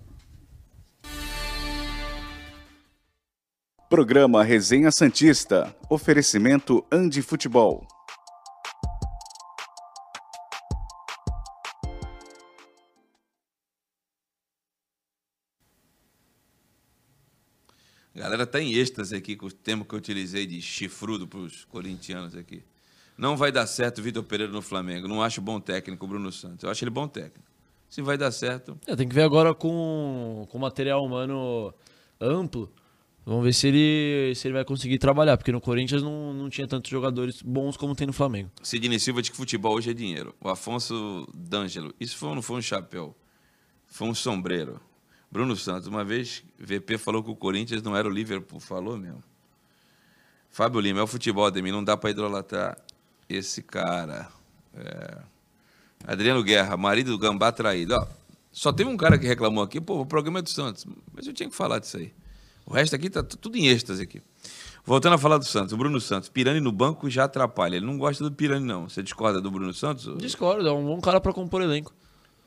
Programa 3.90 4.44
Resenha 4.44 4.92
Santista. 4.92 5.74
Oferecimento 5.90 6.86
Andi 6.92 7.22
Futebol. 7.22 7.88
Galera 18.30 18.46
tá 18.48 18.62
em 18.62 18.74
êxtase 18.74 19.16
aqui 19.16 19.36
com 19.36 19.48
o 19.48 19.52
termo 19.52 19.84
que 19.84 19.94
eu 19.94 19.98
utilizei 19.98 20.46
de 20.46 20.62
chifrudo 20.62 21.28
para 21.28 21.40
os 21.40 21.66
corintianos 21.66 22.36
aqui. 22.36 22.64
Não 23.18 23.36
vai 23.36 23.52
dar 23.52 23.68
certo 23.68 24.00
o 24.00 24.02
Vitor 24.02 24.24
Pereira 24.24 24.54
no 24.54 24.62
Flamengo. 24.62 25.08
Não 25.08 25.22
acho 25.22 25.42
bom 25.42 25.60
técnico 25.60 26.06
o 26.06 26.08
Bruno 26.08 26.32
Santos. 26.32 26.64
Eu 26.64 26.70
acho 26.70 26.84
ele 26.84 26.92
bom 26.92 27.08
técnico. 27.08 27.50
Se 27.90 28.02
vai 28.02 28.18
dar 28.18 28.32
certo, 28.32 28.78
É, 28.86 28.96
tem 28.96 29.08
que 29.08 29.16
ver 29.16 29.24
agora 29.24 29.54
com, 29.54 30.48
com 30.50 30.60
material 30.60 31.04
humano 31.04 31.74
amplo. 32.22 32.72
Vamos 33.26 33.44
ver 33.44 33.54
se 33.54 33.68
ele, 33.68 34.34
se 34.36 34.48
ele 34.48 34.54
vai 34.54 34.64
conseguir 34.64 34.98
trabalhar, 35.00 35.38
porque 35.38 35.52
no 35.52 35.60
Corinthians 35.60 36.02
não, 36.02 36.34
não 36.34 36.50
tinha 36.50 36.68
tantos 36.68 36.90
jogadores 36.90 37.42
bons 37.42 37.76
como 37.76 37.96
tem 37.96 38.08
no 38.08 38.14
Flamengo. 38.14 38.52
Sidney 38.62 39.00
Silva 39.00 39.22
diz 39.22 39.30
que 39.30 39.38
futebol 39.38 39.76
hoje 39.76 39.90
é 39.90 39.94
dinheiro. 39.94 40.36
O 40.40 40.50
Afonso 40.50 41.28
D'Angelo, 41.34 41.94
isso 42.00 42.16
foi, 42.16 42.34
não 42.34 42.42
foi 42.42 42.58
um 42.58 42.62
chapéu, 42.62 43.16
foi 43.88 44.08
um 44.08 44.16
sombreiro. 44.16 44.80
Bruno 45.32 45.56
Santos, 45.56 45.88
uma 45.88 46.04
vez, 46.04 46.44
VP 46.58 46.98
falou 46.98 47.24
que 47.24 47.30
o 47.30 47.36
Corinthians 47.36 47.84
não 47.84 47.96
era 47.96 48.08
o 48.08 48.12
Liverpool, 48.12 48.60
falou 48.60 48.98
mesmo. 48.98 49.24
Fábio 50.50 50.80
Lima, 50.80 51.00
é 51.00 51.04
o 51.04 51.08
futebol, 51.08 51.50
Demi, 51.52 51.72
não 51.72 51.84
dá 51.84 51.96
para 51.96 52.10
idolatrar 52.10 52.78
esse 53.30 53.62
cara. 53.62 54.28
É. 54.76 55.18
Adriano 56.08 56.44
Guerra, 56.44 56.76
marido 56.76 57.12
do 57.12 57.18
Gambá 57.18 57.52
traído. 57.52 57.94
Ó, 57.94 58.08
só 58.52 58.74
teve 58.74 58.90
um 58.90 58.98
cara 58.98 59.18
que 59.18 59.28
reclamou 59.28 59.64
aqui, 59.64 59.80
pô, 59.80 60.02
o 60.02 60.06
programa 60.06 60.40
é 60.40 60.42
do 60.42 60.50
Santos, 60.50 60.86
mas 61.14 61.28
eu 61.28 61.34
tinha 61.34 61.48
que 61.48 61.56
falar 61.56 61.80
disso 61.80 61.98
aí. 61.98 62.12
O 62.66 62.74
resto 62.74 62.96
aqui 62.96 63.10
tá 63.10 63.22
tudo 63.24 63.58
em 63.58 63.68
êxtase 63.68 64.02
aqui. 64.02 64.22
Voltando 64.86 65.14
a 65.14 65.18
falar 65.18 65.38
do 65.38 65.46
Santos, 65.46 65.74
o 65.74 65.78
Bruno 65.78 66.02
Santos, 66.02 66.30
Pirani 66.30 66.60
no 66.60 66.72
banco 66.72 67.10
já 67.10 67.26
atrapalha. 67.26 67.76
Ele 67.76 67.86
não 67.86 67.98
gosta 67.98 68.24
do 68.24 68.32
Pirani, 68.32 68.66
não. 68.66 68.90
Você 68.90 69.04
discorda 69.04 69.40
do 69.40 69.52
Bruno 69.52 69.74
Santos? 69.74 70.18
Discordo, 70.18 70.68
é 70.68 70.72
um 70.72 70.86
bom 70.86 71.00
cara 71.00 71.22
pra 71.22 71.34
compor 71.34 71.62
elenco. 71.62 71.94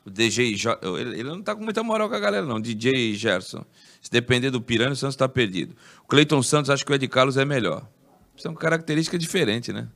O 0.05 0.09
DJ, 0.09 0.55
ele, 0.99 1.23
não 1.23 1.41
tá 1.41 1.55
com 1.55 1.63
muita 1.63 1.81
moral 1.81 2.09
com 2.09 2.15
a 2.15 2.19
galera, 2.19 2.45
não. 2.45 2.59
DJ 2.59 3.13
Gerson. 3.15 3.63
Se 4.01 4.11
depender 4.11 4.51
do 4.51 4.61
Pirani, 4.61 4.91
o 4.91 4.95
Santos 4.95 5.15
tá 5.15 5.29
perdido. 5.29 5.75
O 6.03 6.07
Cleiton 6.07 6.43
Santos 6.43 6.69
acha 6.69 6.83
que 6.83 6.91
o 6.91 6.95
Ed 6.95 7.07
Carlos 7.07 7.37
é 7.37 7.45
melhor. 7.45 7.87
São 8.35 8.53
características 8.53 9.19
diferentes, 9.19 9.73
né? 9.73 9.87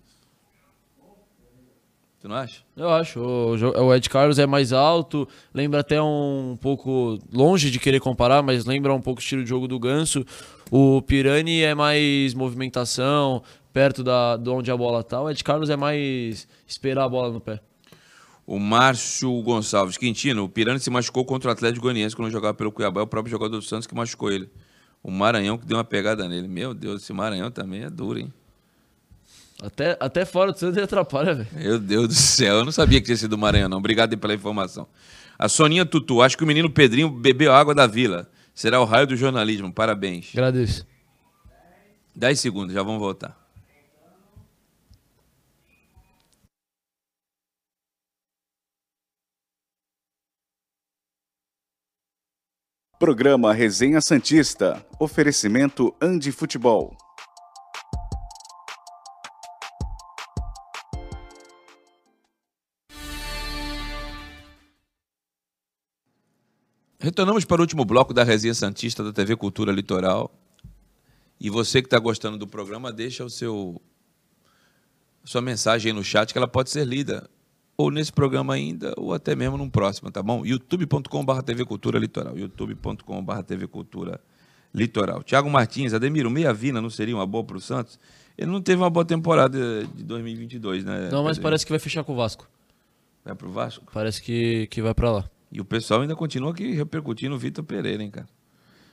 Tu 2.21 2.27
não 2.27 2.35
acha? 2.35 2.63
Eu 2.75 2.89
acho. 2.89 3.19
O 3.19 3.93
Ed 3.93 4.09
Carlos 4.09 4.39
é 4.39 4.45
mais 4.45 4.71
alto, 4.71 5.27
lembra 5.53 5.81
até 5.81 6.01
um 6.01 6.57
pouco, 6.59 7.19
longe 7.31 7.69
de 7.69 7.79
querer 7.79 7.99
comparar, 7.99 8.41
mas 8.41 8.65
lembra 8.65 8.93
um 8.93 9.01
pouco 9.01 9.19
o 9.19 9.23
estilo 9.23 9.43
de 9.43 9.49
jogo 9.49 9.67
do 9.67 9.77
Ganso. 9.77 10.25
O 10.71 11.01
Pirani 11.01 11.61
é 11.61 11.75
mais 11.75 12.33
movimentação, 12.33 13.43
perto 13.71 14.03
da, 14.03 14.37
de 14.37 14.49
onde 14.49 14.71
a 14.71 14.77
bola 14.77 15.03
tá. 15.03 15.21
O 15.21 15.29
Ed 15.29 15.43
Carlos 15.43 15.69
é 15.69 15.75
mais 15.75 16.47
esperar 16.65 17.03
a 17.03 17.09
bola 17.09 17.31
no 17.31 17.41
pé. 17.41 17.59
O 18.47 18.57
Márcio 18.57 19.41
Gonçalves 19.41 19.97
Quintino, 19.97 20.45
o 20.45 20.49
Pirani 20.49 20.79
se 20.79 20.89
machucou 20.89 21.25
contra 21.25 21.49
o 21.49 21.51
Atlético 21.51 21.81
Goianiense 21.83 22.15
quando 22.15 22.31
jogava 22.31 22.53
pelo 22.53 22.71
Cuiabá, 22.71 23.01
é 23.01 23.03
o 23.03 23.07
próprio 23.07 23.29
jogador 23.29 23.57
do 23.57 23.61
Santos 23.61 23.85
que 23.85 23.93
machucou 23.93 24.31
ele. 24.31 24.49
O 25.03 25.11
Maranhão 25.11 25.57
que 25.57 25.65
deu 25.65 25.75
uma 25.75 25.83
pegada 25.83 26.29
nele. 26.29 26.47
Meu 26.47 26.73
Deus, 26.73 27.03
esse 27.03 27.11
Maranhão 27.11 27.51
também 27.51 27.83
é 27.83 27.89
duro, 27.89 28.19
hein? 28.19 28.33
Até, 29.61 29.97
até 29.99 30.23
fora 30.23 30.53
do 30.53 30.57
Santos 30.57 30.77
ele 30.77 30.85
atrapalha, 30.85 31.35
velho. 31.35 31.49
Meu 31.51 31.77
Deus 31.77 32.07
do 32.07 32.13
céu, 32.13 32.57
eu 32.57 32.65
não 32.65 32.71
sabia 32.71 33.01
que 33.01 33.07
tinha 33.07 33.17
sido 33.17 33.33
o 33.33 33.37
Maranhão, 33.37 33.67
não. 33.67 33.79
Obrigado 33.79 34.13
aí 34.13 34.17
pela 34.17 34.33
informação. 34.33 34.87
A 35.37 35.49
Soninha 35.49 35.85
Tutu, 35.85 36.21
acho 36.21 36.37
que 36.37 36.43
o 36.45 36.47
menino 36.47 36.69
Pedrinho 36.69 37.09
bebeu 37.09 37.53
água 37.53 37.75
da 37.75 37.85
vila. 37.85 38.29
Será 38.55 38.79
o 38.79 38.85
raio 38.85 39.07
do 39.07 39.15
jornalismo. 39.17 39.73
Parabéns. 39.73 40.29
Agradeço. 40.33 40.87
10 42.15 42.39
segundos, 42.39 42.73
já 42.73 42.81
vamos 42.81 42.99
voltar. 42.99 43.46
Programa 52.99 53.53
Resenha 53.53 54.01
Santista. 54.01 54.83
Oferecimento 54.99 55.95
Andi 56.01 56.31
Futebol. 56.31 56.97
Retornamos 66.99 67.45
para 67.45 67.59
o 67.59 67.61
último 67.61 67.85
bloco 67.85 68.15
da 68.15 68.23
Resenha 68.23 68.55
Santista 68.55 69.03
da 69.03 69.13
TV 69.13 69.35
Cultura 69.35 69.71
Litoral. 69.71 70.33
E 71.39 71.51
você 71.51 71.83
que 71.83 71.85
está 71.85 71.99
gostando 71.99 72.35
do 72.35 72.47
programa, 72.47 72.91
deixa 72.91 73.23
o 73.23 73.29
seu 73.29 73.79
sua 75.23 75.41
mensagem 75.41 75.93
no 75.93 76.03
chat 76.03 76.31
que 76.31 76.37
ela 76.39 76.47
pode 76.47 76.71
ser 76.71 76.83
lida 76.83 77.29
ou 77.77 77.91
nesse 77.91 78.11
programa 78.11 78.55
ainda 78.55 78.93
ou 78.97 79.13
até 79.13 79.35
mesmo 79.35 79.57
num 79.57 79.69
próximo, 79.69 80.09
tá 80.09 80.23
bom? 80.23 80.43
youtube.com.br 80.43 81.41
TV 81.43 81.63
Cultura 81.63 81.99
Litoral. 81.99 82.37
youtube.com.br 82.37 83.41
TV 83.43 83.67
Cultura 83.67 84.19
Litoral. 84.73 85.21
Tiago 85.23 85.49
Martins, 85.49 85.93
Ademiro, 85.93 86.29
meia 86.29 86.51
vina 86.51 86.81
não 86.81 86.89
seria 86.89 87.15
uma 87.15 87.25
boa 87.25 87.43
para 87.43 87.57
o 87.57 87.61
Santos? 87.61 87.99
Ele 88.37 88.49
não 88.49 88.61
teve 88.61 88.81
uma 88.81 88.89
boa 88.89 89.05
temporada 89.05 89.85
de 89.95 90.03
2022, 90.03 90.83
né? 90.83 91.09
Não, 91.11 91.23
mas 91.23 91.37
parece 91.37 91.65
que 91.65 91.71
vai 91.71 91.79
fechar 91.79 92.03
com 92.03 92.13
o 92.13 92.15
Vasco. 92.15 92.47
Vai 93.23 93.35
pro 93.35 93.51
Vasco? 93.51 93.85
Parece 93.93 94.21
que, 94.21 94.67
que 94.67 94.81
vai 94.81 94.93
pra 94.93 95.11
lá. 95.11 95.29
E 95.51 95.61
o 95.61 95.65
pessoal 95.65 96.01
ainda 96.01 96.15
continua 96.15 96.51
aqui 96.51 96.73
repercutindo 96.73 97.35
o 97.35 97.37
Vitor 97.37 97.63
Pereira, 97.63 98.03
hein, 98.03 98.11
cara? 98.11 98.27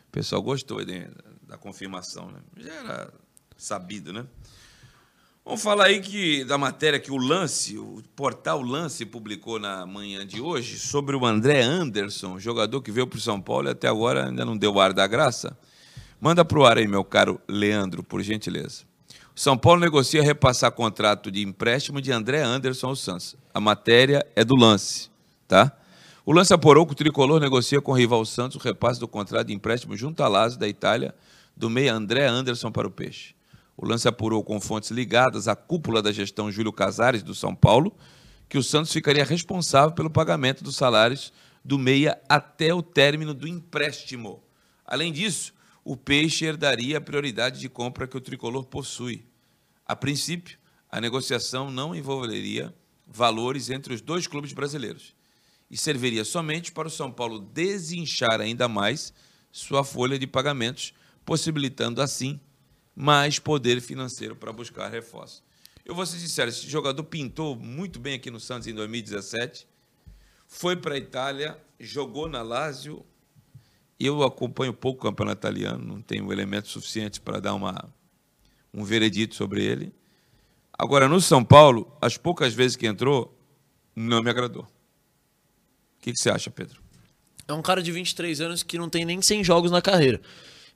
O 0.08 0.12
pessoal 0.12 0.42
gostou 0.42 0.84
né, 0.84 1.08
da 1.42 1.56
confirmação, 1.56 2.30
né? 2.30 2.40
Já 2.56 2.72
era 2.72 3.12
sabido, 3.56 4.12
né? 4.12 4.26
Vamos 5.46 5.62
falar 5.62 5.84
aí 5.84 6.00
que, 6.00 6.42
da 6.42 6.56
matéria 6.56 6.98
que 6.98 7.12
o 7.12 7.18
Lance, 7.18 7.76
o 7.76 8.02
portal 8.16 8.62
Lance 8.62 9.04
publicou 9.04 9.58
na 9.58 9.84
manhã 9.84 10.26
de 10.26 10.40
hoje 10.40 10.78
sobre 10.78 11.14
o 11.14 11.26
André 11.26 11.60
Anderson, 11.60 12.38
jogador 12.38 12.80
que 12.80 12.90
veio 12.90 13.06
para 13.06 13.18
o 13.18 13.20
São 13.20 13.38
Paulo 13.38 13.68
e 13.68 13.72
até 13.72 13.86
agora 13.86 14.26
ainda 14.26 14.42
não 14.42 14.56
deu 14.56 14.72
o 14.72 14.80
ar 14.80 14.94
da 14.94 15.06
graça. 15.06 15.54
Manda 16.18 16.46
para 16.46 16.58
o 16.58 16.64
ar 16.64 16.78
aí, 16.78 16.88
meu 16.88 17.04
caro 17.04 17.38
Leandro, 17.46 18.02
por 18.02 18.22
gentileza. 18.22 18.84
O 19.36 19.38
São 19.38 19.54
Paulo 19.54 19.80
negocia 19.80 20.22
repassar 20.22 20.72
contrato 20.72 21.30
de 21.30 21.42
empréstimo 21.42 22.00
de 22.00 22.10
André 22.10 22.40
Anderson 22.40 22.86
ao 22.86 22.96
Santos. 22.96 23.36
A 23.52 23.60
matéria 23.60 24.26
é 24.34 24.46
do 24.46 24.56
Lance, 24.56 25.10
tá? 25.46 25.76
O 26.24 26.32
Lance 26.32 26.54
apurou 26.54 26.86
que 26.86 26.92
o 26.92 26.96
Tricolor 26.96 27.38
negocia 27.38 27.82
com 27.82 27.92
o 27.92 27.94
rival 27.94 28.24
Santos 28.24 28.56
o 28.56 28.60
repasse 28.60 28.98
do 28.98 29.06
contrato 29.06 29.48
de 29.48 29.52
empréstimo 29.52 29.94
junto 29.94 30.22
à 30.22 30.28
Lazio 30.28 30.58
da 30.58 30.66
Itália 30.66 31.14
do 31.54 31.68
meia 31.68 31.92
André 31.92 32.26
Anderson 32.26 32.72
para 32.72 32.88
o 32.88 32.90
Peixe. 32.90 33.34
O 33.76 33.86
lance 33.86 34.06
apurou 34.06 34.42
com 34.44 34.60
fontes 34.60 34.90
ligadas 34.90 35.48
à 35.48 35.56
cúpula 35.56 36.00
da 36.00 36.12
gestão 36.12 36.50
Júlio 36.50 36.72
Casares 36.72 37.22
do 37.22 37.34
São 37.34 37.54
Paulo 37.54 37.96
que 38.48 38.58
o 38.58 38.62
Santos 38.62 38.92
ficaria 38.92 39.24
responsável 39.24 39.92
pelo 39.92 40.10
pagamento 40.10 40.62
dos 40.62 40.76
salários 40.76 41.32
do 41.64 41.78
meia 41.78 42.20
até 42.28 42.74
o 42.74 42.82
término 42.82 43.34
do 43.34 43.48
empréstimo. 43.48 44.44
Além 44.84 45.12
disso, 45.12 45.52
o 45.82 45.96
Peixe 45.96 46.44
herdaria 46.44 46.98
a 46.98 47.00
prioridade 47.00 47.58
de 47.58 47.68
compra 47.68 48.06
que 48.06 48.16
o 48.16 48.20
tricolor 48.20 48.64
possui. 48.66 49.26
A 49.86 49.96
princípio, 49.96 50.58
a 50.90 51.00
negociação 51.00 51.70
não 51.70 51.94
envolveria 51.94 52.74
valores 53.06 53.70
entre 53.70 53.92
os 53.92 54.00
dois 54.00 54.26
clubes 54.26 54.52
brasileiros 54.52 55.14
e 55.70 55.76
serviria 55.76 56.24
somente 56.24 56.70
para 56.70 56.88
o 56.88 56.90
São 56.90 57.10
Paulo 57.10 57.40
desinchar 57.40 58.40
ainda 58.40 58.68
mais 58.68 59.12
sua 59.50 59.82
folha 59.84 60.18
de 60.18 60.26
pagamentos, 60.26 60.92
possibilitando 61.24 62.00
assim 62.00 62.40
mais 62.94 63.38
poder 63.38 63.80
financeiro 63.80 64.36
para 64.36 64.52
buscar 64.52 64.88
reforço. 64.88 65.42
Eu 65.84 65.94
vou 65.94 66.06
ser 66.06 66.18
sincero, 66.18 66.48
esse 66.48 66.68
jogador 66.68 67.04
pintou 67.04 67.54
muito 67.56 67.98
bem 67.98 68.14
aqui 68.14 68.30
no 68.30 68.40
Santos 68.40 68.66
em 68.66 68.74
2017, 68.74 69.66
foi 70.46 70.76
para 70.76 70.94
a 70.94 70.98
Itália, 70.98 71.58
jogou 71.78 72.28
na 72.28 72.42
Lazio. 72.42 73.04
Eu 73.98 74.22
acompanho 74.22 74.72
pouco 74.72 75.00
o 75.00 75.10
campeonato 75.10 75.40
italiano, 75.40 75.84
não 75.84 76.00
tenho 76.00 76.32
elementos 76.32 76.70
suficientes 76.70 77.18
para 77.18 77.40
dar 77.40 77.54
uma, 77.54 77.92
um 78.72 78.84
veredito 78.84 79.34
sobre 79.34 79.64
ele. 79.64 79.92
Agora, 80.76 81.08
no 81.08 81.20
São 81.20 81.44
Paulo, 81.44 81.96
as 82.00 82.16
poucas 82.16 82.54
vezes 82.54 82.76
que 82.76 82.86
entrou, 82.86 83.36
não 83.94 84.22
me 84.22 84.30
agradou. 84.30 84.62
O 84.62 84.68
que, 86.00 86.12
que 86.12 86.18
você 86.18 86.30
acha, 86.30 86.50
Pedro? 86.50 86.82
É 87.46 87.52
um 87.52 87.62
cara 87.62 87.82
de 87.82 87.92
23 87.92 88.40
anos 88.40 88.62
que 88.62 88.78
não 88.78 88.88
tem 88.88 89.04
nem 89.04 89.20
100 89.20 89.44
jogos 89.44 89.70
na 89.70 89.82
carreira. 89.82 90.20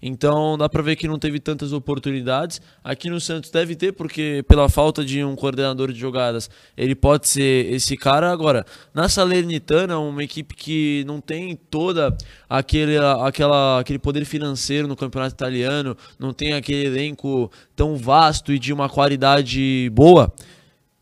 Então 0.01 0.57
dá 0.57 0.69
pra 0.69 0.81
ver 0.81 0.95
que 0.95 1.09
não 1.09 1.19
teve 1.19 1.41
tantas 1.41 1.73
oportunidades. 1.73 2.61
Aqui 2.85 3.11
no 3.11 3.21
Santos 3.21 3.51
deve 3.51 3.75
ter, 3.75 3.93
porque 3.93 4.45
pela 4.47 4.69
falta 4.69 5.05
de 5.05 5.25
um 5.25 5.35
coordenador 5.35 5.93
de 5.93 5.99
jogadas, 5.99 6.49
ele 6.77 6.95
pode 6.95 7.27
ser 7.27 7.73
esse 7.73 7.97
cara. 7.97 8.31
Agora, 8.31 8.65
na 8.95 9.09
Salernitana, 9.09 9.99
uma 9.99 10.23
equipe 10.23 10.55
que 10.55 11.05
não 11.07 11.21
tem 11.21 11.57
toda 11.57 12.17
aquele, 12.49 12.97
aquela, 12.97 13.81
aquele 13.81 13.99
poder 13.99 14.25
financeiro 14.25 14.87
no 14.87 14.95
campeonato 14.95 15.35
italiano, 15.35 15.97
não 16.19 16.33
tem 16.33 16.53
aquele 16.53 16.87
elenco 16.87 17.51
tão 17.75 17.97
vasto 17.97 18.53
e 18.53 18.59
de 18.59 18.73
uma 18.73 18.89
qualidade 18.89 19.91
boa. 19.93 20.33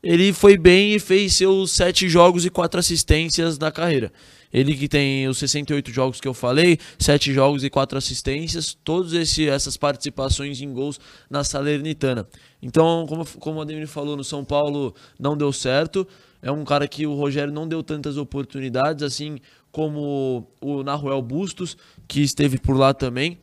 Ele 0.02 0.32
foi 0.32 0.56
bem 0.56 0.94
e 0.94 1.00
fez 1.00 1.34
seus 1.34 1.72
sete 1.72 2.08
jogos 2.08 2.46
e 2.46 2.50
quatro 2.50 2.78
assistências 2.78 3.58
na 3.58 3.70
carreira. 3.72 4.12
Ele 4.52 4.74
que 4.74 4.88
tem 4.88 5.28
os 5.28 5.38
68 5.38 5.90
jogos 5.92 6.20
que 6.20 6.28
eu 6.28 6.34
falei, 6.34 6.78
7 6.98 7.32
jogos 7.32 7.64
e 7.64 7.70
4 7.70 7.98
assistências, 7.98 8.76
todas 8.84 9.38
essas 9.38 9.76
participações 9.76 10.60
em 10.60 10.72
gols 10.72 10.98
na 11.28 11.44
Salernitana. 11.44 12.26
Então, 12.62 13.06
como, 13.08 13.26
como 13.38 13.58
o 13.58 13.62
Ademir 13.62 13.86
falou, 13.86 14.16
no 14.16 14.24
São 14.24 14.44
Paulo 14.44 14.94
não 15.18 15.36
deu 15.36 15.52
certo. 15.52 16.06
É 16.40 16.50
um 16.50 16.64
cara 16.64 16.86
que 16.86 17.06
o 17.06 17.14
Rogério 17.14 17.52
não 17.52 17.66
deu 17.66 17.82
tantas 17.82 18.16
oportunidades, 18.16 19.02
assim 19.02 19.38
como 19.72 20.48
o 20.60 20.82
Naruel 20.82 21.20
Bustos, 21.20 21.76
que 22.08 22.20
esteve 22.22 22.58
por 22.58 22.76
lá 22.76 22.94
também. 22.94 23.38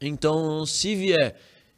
Então, 0.00 0.66
se 0.66 0.94
vier, 0.94 1.36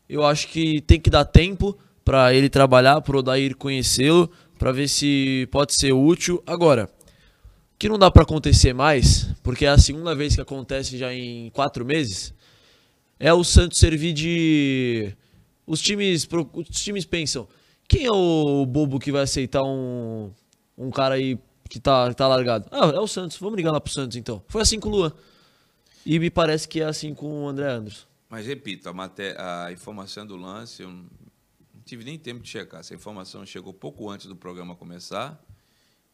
eu 0.08 0.24
acho 0.24 0.48
que 0.48 0.80
tem 0.80 1.00
que 1.00 1.10
dar 1.10 1.24
tempo 1.24 1.76
para 2.04 2.32
ele 2.32 2.48
trabalhar, 2.48 3.00
para 3.00 3.16
o 3.16 3.18
Odair 3.18 3.56
conhecê-lo, 3.56 4.30
para 4.58 4.72
ver 4.72 4.88
se 4.88 5.48
pode 5.50 5.74
ser 5.74 5.92
útil. 5.92 6.42
Agora, 6.46 6.88
que 7.78 7.88
não 7.88 7.98
dá 7.98 8.10
para 8.10 8.22
acontecer 8.22 8.72
mais, 8.72 9.24
porque 9.42 9.66
é 9.66 9.68
a 9.68 9.78
segunda 9.78 10.14
vez 10.14 10.34
que 10.34 10.40
acontece 10.40 10.96
já 10.96 11.12
em 11.12 11.50
quatro 11.50 11.84
meses, 11.84 12.34
é 13.18 13.32
o 13.32 13.44
Santos 13.44 13.78
servir 13.78 14.12
de. 14.12 15.14
Os 15.66 15.80
times, 15.80 16.28
os 16.52 16.80
times 16.80 17.04
pensam: 17.04 17.48
quem 17.88 18.04
é 18.04 18.12
o 18.12 18.64
bobo 18.66 18.98
que 18.98 19.12
vai 19.12 19.22
aceitar 19.22 19.62
um, 19.62 20.30
um 20.76 20.90
cara 20.90 21.16
aí 21.16 21.38
que 21.68 21.80
tá, 21.80 22.12
tá 22.14 22.26
largado? 22.28 22.68
Ah, 22.70 22.86
é 22.94 23.00
o 23.00 23.06
Santos, 23.06 23.36
vamos 23.38 23.56
ligar 23.56 23.72
lá 23.72 23.80
pro 23.80 23.92
Santos 23.92 24.16
então. 24.16 24.42
Foi 24.48 24.62
assim 24.62 24.78
com 24.78 24.88
o 24.88 24.92
Luan. 24.92 25.12
E 26.04 26.18
me 26.18 26.30
parece 26.30 26.68
que 26.68 26.80
é 26.80 26.84
assim 26.84 27.14
com 27.14 27.44
o 27.44 27.48
André 27.48 27.68
Anderson. 27.68 28.06
Mas 28.28 28.46
repito, 28.46 28.88
a, 28.88 28.92
maté 28.92 29.36
a 29.40 29.72
informação 29.72 30.24
do 30.24 30.36
lance, 30.36 30.82
eu 30.82 30.88
não 30.88 31.06
tive 31.84 32.04
nem 32.04 32.18
tempo 32.18 32.42
de 32.42 32.48
checar. 32.48 32.80
Essa 32.80 32.94
informação 32.94 33.44
chegou 33.44 33.72
pouco 33.72 34.08
antes 34.08 34.26
do 34.26 34.36
programa 34.36 34.76
começar. 34.76 35.40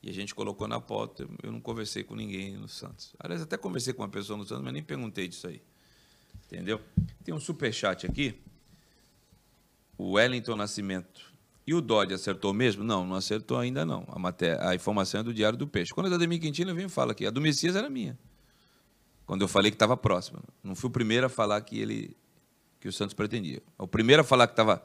E 0.02 0.10
a 0.10 0.12
gente 0.12 0.34
colocou 0.34 0.66
na 0.66 0.80
pauta. 0.80 1.28
Eu 1.42 1.52
não 1.52 1.60
conversei 1.60 2.02
com 2.02 2.16
ninguém 2.16 2.56
no 2.56 2.68
Santos. 2.68 3.14
Aliás, 3.18 3.40
até 3.40 3.56
conversei 3.56 3.92
com 3.92 4.02
uma 4.02 4.08
pessoa 4.08 4.36
no 4.36 4.44
Santos, 4.44 4.64
mas 4.64 4.72
nem 4.72 4.82
perguntei 4.82 5.28
disso 5.28 5.46
aí. 5.46 5.62
Entendeu? 6.46 6.80
Tem 7.22 7.32
um 7.32 7.38
superchat 7.38 8.04
aqui. 8.04 8.34
O 9.96 10.12
Wellington 10.12 10.56
Nascimento. 10.56 11.32
E 11.64 11.72
o 11.72 11.80
Dodge 11.80 12.12
acertou 12.12 12.52
mesmo? 12.52 12.82
Não, 12.82 13.06
não 13.06 13.14
acertou 13.14 13.58
ainda 13.58 13.86
não. 13.86 14.04
A, 14.08 14.18
matéria, 14.18 14.68
a 14.68 14.74
informação 14.74 15.20
é 15.20 15.22
do 15.22 15.32
Diário 15.32 15.56
do 15.56 15.68
Peixe. 15.68 15.94
Quando 15.94 16.08
é 16.08 16.10
da 16.10 16.16
Demi 16.16 16.40
Quintino, 16.40 16.74
venho 16.74 16.86
e 16.86 16.90
falo 16.90 17.12
aqui. 17.12 17.24
A 17.24 17.30
do 17.30 17.40
Messias 17.40 17.76
era 17.76 17.88
minha. 17.88 18.18
Quando 19.24 19.42
eu 19.42 19.48
falei 19.48 19.70
que 19.70 19.76
estava 19.76 19.96
próxima. 19.96 20.40
Não 20.64 20.74
fui 20.74 20.88
o 20.88 20.92
primeiro 20.92 21.26
a 21.26 21.28
falar 21.28 21.60
que 21.60 21.78
ele 21.78 22.16
que 22.80 22.88
o 22.88 22.92
Santos 22.92 23.14
pretendia. 23.14 23.62
O 23.78 23.86
primeiro 23.86 24.22
a 24.22 24.24
falar 24.24 24.48
que 24.48 24.54
estava 24.54 24.82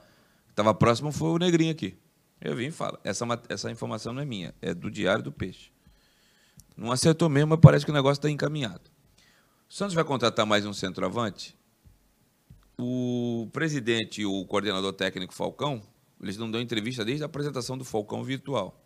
estava 0.49 0.72
próximo 0.76 1.11
foi 1.11 1.30
o 1.30 1.38
Negrinho 1.39 1.72
aqui. 1.72 1.97
Eu 2.39 2.55
vim 2.55 2.67
e 2.67 2.71
falo. 2.71 2.99
Essa, 3.03 3.25
essa 3.49 3.71
informação 3.71 4.13
não 4.13 4.21
é 4.21 4.25
minha, 4.25 4.53
é 4.61 4.73
do 4.73 4.89
Diário 4.91 5.23
do 5.23 5.31
Peixe. 5.31 5.71
Não 6.75 6.91
acertou 6.91 7.27
mesmo, 7.27 7.49
mas 7.49 7.59
parece 7.59 7.83
que 7.83 7.91
o 7.91 7.93
negócio 7.93 8.19
está 8.19 8.29
encaminhado. 8.29 8.89
O 9.69 9.73
Santos 9.73 9.95
vai 9.95 10.03
contratar 10.03 10.45
mais 10.45 10.65
um 10.65 10.73
centroavante. 10.73 11.57
O 12.77 13.49
presidente 13.51 14.21
e 14.21 14.25
o 14.25 14.45
coordenador 14.45 14.93
técnico 14.93 15.33
Falcão 15.33 15.81
Eles 16.21 16.38
não 16.38 16.49
dão 16.49 16.61
entrevista 16.61 17.03
desde 17.03 17.23
a 17.23 17.25
apresentação 17.25 17.75
do 17.75 17.83
Falcão 17.83 18.23
virtual. 18.23 18.83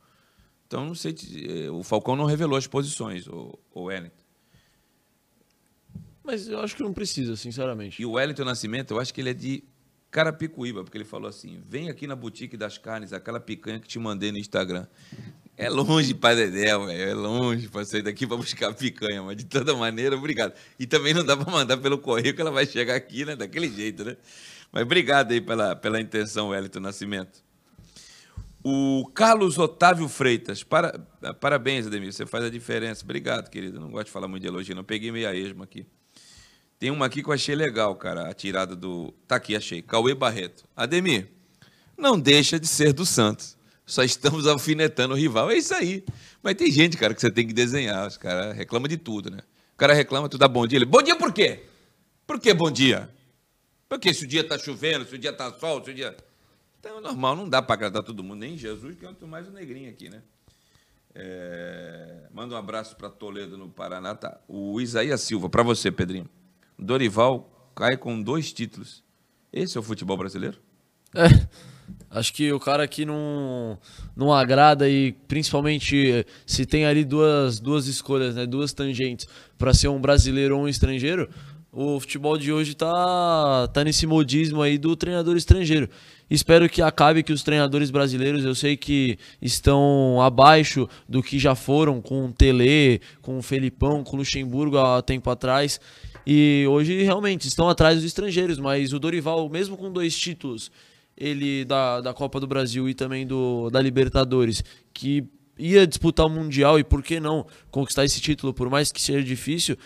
Então, 0.66 0.86
não 0.86 0.96
sei. 0.96 1.14
Eh, 1.14 1.70
o 1.70 1.84
Falcão 1.84 2.16
não 2.16 2.24
revelou 2.24 2.58
as 2.58 2.66
posições, 2.66 3.28
o, 3.28 3.60
o 3.74 3.84
Wellington. 3.84 4.24
Mas 6.24 6.48
eu 6.48 6.62
acho 6.62 6.78
que 6.78 6.84
não 6.84 6.94
precisa, 6.94 7.36
sinceramente. 7.36 8.02
E 8.02 8.06
o 8.06 8.12
Wellington 8.12 8.46
Nascimento, 8.46 8.92
eu 8.92 9.00
acho 9.00 9.14
que 9.14 9.20
ele 9.20 9.32
é 9.32 9.34
de 9.34 9.66
Carapicuíba, 10.12 10.84
porque 10.84 10.98
ele 10.98 11.06
falou 11.06 11.30
assim: 11.30 11.64
vem 11.68 11.90
aqui 11.90 12.06
na 12.06 12.16
boutique 12.16 12.58
das 12.58 12.78
carnes, 12.78 13.14
aquela 13.14 13.40
picanha 13.40 13.80
que 13.80 13.88
te 13.88 13.98
mandei 13.98 14.32
no 14.32 14.38
Instagram. 14.38 14.86
É 15.58 15.70
longe 15.70 16.14
para 16.14 16.36
Dedéu. 16.36 16.90
É 16.90 17.14
longe 17.14 17.70
para 17.70 17.86
sair 17.86 18.02
daqui 18.02 18.28
para 18.28 18.36
buscar 18.36 18.74
picanha, 18.74 19.24
mas 19.24 19.38
de 19.38 19.46
toda 19.46 19.74
maneira, 19.76 20.18
obrigado. 20.18 20.54
E 20.78 20.86
também 20.86 21.14
não 21.14 21.24
dá 21.24 21.38
para 21.38 21.50
mandar 21.50 21.78
pelo 21.78 21.98
correio 21.98 22.34
que 22.34 22.42
ela 22.42 22.52
vai 22.52 22.66
chegar 22.66 22.96
aqui, 22.96 23.24
né? 23.24 23.36
Daquele 23.36 23.70
jeito, 23.70 24.04
né? 24.04 24.18
Mas 24.72 24.84
obrigado 24.84 25.32
aí 25.32 25.40
pela, 25.40 25.76
pela 25.76 26.02
intenção, 26.02 26.50
Wellington 26.50 26.80
Nascimento. 26.80 27.44
O 28.64 29.10
Carlos 29.14 29.58
Otávio 29.58 30.08
Freitas. 30.10 30.64
Para, 30.64 31.00
parabéns, 31.40 31.88
Ademir. 31.88 32.12
Você 32.12 32.26
faz 32.26 32.44
a 32.44 32.50
diferença. 32.50 33.04
Obrigado, 33.04 33.50
querido. 33.50 33.80
Não 33.80 33.92
gosto 33.92 34.08
de 34.08 34.12
falar 34.12 34.28
muito 34.28 34.42
de 34.42 34.50
elogio, 34.50 34.76
não. 34.76 34.84
Peguei 34.84 35.12
meia 35.12 35.36
esma 35.36 35.64
aqui. 35.64 35.86
Tem 36.82 36.90
uma 36.90 37.06
aqui 37.06 37.22
que 37.22 37.30
eu 37.30 37.34
achei 37.34 37.54
legal, 37.54 37.96
cara. 37.96 38.28
A 38.28 38.34
tirada 38.34 38.76
do. 38.76 39.14
Tá 39.28 39.36
aqui, 39.36 39.56
achei. 39.56 39.84
Cauê 39.84 40.16
Barreto. 40.16 40.64
Ademir, 40.76 41.28
não 41.96 42.20
deixa 42.20 42.60
de 42.60 42.66
ser 42.66 42.92
do 42.92 43.06
Santos. 43.06 43.56
Só 43.86 44.02
estamos 44.02 44.48
alfinetando 44.50 45.14
o 45.14 45.16
rival. 45.16 45.52
É 45.52 45.58
isso 45.60 45.76
aí. 45.76 46.04
Mas 46.42 46.56
tem 46.56 46.72
gente, 46.72 46.98
cara, 46.98 47.14
que 47.14 47.22
você 47.22 47.30
tem 47.30 47.46
que 47.46 47.54
desenhar. 47.54 48.08
Os 48.08 48.18
caras 48.18 48.58
reclamam 48.58 48.88
de 48.88 48.98
tudo, 48.98 49.30
né? 49.30 49.44
O 49.76 49.78
cara 49.78 49.94
reclama, 49.94 50.28
tu 50.28 50.40
dá 50.40 50.48
bom 50.48 50.66
dia. 50.66 50.80
Ele, 50.80 50.86
bom 50.86 51.04
dia 51.04 51.16
por 51.16 51.32
quê? 51.32 51.66
Por 52.26 52.40
que 52.40 52.52
bom 52.52 52.72
dia? 52.72 53.08
Porque 53.88 54.12
se 54.12 54.26
o 54.26 54.28
dia 54.28 54.44
tá 54.44 54.58
chovendo, 54.58 55.06
se 55.06 55.14
o 55.14 55.20
dia 55.20 55.32
tá 55.32 55.54
sol, 55.54 55.86
se 55.86 55.92
o 55.92 55.94
dia. 55.94 56.18
Então 56.80 56.98
é 56.98 57.02
normal, 57.02 57.36
não 57.36 57.48
dá 57.48 57.62
para 57.62 57.76
agradar 57.76 58.02
todo 58.02 58.24
mundo, 58.24 58.40
nem 58.40 58.58
Jesus, 58.58 58.98
quanto 59.00 59.28
mais 59.28 59.48
o 59.48 59.52
negrinho 59.52 59.92
aqui, 59.92 60.10
né? 60.10 60.24
É... 61.14 62.24
Manda 62.34 62.56
um 62.56 62.58
abraço 62.58 62.96
para 62.96 63.08
Toledo, 63.08 63.56
no 63.56 63.70
Paraná. 63.70 64.16
Tá. 64.16 64.42
O 64.48 64.82
Isaías 64.82 65.22
Silva, 65.22 65.48
para 65.48 65.62
você, 65.62 65.92
Pedrinho. 65.92 66.28
Dorival 66.82 67.72
cai 67.76 67.96
com 67.96 68.22
dois 68.22 68.52
títulos. 68.52 69.04
Esse 69.54 69.78
é 69.78 69.80
o 69.80 69.84
futebol 69.84 70.18
brasileiro? 70.18 70.58
É. 71.16 71.28
Acho 72.10 72.34
que 72.34 72.52
o 72.52 72.60
cara 72.60 72.88
que 72.88 73.06
não, 73.06 73.78
não 74.16 74.34
agrada 74.34 74.90
e 74.90 75.14
principalmente 75.28 76.26
se 76.46 76.66
tem 76.66 76.86
ali 76.86 77.06
duas, 77.06 77.60
duas 77.60 77.88
escolhas, 77.88 78.36
né, 78.36 78.46
duas 78.46 78.74
tangentes 78.74 79.28
para 79.58 79.74
ser 79.74 79.88
um 79.88 80.00
brasileiro 80.00 80.58
ou 80.58 80.64
um 80.64 80.68
estrangeiro, 80.68 81.30
o 81.72 82.00
futebol 82.00 82.38
de 82.38 82.52
hoje 82.52 82.76
tá, 82.76 83.70
tá 83.74 83.84
nesse 83.84 84.06
modismo 84.06 84.62
aí 84.62 84.78
do 84.78 84.94
treinador 84.96 85.38
estrangeiro. 85.38 85.90
Espero 86.30 86.70
que 86.70 86.82
acabe 86.82 87.24
que 87.24 87.32
os 87.32 87.44
treinadores 87.44 87.90
brasileiros, 87.90 88.44
eu 88.44 88.56
sei 88.56 88.76
que 88.76 89.18
estão 89.42 90.22
abaixo 90.22 90.88
do 91.08 91.24
que 91.24 91.40
já 91.40 91.56
foram 91.56 92.02
com 92.02 92.26
o 92.26 92.34
Tele, 92.34 93.02
com 93.22 93.38
o 93.38 93.42
Felipão, 93.42 94.04
com 94.04 94.18
o 94.18 94.20
Luxemburgo 94.20 94.78
há 94.78 95.02
tempo 95.02 95.30
atrás. 95.30 95.80
E 96.26 96.66
hoje 96.70 97.02
realmente 97.04 97.48
estão 97.48 97.70
atrás 97.70 97.98
dos 97.98 98.06
estrangeiros, 98.06 98.60
mas 98.60 98.94
o 98.94 99.00
Dorival, 99.00 99.50
mesmo 99.50 99.78
com 99.78 99.92
dois 99.92 100.18
títulos, 100.18 100.72
ele 101.18 101.66
da, 101.66 102.02
da 102.02 102.14
Copa 102.14 102.40
do 102.40 102.48
Brasil 102.48 102.88
e 102.88 102.94
também 102.94 103.26
do 103.26 103.70
da 103.70 103.82
Libertadores, 103.82 104.64
que 104.94 105.24
ia 105.58 105.86
disputar 105.86 106.26
o 106.26 106.30
Mundial 106.30 106.80
e 106.80 106.84
por 106.84 107.04
que 107.04 107.20
não 107.20 107.46
conquistar 107.70 108.06
esse 108.06 108.20
título, 108.20 108.54
por 108.54 108.70
mais 108.70 108.92
que 108.92 109.02
seja 109.02 109.24
difícil, 109.24 109.78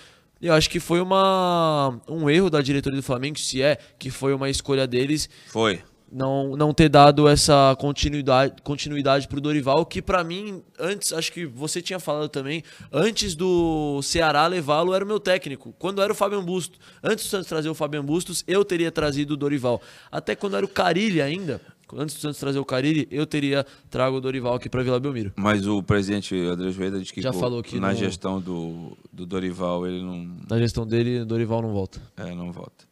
eu 0.41 0.53
acho 0.53 0.69
que 0.69 0.79
foi 0.79 1.01
uma, 1.01 1.99
um 2.07 2.29
erro 2.29 2.49
da 2.49 2.61
diretoria 2.61 2.99
do 2.99 3.03
Flamengo, 3.03 3.39
se 3.39 3.61
é 3.61 3.77
que 3.97 4.09
foi 4.09 4.33
uma 4.33 4.49
escolha 4.49 4.85
deles. 4.85 5.29
Foi. 5.47 5.81
Não, 6.15 6.55
não 6.55 6.73
ter 6.73 6.87
dado 6.87 7.27
essa 7.27 7.75
continuidade 7.77 8.53
continuidade 8.63 9.27
para 9.27 9.37
o 9.37 9.41
Dorival, 9.41 9.85
que 9.85 10.01
para 10.01 10.23
mim, 10.23 10.63
antes, 10.79 11.11
acho 11.11 11.29
que 11.29 11.45
você 11.45 11.81
tinha 11.81 11.99
falado 11.99 12.29
também, 12.29 12.63
antes 12.89 13.35
do 13.35 14.01
Ceará 14.01 14.47
levá-lo, 14.47 14.93
era 14.93 15.03
o 15.03 15.07
meu 15.07 15.19
técnico. 15.19 15.75
Quando 15.77 16.01
era 16.01 16.13
o 16.13 16.15
Fabian 16.15 16.41
Bustos, 16.41 16.79
antes 17.03 17.25
do 17.25 17.29
Santos 17.29 17.47
trazer 17.49 17.67
o 17.67 17.75
Fabian 17.75 18.05
Bustos, 18.05 18.45
eu 18.47 18.63
teria 18.63 18.89
trazido 18.93 19.33
o 19.33 19.37
Dorival. 19.37 19.81
Até 20.09 20.37
quando 20.37 20.55
era 20.55 20.65
o 20.65 20.69
Carilli 20.69 21.21
ainda, 21.21 21.59
antes 21.93 22.15
do 22.15 22.21
Santos 22.21 22.39
trazer 22.39 22.59
o 22.59 22.65
Carilli, 22.65 23.09
eu 23.11 23.25
teria 23.25 23.65
trago 23.89 24.15
o 24.15 24.21
Dorival 24.21 24.53
aqui 24.53 24.69
para 24.69 24.83
Vila 24.83 25.01
Belmiro. 25.01 25.33
Mas 25.35 25.67
o 25.67 25.83
presidente 25.83 26.33
André 26.33 26.71
Joeda 26.71 26.97
disse 26.97 27.11
que, 27.11 27.21
Já 27.21 27.33
falou 27.33 27.61
que 27.61 27.77
na 27.77 27.89
no... 27.89 27.95
gestão 27.95 28.39
do, 28.39 28.97
do 29.11 29.25
Dorival 29.25 29.85
ele 29.85 30.01
não. 30.01 30.29
Na 30.49 30.57
gestão 30.59 30.87
dele, 30.87 31.19
o 31.19 31.25
Dorival 31.25 31.61
não 31.61 31.73
volta. 31.73 32.01
É, 32.15 32.33
não 32.33 32.53
volta. 32.53 32.85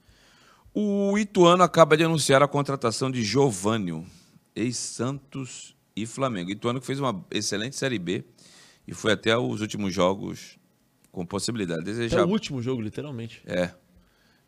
O 0.73 1.17
Ituano 1.17 1.63
acaba 1.63 1.95
de 1.95 2.03
anunciar 2.03 2.41
a 2.41 2.47
contratação 2.47 3.11
de 3.11 3.23
Giovânio, 3.23 4.05
ex-Santos 4.55 5.75
e 5.95 6.05
Flamengo. 6.05 6.49
Ituano 6.49 6.79
que 6.79 6.85
fez 6.85 6.99
uma 6.99 7.23
excelente 7.29 7.75
Série 7.75 7.99
B 7.99 8.23
e 8.87 8.93
foi 8.93 9.11
até 9.11 9.37
os 9.37 9.61
últimos 9.61 9.93
jogos 9.93 10.57
com 11.11 11.25
possibilidade. 11.25 11.83
Desejar... 11.83 12.21
É 12.21 12.23
o 12.23 12.29
último 12.29 12.61
jogo, 12.61 12.81
literalmente. 12.81 13.41
É. 13.45 13.71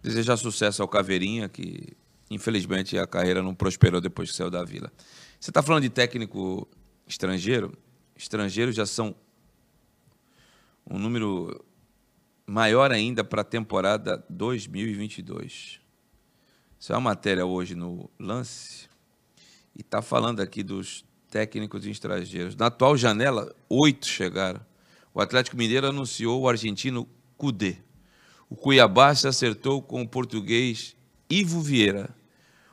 Desejar 0.02 0.38
sucesso 0.38 0.82
ao 0.82 0.88
Caveirinha, 0.88 1.48
que 1.48 1.96
Infelizmente, 2.30 2.98
a 2.98 3.06
carreira 3.06 3.42
não 3.42 3.54
prosperou 3.54 4.02
depois 4.02 4.32
que 4.32 4.36
saiu 4.36 4.50
da 4.50 4.64
Vila. 4.64 4.92
Você 5.40 5.52
está 5.52 5.62
falando 5.62 5.84
de 5.84 5.90
técnico 5.90 6.68
estrangeiro? 7.08 7.78
Estrangeiros 8.16 8.76
já 8.76 8.86
são 8.86 9.16
um 10.90 10.98
número 10.98 11.64
maior 12.46 12.92
ainda 12.92 13.24
para 13.24 13.42
a 13.42 13.46
temporada 13.46 14.24
2022. 14.30 15.80
Isso 16.86 16.94
é 16.94 16.98
uma 16.98 17.10
matéria 17.10 17.44
hoje 17.44 17.74
no 17.74 18.08
Lance 18.20 18.88
e 19.76 19.82
está 19.82 20.04
falando 20.04 20.40
aqui 20.40 20.62
dos 20.62 21.04
técnicos 21.32 21.84
estrangeiros. 21.84 22.56
Na 22.56 22.68
atual 22.68 22.96
janela, 22.96 23.56
oito 23.68 24.06
chegaram. 24.06 24.62
O 25.12 25.20
Atlético 25.20 25.58
Mineiro 25.58 25.88
anunciou 25.88 26.40
o 26.40 26.48
argentino 26.48 27.10
Cudê. 27.38 27.78
O 28.48 28.56
Cuiabá 28.56 29.16
se 29.16 29.28
acertou 29.28 29.82
com 29.82 30.04
o 30.04 30.08
português 30.08 30.96
Ivo 31.28 31.60
Vieira. 31.60 32.16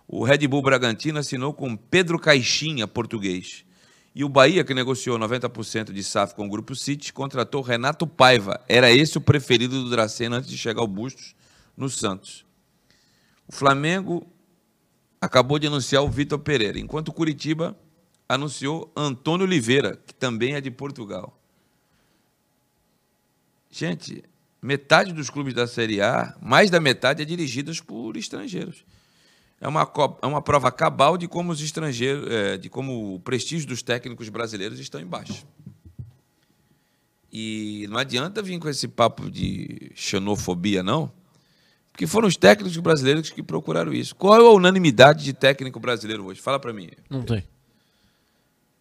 O 0.07 0.23
Red 0.25 0.47
Bull 0.47 0.61
Bragantino 0.61 1.19
assinou 1.19 1.55
com 1.55 1.75
Pedro 1.75 2.19
Caixinha, 2.19 2.87
português. 2.87 3.65
E 4.15 4.23
o 4.23 4.29
Bahia, 4.29 4.63
que 4.63 4.75
negociou 4.75 5.19
90% 5.19 5.91
de 5.91 6.05
SAF 6.05 6.35
com 6.35 6.45
o 6.45 6.51
Grupo 6.51 6.77
City, 6.77 7.15
contratou 7.15 7.63
Renato 7.63 8.07
Paiva. 8.07 8.61
Era 8.69 8.93
esse 8.93 9.17
o 9.17 9.23
preferido 9.23 9.83
do 9.83 9.89
Dracena 9.89 10.37
antes 10.37 10.51
de 10.51 10.59
chegar 10.59 10.83
ao 10.83 10.87
Bustos 10.87 11.35
no 11.75 11.89
Santos. 11.89 12.45
Flamengo 13.53 14.27
acabou 15.21 15.59
de 15.59 15.67
anunciar 15.67 16.03
o 16.03 16.09
Vitor 16.09 16.39
Pereira, 16.39 16.79
enquanto 16.79 17.09
o 17.09 17.13
Curitiba 17.13 17.79
anunciou 18.27 18.91
Antônio 18.97 19.45
Oliveira, 19.45 20.01
que 20.07 20.15
também 20.15 20.55
é 20.55 20.61
de 20.61 20.71
Portugal. 20.71 21.39
Gente, 23.71 24.25
metade 24.61 25.13
dos 25.13 25.29
clubes 25.29 25.53
da 25.53 25.67
Série 25.67 26.01
A, 26.01 26.35
mais 26.41 26.71
da 26.71 26.81
metade, 26.81 27.21
é 27.21 27.27
dirigidas 27.27 27.79
por 27.79 28.17
estrangeiros. 28.17 28.87
É 29.61 29.69
uma, 29.69 29.83
é 30.23 30.27
uma 30.27 30.41
prova 30.41 30.73
cabal 30.73 31.19
de 31.19 31.29
como 31.29 31.53
os 31.53 31.61
estrangeiros, 31.61 32.27
é, 32.33 32.57
de 32.57 32.71
como 32.71 33.17
o 33.17 33.21
prestígio 33.21 33.69
dos 33.69 33.83
técnicos 33.83 34.31
brasileiros 34.31 34.81
estão 34.81 34.99
embaixo. 34.99 35.47
E 37.31 37.87
não 37.91 37.99
adianta 37.99 38.43
vir 38.43 38.59
com 38.59 38.69
esse 38.71 38.89
papo 38.89 39.31
de 39.31 39.93
xenofobia, 39.95 40.83
não, 40.83 41.13
porque 41.93 42.07
foram 42.07 42.27
os 42.27 42.37
técnicos 42.37 42.77
brasileiros 42.79 43.31
que 43.31 43.43
procuraram 43.43 43.93
isso. 43.93 44.17
Qual 44.17 44.35
é 44.35 44.39
a 44.39 44.51
unanimidade 44.51 45.23
de 45.25 45.33
técnico 45.33 45.79
brasileiro 45.79 46.25
hoje? 46.25 46.41
Fala 46.41 46.59
para 46.59 46.73
mim. 46.73 46.89
Não 47.09 47.23
tem. 47.23 47.45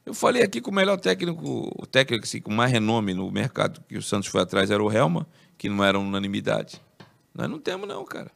Eu 0.06 0.14
falei 0.14 0.42
aqui 0.42 0.62
que 0.62 0.70
o 0.70 0.74
melhor 0.74 1.00
técnico, 1.00 1.72
o 1.78 1.86
técnico 1.86 2.24
assim, 2.24 2.42
com 2.42 2.52
mais 2.52 2.72
renome 2.72 3.14
no 3.14 3.30
mercado 3.30 3.82
que 3.88 3.98
o 3.98 4.02
Santos 4.02 4.30
foi 4.30 4.42
atrás 4.42 4.72
era 4.72 4.82
o 4.82 4.92
Helma 4.92 5.28
que 5.58 5.70
não 5.70 5.84
era 5.84 6.00
unanimidade. 6.00 6.82
Nós 7.36 7.50
não 7.50 7.60
temos, 7.60 7.88
não, 7.88 8.04
cara. 8.04 8.32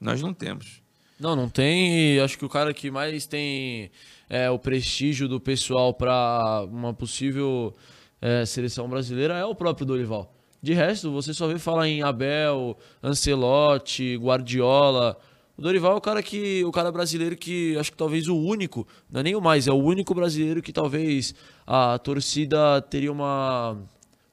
Nós 0.00 0.20
não 0.20 0.34
temos. 0.34 0.82
Não, 1.18 1.34
não 1.34 1.48
tem. 1.48 2.20
Acho 2.20 2.36
que 2.36 2.44
o 2.44 2.48
cara 2.48 2.74
que 2.74 2.90
mais 2.90 3.26
tem 3.26 3.90
é, 4.28 4.50
o 4.50 4.58
prestígio 4.58 5.26
do 5.26 5.40
pessoal 5.40 5.94
para 5.94 6.66
uma 6.70 6.92
possível 6.92 7.74
é, 8.20 8.44
seleção 8.44 8.88
brasileira 8.88 9.34
é 9.34 9.44
o 9.44 9.54
próprio 9.54 9.86
Dorival. 9.86 10.37
De 10.60 10.74
resto, 10.74 11.12
você 11.12 11.32
só 11.32 11.46
vê 11.46 11.58
falar 11.58 11.88
em 11.88 12.02
Abel, 12.02 12.76
Ancelotti, 13.02 14.16
Guardiola. 14.16 15.16
O 15.56 15.62
Dorival 15.62 15.92
é 15.92 15.96
o 15.96 16.00
cara 16.00 16.22
que 16.22 16.64
o 16.64 16.72
cara 16.72 16.90
brasileiro 16.90 17.36
que 17.36 17.76
acho 17.78 17.90
que 17.90 17.96
talvez 17.96 18.28
o 18.28 18.36
único, 18.36 18.86
não 19.10 19.20
é 19.20 19.22
nem 19.22 19.36
o 19.36 19.40
mais, 19.40 19.66
é 19.66 19.72
o 19.72 19.76
único 19.76 20.14
brasileiro 20.14 20.62
que 20.62 20.72
talvez 20.72 21.34
a 21.66 21.98
torcida 21.98 22.80
teria 22.82 23.10
uma 23.10 23.76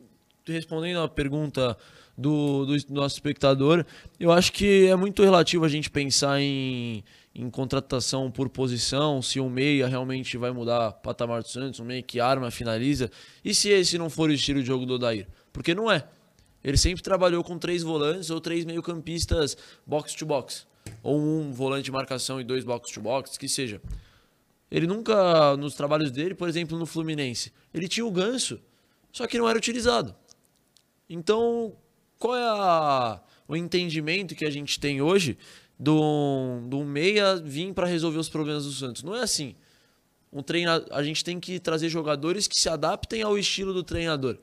respondendo 0.45 0.99
à 0.99 1.07
pergunta 1.07 1.75
do, 2.15 2.65
do, 2.65 2.75
nosso 2.89 3.15
espectador, 3.15 3.83
eu 4.19 4.31
acho 4.31 4.51
que 4.51 4.87
é 4.87 4.95
muito 4.95 5.23
relativo 5.23 5.65
a 5.65 5.69
gente 5.69 5.89
pensar 5.89 6.39
em, 6.39 7.03
em 7.35 7.49
contratação 7.49 8.31
por 8.31 8.47
posição, 8.47 9.21
se 9.21 9.41
um 9.41 9.49
meia 9.49 9.87
realmente 9.87 10.37
vai 10.37 10.51
mudar 10.51 10.93
patamar 10.93 11.41
do 11.41 11.49
Santos, 11.49 11.81
um 11.81 11.83
meia 11.83 12.01
que 12.01 12.17
arma, 12.21 12.49
finaliza, 12.49 13.11
e 13.43 13.53
se 13.53 13.67
esse 13.67 13.97
não 13.97 14.09
for 14.09 14.29
o 14.29 14.33
estilo 14.33 14.61
de 14.61 14.65
jogo 14.65 14.85
do 14.85 14.93
Odair? 14.93 15.27
Porque 15.51 15.75
não 15.75 15.91
é. 15.91 16.07
Ele 16.63 16.77
sempre 16.77 17.03
trabalhou 17.03 17.43
com 17.43 17.59
três 17.59 17.83
volantes 17.83 18.29
ou 18.29 18.39
três 18.39 18.63
meio-campistas 18.63 19.57
box-to-box. 19.85 20.65
Ou 21.03 21.19
um 21.19 21.51
volante 21.51 21.83
de 21.83 21.91
marcação 21.91 22.39
e 22.39 22.43
dois 22.43 22.63
box-to-box, 22.63 23.37
que 23.37 23.49
seja. 23.49 23.81
Ele 24.71 24.87
nunca, 24.87 25.57
nos 25.57 25.75
trabalhos 25.75 26.11
dele, 26.11 26.33
por 26.33 26.47
exemplo, 26.47 26.79
no 26.79 26.85
Fluminense, 26.85 27.51
ele 27.73 27.87
tinha 27.87 28.05
o 28.05 28.11
ganso, 28.11 28.59
só 29.11 29.27
que 29.27 29.37
não 29.37 29.47
era 29.47 29.57
utilizado. 29.57 30.15
Então, 31.09 31.75
qual 32.17 32.35
é 32.35 32.43
a, 32.43 33.21
o 33.47 33.55
entendimento 33.55 34.33
que 34.35 34.45
a 34.45 34.49
gente 34.49 34.79
tem 34.79 35.01
hoje 35.01 35.37
do, 35.79 36.61
do 36.67 36.83
meia 36.83 37.35
vir 37.35 37.73
para 37.73 37.87
resolver 37.87 38.17
os 38.17 38.29
problemas 38.29 38.65
do 38.65 38.71
Santos? 38.71 39.03
Não 39.03 39.15
é 39.15 39.21
assim. 39.21 39.55
Um 40.31 40.41
treina, 40.41 40.83
a 40.91 41.01
gente 41.01 41.23
tem 41.23 41.39
que 41.39 41.59
trazer 41.59 41.89
jogadores 41.89 42.47
que 42.47 42.59
se 42.59 42.67
adaptem 42.67 43.21
ao 43.21 43.37
estilo 43.37 43.73
do 43.73 43.83
treinador. 43.83 44.37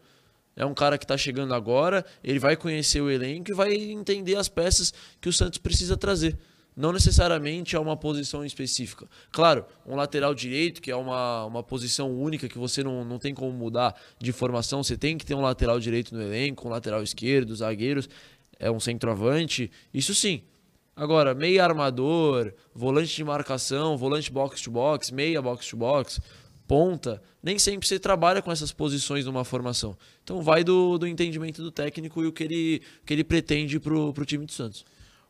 É 0.55 0.65
um 0.65 0.75
cara 0.75 0.99
que 0.99 1.05
está 1.05 1.17
chegando 1.17 1.55
agora, 1.55 2.05
ele 2.23 2.39
vai 2.39 2.57
conhecer 2.57 3.01
o 3.01 3.11
elenco 3.11 3.51
e 3.51 3.55
vai 3.55 3.75
entender 3.75 4.37
as 4.37 4.49
peças 4.49 4.93
que 5.21 5.29
o 5.29 5.33
Santos 5.33 5.59
precisa 5.59 5.97
trazer. 5.97 6.39
Não 6.75 6.93
necessariamente 6.93 7.77
a 7.77 7.81
uma 7.81 7.97
posição 7.97 8.45
específica. 8.45 9.07
Claro, 9.31 9.67
um 9.87 9.95
lateral 9.95 10.35
direito, 10.35 10.81
que 10.81 10.91
é 10.91 10.97
uma, 10.97 11.45
uma 11.45 11.63
posição 11.63 12.11
única, 12.11 12.49
que 12.49 12.57
você 12.57 12.83
não, 12.83 13.05
não 13.05 13.19
tem 13.19 13.35
como 13.35 13.53
mudar 13.53 13.95
de 14.19 14.33
formação, 14.33 14.83
você 14.83 14.97
tem 14.97 15.19
que 15.19 15.27
ter 15.27 15.35
um 15.35 15.43
lateral 15.43 15.79
direito 15.79 16.15
no 16.15 16.23
elenco, 16.23 16.67
um 16.67 16.71
lateral 16.71 17.03
esquerdo, 17.03 17.55
zagueiros, 17.55 18.09
é 18.59 18.71
um 18.71 18.81
centroavante, 18.81 19.71
isso 19.93 20.15
sim. 20.15 20.43
Agora, 20.95 21.35
meia 21.35 21.65
armador, 21.65 22.53
volante 22.75 23.15
de 23.17 23.25
marcação, 23.25 23.97
volante 23.97 24.31
box-to-box, 24.31 25.11
meia 25.11 25.41
box-to-box, 25.41 26.21
ponta, 26.69 27.23
nem 27.43 27.59
sempre 27.59 27.89
você 27.89 27.99
trabalha 27.99 28.43
com 28.43 28.53
essas 28.53 28.73
posições 28.73 29.25
numa 29.25 29.45
formação. 29.45 29.97
Então 30.23 30.43
vai 30.43 30.63
do, 30.63 30.99
do 30.99 31.07
entendimento 31.07 31.63
do 31.63 31.71
técnico 31.71 32.23
e 32.23 32.27
o 32.27 32.33
que 32.33 32.45
ele, 32.45 32.83
que 33.07 33.13
ele 33.15 33.25
pretende 33.25 33.81
para 33.81 33.95
o 33.95 34.25
time 34.25 34.45
do 34.45 34.53
Santos. 34.53 34.85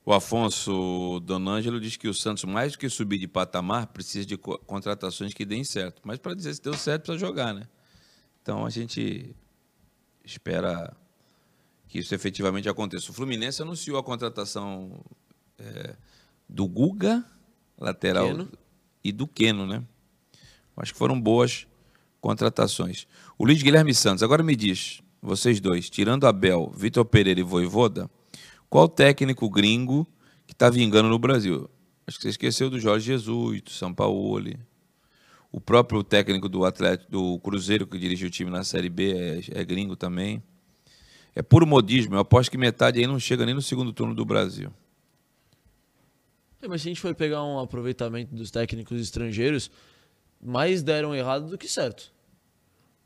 O 0.04 0.12
Afonso 0.12 1.20
Donângelo 1.20 1.80
diz 1.80 1.96
que 1.96 2.08
o 2.08 2.14
Santos, 2.14 2.42
mais 2.44 2.72
do 2.72 2.78
que 2.78 2.88
subir 2.88 3.18
de 3.18 3.28
patamar, 3.28 3.86
precisa 3.86 4.26
de 4.26 4.36
contratações 4.36 5.32
que 5.32 5.44
deem 5.44 5.62
certo. 5.62 6.02
Mas 6.04 6.18
para 6.18 6.34
dizer 6.34 6.54
se 6.54 6.62
deu 6.62 6.74
certo, 6.74 7.04
precisa 7.04 7.24
jogar, 7.24 7.54
né? 7.54 7.68
Então 8.42 8.66
a 8.66 8.70
gente 8.70 9.36
espera 10.24 10.92
que 11.86 12.00
isso 12.00 12.14
efetivamente 12.14 12.68
aconteça. 12.68 13.10
O 13.10 13.14
Fluminense 13.14 13.62
anunciou 13.62 13.96
a 13.96 14.02
contratação 14.02 15.04
é, 15.58 15.94
do 16.48 16.66
Guga, 16.66 17.24
lateral, 17.78 18.28
Keno. 18.28 18.48
e 19.02 19.12
do 19.12 19.26
Queno, 19.26 19.66
né? 19.66 19.82
Acho 20.76 20.92
que 20.92 20.98
foram 20.98 21.20
boas 21.20 21.66
contratações. 22.20 23.06
O 23.38 23.44
Luiz 23.44 23.62
Guilherme 23.62 23.94
Santos, 23.94 24.22
agora 24.22 24.42
me 24.42 24.56
diz, 24.56 25.02
vocês 25.20 25.60
dois, 25.60 25.90
tirando 25.90 26.26
Abel, 26.26 26.72
Vitor 26.74 27.04
Pereira 27.04 27.40
e 27.40 27.42
Voivoda, 27.42 28.10
qual 28.68 28.88
técnico 28.88 29.50
gringo 29.50 30.06
que 30.46 30.52
está 30.52 30.70
vingando 30.70 31.08
no 31.08 31.18
Brasil? 31.18 31.68
Acho 32.06 32.16
que 32.16 32.22
você 32.22 32.30
esqueceu 32.30 32.70
do 32.70 32.80
Jorge 32.80 33.06
Jesus, 33.06 33.62
do 33.62 33.70
São 33.70 33.92
Paulo. 33.92 34.42
O 35.50 35.60
próprio 35.60 36.02
técnico 36.02 36.48
do 36.48 36.64
Atlético, 36.64 37.10
do 37.10 37.38
Cruzeiro, 37.40 37.86
que 37.86 37.98
dirige 37.98 38.26
o 38.26 38.30
time 38.30 38.50
na 38.50 38.64
Série 38.64 38.88
B, 38.88 39.12
é, 39.12 39.60
é 39.60 39.64
gringo 39.64 39.94
também. 39.94 40.42
É 41.34 41.42
puro 41.42 41.66
modismo. 41.66 42.14
Eu 42.14 42.20
aposto 42.20 42.50
que 42.50 42.58
metade 42.58 42.98
aí 42.98 43.06
não 43.06 43.18
chega 43.18 43.44
nem 43.44 43.54
no 43.54 43.62
segundo 43.62 43.92
turno 43.92 44.14
do 44.14 44.24
Brasil. 44.24 44.72
É, 46.62 46.68
mas 46.68 46.80
se 46.80 46.88
a 46.88 46.90
gente 46.90 47.00
for 47.00 47.14
pegar 47.14 47.42
um 47.42 47.58
aproveitamento 47.58 48.32
dos 48.34 48.50
técnicos 48.50 49.00
estrangeiros, 49.00 49.70
mais 50.40 50.82
deram 50.82 51.14
errado 51.14 51.48
do 51.48 51.58
que 51.58 51.68
certo. 51.68 52.12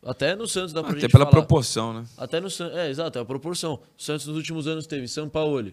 Até 0.04 0.36
no 0.36 0.46
Santos 0.46 0.72
dá 0.72 0.82
pra 0.82 0.92
Até 0.92 1.00
gente 1.00 1.10
pela 1.10 1.24
falar. 1.24 1.32
proporção, 1.32 1.94
né? 1.94 2.06
Até 2.16 2.38
no 2.38 2.50
Santos. 2.50 2.76
É, 2.76 2.90
exato, 2.90 3.18
é 3.18 3.22
a 3.22 3.24
proporção. 3.24 3.80
O 3.98 4.02
Santos 4.02 4.26
nos 4.26 4.36
últimos 4.36 4.66
anos 4.68 4.86
teve 4.86 5.08
São 5.08 5.28
Paulo. 5.28 5.72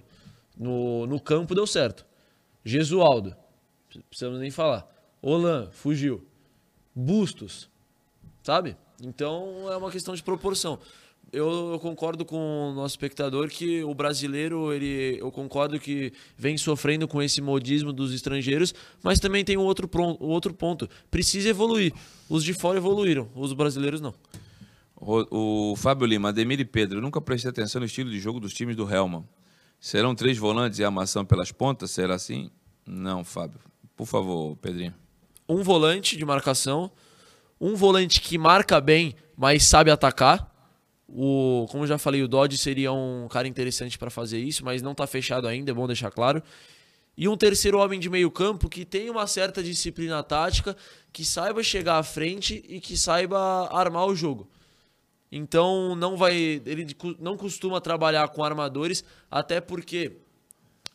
No, 0.58 1.06
no 1.06 1.20
campo 1.20 1.54
deu 1.54 1.68
certo. 1.68 2.06
Gesualdo. 2.64 3.36
Precisamos 4.10 4.40
nem 4.40 4.50
falar. 4.50 4.88
Olan, 5.22 5.70
fugiu. 5.72 6.26
Bustos. 6.96 7.70
Sabe? 8.42 8.78
Então 9.02 9.72
é 9.72 9.78
uma 9.78 9.92
questão 9.92 10.16
de 10.16 10.24
proporção 10.24 10.80
eu, 11.34 11.80
concordo 11.82 12.24
com 12.24 12.70
o 12.70 12.74
nosso 12.76 12.94
espectador 12.94 13.50
que 13.50 13.84
o 13.84 13.94
brasileiro, 13.96 14.72
ele, 14.72 15.18
eu 15.20 15.32
concordo 15.32 15.80
que 15.80 16.14
vem 16.38 16.56
sofrendo 16.58 17.08
com 17.08 17.22
esse 17.22 17.42
modismo 17.42 17.92
dos 17.92 18.14
estrangeiros, 18.14 18.74
mas 19.02 19.20
também 19.20 19.44
tem 19.44 19.58
um 19.58 19.64
outro, 19.64 19.90
outro 20.20 20.54
ponto. 20.54 20.88
Precisa 21.10 21.50
evoluir. 21.50 21.92
Os 22.30 22.44
de 22.44 22.54
fora 22.54 22.78
evoluíram, 22.78 23.28
os 23.36 23.52
brasileiros 23.52 24.00
não. 24.00 24.14
O, 24.96 25.72
o 25.72 25.76
Fábio 25.76 26.06
Lima, 26.06 26.30
Ademir 26.30 26.60
e 26.60 26.66
Pedro, 26.66 27.02
nunca 27.02 27.20
prestei 27.20 27.50
atenção 27.50 27.80
no 27.80 27.88
estilo 27.88 28.12
de 28.12 28.20
jogo 28.20 28.40
dos 28.40 28.54
times 28.54 28.76
do 28.76 28.90
Helman. 28.90 29.28
Serão 29.80 30.14
três 30.14 30.38
volantes 30.38 30.78
e 30.78 30.86
armação 30.86 31.26
pelas 31.26 31.52
pontas? 31.52 31.92
Será 31.92 32.14
assim? 32.14 32.52
Não, 32.86 33.24
Fábio. 33.24 33.60
Por 33.98 34.06
favor, 34.06 34.56
Pedrinho. 34.58 34.94
Um 35.50 35.64
volante 35.64 36.16
de 36.16 36.24
marcação, 36.24 36.92
um 37.60 37.76
volante 37.76 38.22
que 38.22 38.38
marca 38.38 38.80
bem, 38.80 39.16
mas 39.36 39.64
sabe 39.64 39.90
atacar 39.90 40.53
o, 41.16 41.68
como 41.70 41.84
eu 41.84 41.88
já 41.88 42.00
falei, 42.00 42.24
o 42.24 42.28
Dodge 42.28 42.58
seria 42.58 42.92
um 42.92 43.28
cara 43.30 43.48
interessante 43.48 44.00
para 44.00 44.10
fazer 44.10 44.40
isso, 44.40 44.66
mas 44.66 44.82
não 44.82 44.94
está 44.94 45.06
fechado 45.06 45.48
ainda, 45.48 45.70
é 45.70 45.74
bom 45.74 45.86
deixar 45.86 46.10
claro. 46.10 46.42
E 47.16 47.28
um 47.28 47.38
terceiro 47.38 47.78
homem 47.78 48.00
de 48.00 48.10
meio 48.10 48.32
campo 48.32 48.68
que 48.68 48.84
tem 48.84 49.12
uma 49.12 49.28
certa 49.28 49.62
disciplina 49.62 50.24
tática, 50.24 50.76
que 51.12 51.24
saiba 51.24 51.62
chegar 51.62 52.00
à 52.00 52.04
frente 52.04 52.66
e 52.68 52.80
que 52.80 52.98
saiba 52.98 53.38
armar 53.72 54.08
o 54.08 54.16
jogo. 54.16 54.50
Então 55.32 55.96
não 55.96 56.18
vai, 56.18 56.62
ele 56.66 56.96
não 57.20 57.38
costuma 57.38 57.80
trabalhar 57.80 58.28
com 58.30 58.44
armadores, 58.44 59.04
até 59.30 59.62
porque, 59.62 60.18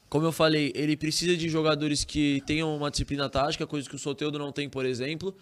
como 0.09 0.27
eu 0.27 0.33
falei, 0.33 0.73
ele 0.75 0.97
precisa 0.97 1.37
de 1.37 1.49
jogadores 1.49 2.03
que 2.03 2.43
tenham 2.45 2.77
uma 2.77 2.91
disciplina 2.91 3.29
tática, 3.29 3.69
coisa 3.69 3.89
que 3.89 3.95
o 3.95 3.99
Soteudo 3.99 4.37
não 4.37 4.51
tem, 4.51 4.69
por 4.69 4.85
exemplo, 4.85 5.33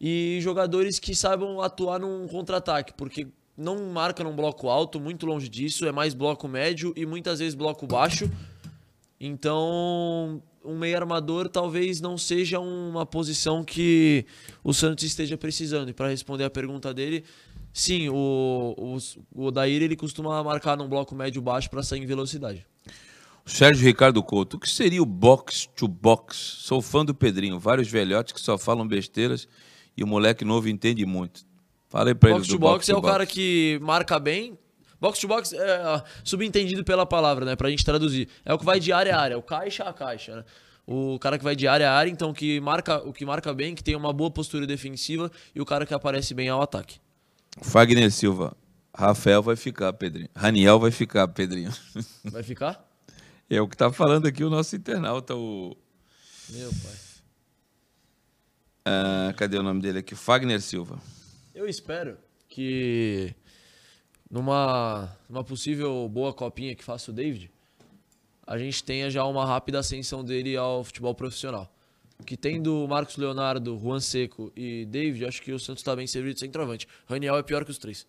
e 0.00 0.38
jogadores 0.40 1.00
que 1.00 1.12
saibam 1.12 1.60
atuar 1.60 1.98
num 1.98 2.28
contra-ataque, 2.28 2.92
porque 2.94 3.26
não 3.60 3.92
marca 3.92 4.24
num 4.24 4.34
bloco 4.34 4.68
alto, 4.68 4.98
muito 4.98 5.26
longe 5.26 5.48
disso, 5.48 5.86
é 5.86 5.92
mais 5.92 6.14
bloco 6.14 6.48
médio 6.48 6.94
e 6.96 7.04
muitas 7.04 7.40
vezes 7.40 7.54
bloco 7.54 7.86
baixo. 7.86 8.30
Então, 9.20 10.42
um 10.64 10.78
meio 10.78 10.96
armador 10.96 11.46
talvez 11.46 12.00
não 12.00 12.16
seja 12.16 12.58
uma 12.58 13.04
posição 13.04 13.62
que 13.62 14.24
o 14.64 14.72
Santos 14.72 15.04
esteja 15.04 15.36
precisando. 15.36 15.90
E 15.90 15.92
para 15.92 16.08
responder 16.08 16.44
a 16.44 16.50
pergunta 16.50 16.94
dele, 16.94 17.22
sim, 17.70 18.08
o, 18.08 18.74
o, 18.78 18.96
o 19.34 19.44
Odair 19.44 19.82
ele 19.82 19.94
costuma 19.94 20.42
marcar 20.42 20.78
num 20.78 20.88
bloco 20.88 21.14
médio 21.14 21.42
baixo 21.42 21.68
para 21.68 21.82
sair 21.82 22.02
em 22.02 22.06
velocidade. 22.06 22.66
Sérgio 23.44 23.84
Ricardo 23.84 24.22
Couto, 24.22 24.56
o 24.56 24.60
que 24.60 24.70
seria 24.70 25.02
o 25.02 25.06
box 25.06 25.68
to 25.76 25.86
box? 25.86 26.36
Sou 26.36 26.80
fã 26.80 27.04
do 27.04 27.14
Pedrinho, 27.14 27.58
vários 27.58 27.88
velhotes 27.88 28.32
que 28.32 28.40
só 28.40 28.56
falam 28.56 28.88
besteiras 28.88 29.46
e 29.96 30.02
o 30.02 30.06
moleque 30.06 30.46
novo 30.46 30.68
entende 30.68 31.04
muito. 31.04 31.49
Falei 31.90 32.14
pra 32.14 32.30
box 32.30 32.44
ele 32.44 32.52
to 32.52 32.58
box, 32.58 32.72
box 32.72 32.88
é 32.88 32.94
o 32.94 33.02
cara 33.02 33.26
que 33.26 33.78
marca 33.82 34.18
bem. 34.20 34.56
Box 35.00 35.18
to 35.18 35.26
box 35.26 35.52
é 35.52 36.04
subentendido 36.22 36.84
pela 36.84 37.04
palavra, 37.04 37.44
né? 37.44 37.56
Pra 37.56 37.68
gente 37.68 37.84
traduzir. 37.84 38.28
É 38.44 38.54
o 38.54 38.58
que 38.58 38.64
vai 38.64 38.78
de 38.78 38.92
área 38.92 39.16
a 39.16 39.20
área, 39.20 39.36
o 39.36 39.42
caixa 39.42 39.82
a 39.84 39.92
caixa, 39.92 40.36
né? 40.36 40.44
O 40.86 41.18
cara 41.18 41.36
que 41.36 41.42
vai 41.42 41.56
de 41.56 41.66
área 41.66 41.90
a 41.90 41.94
área, 41.94 42.10
então 42.10 42.32
que 42.32 42.60
marca, 42.60 42.98
o 42.98 43.12
que 43.12 43.24
marca 43.26 43.52
bem, 43.52 43.74
que 43.74 43.82
tem 43.82 43.96
uma 43.96 44.12
boa 44.12 44.30
postura 44.30 44.66
defensiva 44.66 45.30
e 45.52 45.60
o 45.60 45.66
cara 45.66 45.84
que 45.84 45.92
aparece 45.92 46.32
bem 46.32 46.48
ao 46.48 46.62
ataque. 46.62 47.00
Fagner 47.60 48.10
Silva. 48.12 48.56
Rafael 48.94 49.42
vai 49.42 49.56
ficar, 49.56 49.92
Pedrinho. 49.92 50.28
Raniel 50.34 50.78
vai 50.78 50.90
ficar, 50.92 51.26
Pedrinho. 51.28 51.72
Vai 52.24 52.42
ficar? 52.42 52.84
É 53.48 53.60
o 53.60 53.66
que 53.66 53.76
tá 53.76 53.92
falando 53.92 54.26
aqui 54.26 54.44
o 54.44 54.50
nosso 54.50 54.76
internauta, 54.76 55.34
o. 55.34 55.76
Meu 56.50 56.70
pai. 56.70 56.92
Ah, 58.84 59.34
cadê 59.36 59.58
o 59.58 59.62
nome 59.62 59.80
dele 59.80 60.00
aqui? 60.00 60.14
Fagner 60.14 60.60
Silva. 60.60 60.98
Eu 61.54 61.68
espero 61.68 62.16
que 62.48 63.34
numa, 64.30 65.16
numa 65.28 65.42
possível 65.42 66.08
boa 66.08 66.32
copinha 66.32 66.74
que 66.74 66.84
faça 66.84 67.10
o 67.10 67.14
David, 67.14 67.50
a 68.46 68.56
gente 68.56 68.82
tenha 68.84 69.10
já 69.10 69.24
uma 69.24 69.44
rápida 69.44 69.80
ascensão 69.80 70.24
dele 70.24 70.56
ao 70.56 70.84
futebol 70.84 71.14
profissional. 71.14 71.72
Que 72.24 72.36
tendo 72.36 72.86
Marcos 72.86 73.16
Leonardo, 73.16 73.78
Juan 73.78 73.98
Seco 73.98 74.52
e 74.54 74.84
David, 74.84 75.24
acho 75.24 75.42
que 75.42 75.52
o 75.52 75.58
Santos 75.58 75.80
está 75.80 75.96
bem 75.96 76.06
servido 76.06 76.34
de 76.34 76.40
centroavante. 76.40 76.86
Raniel 77.06 77.36
é 77.36 77.42
pior 77.42 77.64
que 77.64 77.70
os 77.70 77.78
três. 77.78 78.06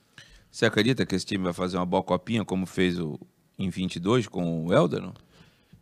Você 0.51 0.65
acredita 0.65 1.05
que 1.05 1.15
esse 1.15 1.25
time 1.25 1.43
vai 1.43 1.53
fazer 1.53 1.77
uma 1.77 1.85
boa 1.85 2.03
copinha 2.03 2.43
como 2.43 2.65
fez 2.65 2.99
o, 2.99 3.19
em 3.57 3.69
22 3.69 4.27
com 4.27 4.65
o 4.65 4.73
Helder? 4.73 5.01
Não? 5.01 5.13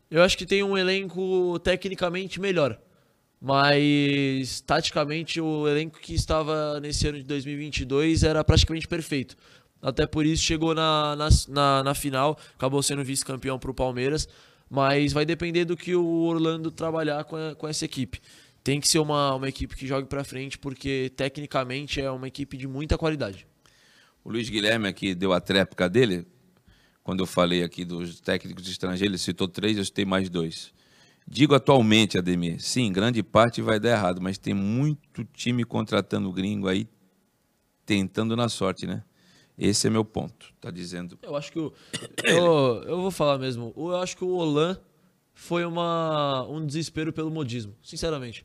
Eu 0.09 0.21
acho 0.21 0.37
que 0.37 0.45
tem 0.45 0.63
um 0.63 0.77
elenco 0.77 1.59
tecnicamente 1.59 2.39
melhor. 2.39 2.79
Mas, 3.41 4.59
taticamente, 4.61 5.39
o 5.39 5.67
elenco 5.67 5.99
que 5.99 6.13
estava 6.13 6.79
nesse 6.79 7.07
ano 7.07 7.17
de 7.17 7.23
2022 7.23 8.23
era 8.23 8.43
praticamente 8.43 8.87
perfeito. 8.87 9.35
Até 9.81 10.05
por 10.05 10.25
isso 10.25 10.43
chegou 10.43 10.75
na, 10.75 11.15
na, 11.15 11.29
na, 11.47 11.83
na 11.83 11.95
final, 11.95 12.37
acabou 12.55 12.83
sendo 12.83 13.03
vice-campeão 13.03 13.57
para 13.57 13.71
o 13.71 13.73
Palmeiras. 13.73 14.27
Mas 14.69 15.13
vai 15.13 15.25
depender 15.25 15.65
do 15.65 15.75
que 15.75 15.95
o 15.95 16.05
Orlando 16.05 16.69
trabalhar 16.69 17.23
com, 17.23 17.35
a, 17.35 17.55
com 17.55 17.67
essa 17.67 17.85
equipe. 17.85 18.19
Tem 18.63 18.79
que 18.79 18.87
ser 18.87 18.99
uma, 18.99 19.33
uma 19.33 19.49
equipe 19.49 19.75
que 19.75 19.87
jogue 19.87 20.07
para 20.07 20.23
frente, 20.23 20.57
porque 20.59 21.11
tecnicamente 21.15 21.99
é 21.99 22.11
uma 22.11 22.27
equipe 22.27 22.55
de 22.55 22.67
muita 22.67 22.97
qualidade. 22.97 23.47
O 24.23 24.31
Luiz 24.31 24.47
Guilherme 24.49 24.87
aqui 24.87 25.15
deu 25.15 25.33
a 25.33 25.39
tréplica 25.39 25.89
dele. 25.89 26.27
Quando 27.03 27.21
eu 27.21 27.25
falei 27.25 27.63
aqui 27.63 27.83
dos 27.83 28.19
técnicos 28.19 28.69
estrangeiros, 28.69 29.13
ele 29.13 29.17
citou 29.17 29.47
três, 29.47 29.77
eu 29.77 29.85
citei 29.85 30.05
mais 30.05 30.29
dois. 30.29 30.71
Digo 31.31 31.53
atualmente, 31.53 32.17
Ademir, 32.17 32.59
sim, 32.59 32.91
grande 32.91 33.21
parte 33.21 33.61
vai 33.61 33.79
dar 33.79 33.91
errado, 33.91 34.19
mas 34.19 34.39
tem 34.39 34.51
muito 34.51 35.23
time 35.25 35.63
contratando 35.63 36.31
gringo 36.31 36.67
aí, 36.67 36.87
tentando 37.85 38.35
na 38.35 38.49
sorte, 38.49 38.87
né? 38.87 39.03
Esse 39.55 39.85
é 39.85 39.89
meu 39.91 40.03
ponto, 40.03 40.51
tá 40.59 40.71
dizendo. 40.71 41.19
Eu 41.21 41.35
acho 41.35 41.51
que 41.51 41.59
o. 41.59 41.71
Eu, 42.23 42.83
eu 42.83 43.01
vou 43.01 43.11
falar 43.11 43.37
mesmo. 43.37 43.71
Eu 43.77 43.95
acho 43.97 44.17
que 44.17 44.23
o 44.23 44.29
Olan 44.29 44.75
foi 45.31 45.65
uma, 45.65 46.47
um 46.49 46.65
desespero 46.65 47.13
pelo 47.13 47.29
modismo, 47.29 47.75
sinceramente. 47.83 48.43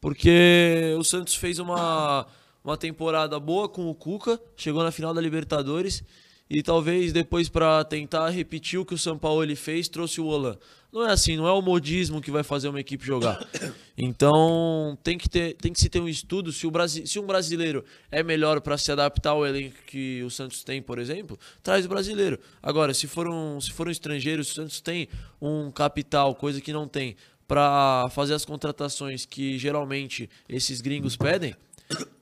Porque 0.00 0.96
o 0.98 1.04
Santos 1.04 1.36
fez 1.36 1.60
uma, 1.60 2.26
uma 2.64 2.76
temporada 2.76 3.38
boa 3.38 3.68
com 3.68 3.88
o 3.88 3.94
Cuca, 3.94 4.40
chegou 4.56 4.82
na 4.82 4.90
final 4.90 5.14
da 5.14 5.20
Libertadores 5.20 6.02
e 6.50 6.64
talvez 6.64 7.12
depois 7.12 7.48
para 7.48 7.84
tentar 7.84 8.28
repetir 8.30 8.76
o 8.80 8.84
que 8.84 8.92
o 8.92 8.98
São 8.98 9.16
Paulo 9.16 9.40
ele 9.40 9.54
fez, 9.54 9.88
trouxe 9.88 10.20
o 10.20 10.26
Olan. 10.26 10.58
Não 10.92 11.08
é 11.08 11.12
assim, 11.12 11.36
não 11.36 11.46
é 11.46 11.52
o 11.52 11.62
modismo 11.62 12.20
que 12.20 12.32
vai 12.32 12.42
fazer 12.42 12.68
uma 12.68 12.80
equipe 12.80 13.06
jogar. 13.06 13.38
Então, 14.02 14.96
tem 15.02 15.18
que 15.18 15.28
ter, 15.28 15.54
tem 15.56 15.70
que 15.70 15.78
se 15.78 15.90
ter 15.90 16.00
um 16.00 16.08
estudo 16.08 16.50
se 16.52 16.66
o 16.66 16.70
Brasi 16.70 17.06
se 17.06 17.18
um 17.18 17.26
brasileiro 17.26 17.84
é 18.10 18.22
melhor 18.22 18.58
para 18.62 18.78
se 18.78 18.90
adaptar 18.90 19.32
ao 19.32 19.46
elenco 19.46 19.76
que 19.86 20.22
o 20.22 20.30
Santos 20.30 20.64
tem, 20.64 20.80
por 20.80 20.98
exemplo, 20.98 21.38
traz 21.62 21.84
o 21.84 21.88
brasileiro. 21.90 22.40
Agora, 22.62 22.94
se 22.94 23.06
for 23.06 23.28
um, 23.28 23.60
se 23.60 23.70
for 23.70 23.88
um 23.88 23.90
estrangeiro, 23.90 24.42
se 24.42 24.52
o 24.52 24.54
Santos 24.54 24.80
tem 24.80 25.06
um 25.38 25.70
capital, 25.70 26.34
coisa 26.34 26.62
que 26.62 26.72
não 26.72 26.88
tem, 26.88 27.14
para 27.46 28.08
fazer 28.10 28.32
as 28.32 28.46
contratações 28.46 29.26
que 29.26 29.58
geralmente 29.58 30.30
esses 30.48 30.80
gringos 30.80 31.14
pedem, 31.14 31.54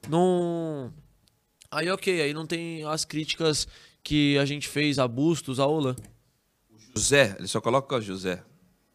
não 0.08 0.92
Aí 1.70 1.90
OK, 1.90 2.22
aí 2.22 2.32
não 2.32 2.46
tem 2.46 2.82
as 2.84 3.04
críticas 3.04 3.68
que 4.08 4.38
a 4.38 4.46
gente 4.46 4.66
fez 4.66 4.98
a 4.98 5.06
Bustos, 5.06 5.60
a 5.60 5.66
Olan. 5.66 5.94
José, 6.96 7.36
ele 7.38 7.46
só 7.46 7.60
coloca 7.60 8.00
José. 8.00 8.42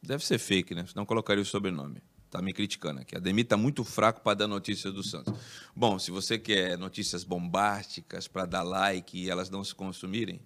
Deve 0.02 0.26
ser 0.26 0.40
fake, 0.40 0.74
né? 0.74 0.88
Senão 0.88 1.06
colocaria 1.06 1.44
o 1.44 1.46
sobrenome. 1.46 2.02
Tá 2.32 2.42
me 2.42 2.52
criticando 2.52 3.02
aqui. 3.02 3.16
A 3.16 3.20
Demi 3.20 3.44
tá 3.44 3.56
muito 3.56 3.84
fraco 3.84 4.22
para 4.22 4.34
dar 4.34 4.48
notícias 4.48 4.92
do 4.92 5.04
Santos. 5.04 5.32
Bom, 5.76 6.00
se 6.00 6.10
você 6.10 6.40
quer 6.40 6.80
notícias 6.80 7.24
bombásticas 7.24 8.28
para 8.28 8.48
dar 8.48 8.64
like 8.64 9.16
e 9.16 9.30
elas 9.30 9.52
não 9.52 9.64
se 9.64 9.76
consumirem, 9.76 10.42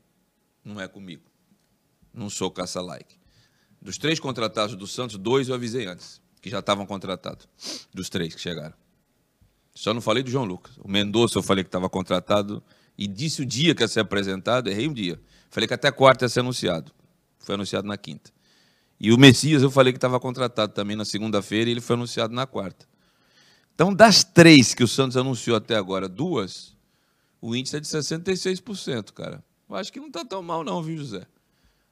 não 0.65 0.82
é 0.82 0.88
comigo. 0.89 1.24
Não 2.13 2.30
sou 2.30 2.51
caça-like. 2.51 3.15
Dos 3.82 3.97
três 3.97 4.20
contratados 4.20 4.76
do 4.76 4.86
Santos, 4.86 5.18
dois 5.18 5.47
eu 5.47 5.55
avisei 5.55 5.86
antes, 5.86 6.22
que 6.41 6.49
já 6.49 6.59
estavam 6.59 6.86
contratados. 6.86 7.47
Dos 7.93 8.09
três 8.09 8.36
que 8.36 8.41
chegaram. 8.41 8.76
Só 9.74 9.93
não 9.93 10.01
falei 10.01 10.24
do 10.24 10.30
João 10.30 10.43
Lucas. 10.43 10.76
O 10.80 10.89
Mendonça 10.89 11.38
eu 11.38 11.43
falei 11.43 11.63
que 11.63 11.70
estava 11.70 11.89
contratado 11.89 12.61
e 12.97 13.07
disse 13.07 13.41
o 13.41 13.45
dia 13.45 13.75
que 13.75 13.83
ia 13.83 13.87
ser 13.87 13.99
apresentado, 13.99 14.69
errei 14.69 14.87
um 14.87 14.93
dia. 14.93 15.19
Falei 15.49 15.67
que 15.67 15.73
até 15.73 15.91
quarta 15.91 16.25
ia 16.25 16.29
ser 16.29 16.39
anunciado. 16.39 16.91
Foi 17.39 17.55
anunciado 17.55 17.87
na 17.87 17.97
quinta. 17.97 18.31
E 18.99 19.11
o 19.11 19.17
Messias 19.17 19.61
eu 19.61 19.69
falei 19.69 19.93
que 19.93 19.97
estava 19.97 20.19
contratado 20.19 20.73
também 20.73 20.95
na 20.95 21.05
segunda-feira 21.05 21.69
e 21.69 21.73
ele 21.73 21.81
foi 21.81 21.95
anunciado 21.95 22.33
na 22.33 22.47
quarta. 22.47 22.87
Então, 23.75 23.93
das 23.93 24.23
três 24.23 24.73
que 24.73 24.83
o 24.83 24.87
Santos 24.87 25.15
anunciou 25.15 25.55
até 25.55 25.75
agora, 25.75 26.09
duas, 26.09 26.75
o 27.39 27.55
índice 27.55 27.77
é 27.77 27.79
de 27.79 27.87
66%, 27.87 29.13
cara. 29.13 29.43
Eu 29.69 29.75
acho 29.75 29.93
que 29.93 29.99
não 29.99 30.07
está 30.07 30.25
tão 30.25 30.41
mal 30.41 30.63
não, 30.63 30.81
viu, 30.81 30.97
José? 30.97 31.27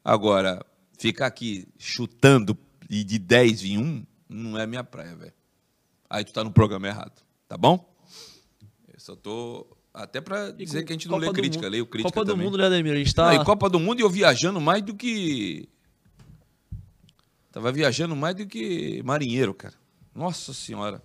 Agora, 0.04 0.66
ficar 0.98 1.28
aqui 1.28 1.68
chutando 1.78 2.58
e 2.90 3.04
de 3.04 3.20
10 3.20 3.64
em 3.66 3.78
1, 3.78 4.06
não 4.28 4.58
é 4.58 4.66
minha 4.66 4.84
praia, 4.84 5.16
velho. 5.16 5.34
Aí 6.10 6.24
tu 6.24 6.30
está 6.30 6.44
no 6.44 6.52
programa 6.52 6.88
errado, 6.88 7.22
tá 7.48 7.56
bom? 7.56 7.94
Eu 8.92 9.00
só 9.00 9.16
tô 9.16 9.75
até 9.96 10.20
para 10.20 10.52
dizer 10.52 10.84
que 10.84 10.92
a 10.92 10.96
gente 10.96 11.08
não 11.08 11.16
Copa 11.20 11.28
lê 11.28 11.34
crítica, 11.34 11.64
mundo. 11.64 11.72
leio 11.72 11.86
crítica 11.86 12.14
Copa 12.14 12.26
também. 12.26 12.38
do 12.38 12.44
Mundo, 12.44 12.58
né, 12.58 12.66
Ademir? 12.66 12.94
A 12.94 12.98
gente 12.98 13.16
tá... 13.16 13.34
Não, 13.34 13.44
Copa 13.46 13.70
do 13.70 13.80
Mundo 13.80 14.00
e 14.00 14.04
eu 14.04 14.10
viajando 14.10 14.60
mais 14.60 14.82
do 14.82 14.94
que... 14.94 15.70
Tava 17.52 17.72
viajando 17.72 18.16
mais 18.16 18.36
do 18.36 18.46
que 18.46 19.02
marinheiro, 19.04 19.54
cara. 19.54 19.74
Nossa 20.14 20.54
Senhora. 20.54 21.02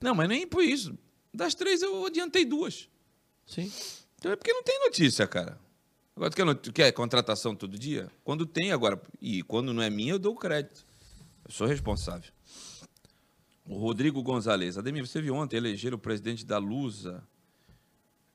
Não, 0.00 0.14
mas 0.14 0.28
nem 0.28 0.46
por 0.46 0.62
isso. 0.62 0.96
Das 1.34 1.54
três 1.54 1.82
eu 1.82 2.06
adiantei 2.06 2.44
duas. 2.44 2.88
Sim. 3.44 3.70
Então 4.16 4.30
é 4.30 4.36
porque 4.36 4.52
não 4.52 4.62
tem 4.62 4.78
notícia, 4.84 5.26
cara. 5.26 5.58
Agora, 6.14 6.30
tu 6.30 6.36
quer, 6.36 6.54
tu 6.54 6.72
quer 6.72 6.92
contratação 6.92 7.56
todo 7.56 7.76
dia? 7.76 8.08
Quando 8.22 8.46
tem, 8.46 8.70
agora. 8.70 9.00
E 9.20 9.42
quando 9.42 9.72
não 9.72 9.82
é 9.82 9.90
minha, 9.90 10.12
eu 10.12 10.18
dou 10.18 10.34
o 10.34 10.38
crédito. 10.38 10.84
Eu 11.44 11.50
sou 11.50 11.66
responsável. 11.66 12.30
O 13.66 13.76
Rodrigo 13.76 14.22
Gonzalez. 14.22 14.78
Ademir, 14.78 15.06
você 15.06 15.20
viu 15.20 15.34
ontem 15.34 15.56
eleger 15.56 15.92
o 15.92 15.98
presidente 15.98 16.46
da 16.46 16.58
Lusa 16.58 17.22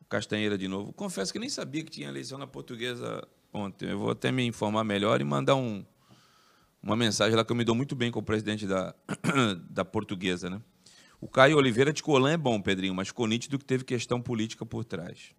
Castanheira 0.10 0.58
de 0.58 0.68
novo. 0.68 0.94
Confesso 0.94 1.34
que 1.34 1.40
nem 1.40 1.50
sabia 1.50 1.84
que 1.84 1.92
tinha 1.92 2.08
eleição 2.08 2.38
na 2.38 2.48
portuguesa 2.48 3.28
ontem. 3.52 3.90
Eu 3.90 4.00
vou 4.00 4.12
até 4.12 4.32
me 4.32 4.46
informar 4.46 4.84
melhor 4.84 5.20
e 5.22 5.24
mandar 5.24 5.56
um, 5.56 5.84
uma 6.82 6.96
mensagem 6.96 7.36
lá 7.36 7.44
que 7.44 7.52
eu 7.52 7.56
me 7.56 7.64
dou 7.64 7.76
muito 7.76 7.96
bem 7.96 8.12
com 8.12 8.20
o 8.20 8.24
presidente 8.24 8.68
da, 8.68 8.94
da 9.70 9.84
portuguesa. 9.84 10.50
Né? 10.50 10.62
O 11.20 11.28
Caio 11.28 11.58
Oliveira 11.58 11.92
de 11.92 12.04
Colan 12.04 12.32
é 12.32 12.38
bom, 12.38 12.62
Pedrinho, 12.62 12.94
mas 12.94 13.08
ficou 13.08 13.28
nítido 13.28 13.58
que 13.58 13.66
teve 13.66 13.84
questão 13.84 14.22
política 14.22 14.66
por 14.66 14.86
trás. 14.86 15.34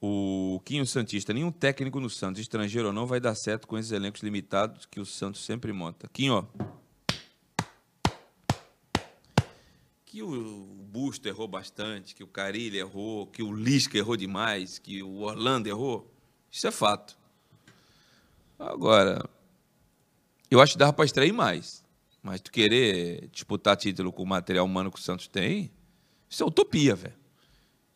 O 0.00 0.62
Quinho 0.64 0.86
Santista, 0.86 1.34
nenhum 1.34 1.52
técnico 1.52 2.00
no 2.00 2.08
Santos, 2.08 2.40
estrangeiro 2.40 2.88
ou 2.88 2.94
não, 2.94 3.06
vai 3.06 3.20
dar 3.20 3.34
certo 3.34 3.66
com 3.66 3.76
esses 3.76 3.92
elencos 3.92 4.22
limitados 4.22 4.86
que 4.86 4.98
o 4.98 5.04
Santos 5.04 5.44
sempre 5.44 5.72
monta. 5.72 6.08
Quinho, 6.10 6.48
que 10.10 10.24
o 10.24 10.64
Busto 10.90 11.28
errou 11.28 11.46
bastante, 11.46 12.16
que 12.16 12.24
o 12.24 12.26
Carilli 12.26 12.78
errou, 12.78 13.28
que 13.28 13.44
o 13.44 13.52
Lisca 13.54 13.96
errou 13.96 14.16
demais, 14.16 14.76
que 14.76 15.04
o 15.04 15.20
Orlando 15.20 15.68
errou. 15.68 16.12
Isso 16.50 16.66
é 16.66 16.72
fato. 16.72 17.16
Agora, 18.58 19.24
eu 20.50 20.60
acho 20.60 20.72
que 20.72 20.78
dava 20.80 20.92
para 20.92 21.04
extrair 21.04 21.32
mais. 21.32 21.84
Mas 22.20 22.40
tu 22.40 22.50
querer 22.50 23.28
disputar 23.28 23.76
título 23.76 24.12
com 24.12 24.24
o 24.24 24.26
material 24.26 24.66
humano 24.66 24.90
que 24.90 24.98
o 24.98 25.02
Santos 25.02 25.28
tem, 25.28 25.70
isso 26.28 26.42
é 26.42 26.46
utopia, 26.46 26.96
velho. 26.96 27.14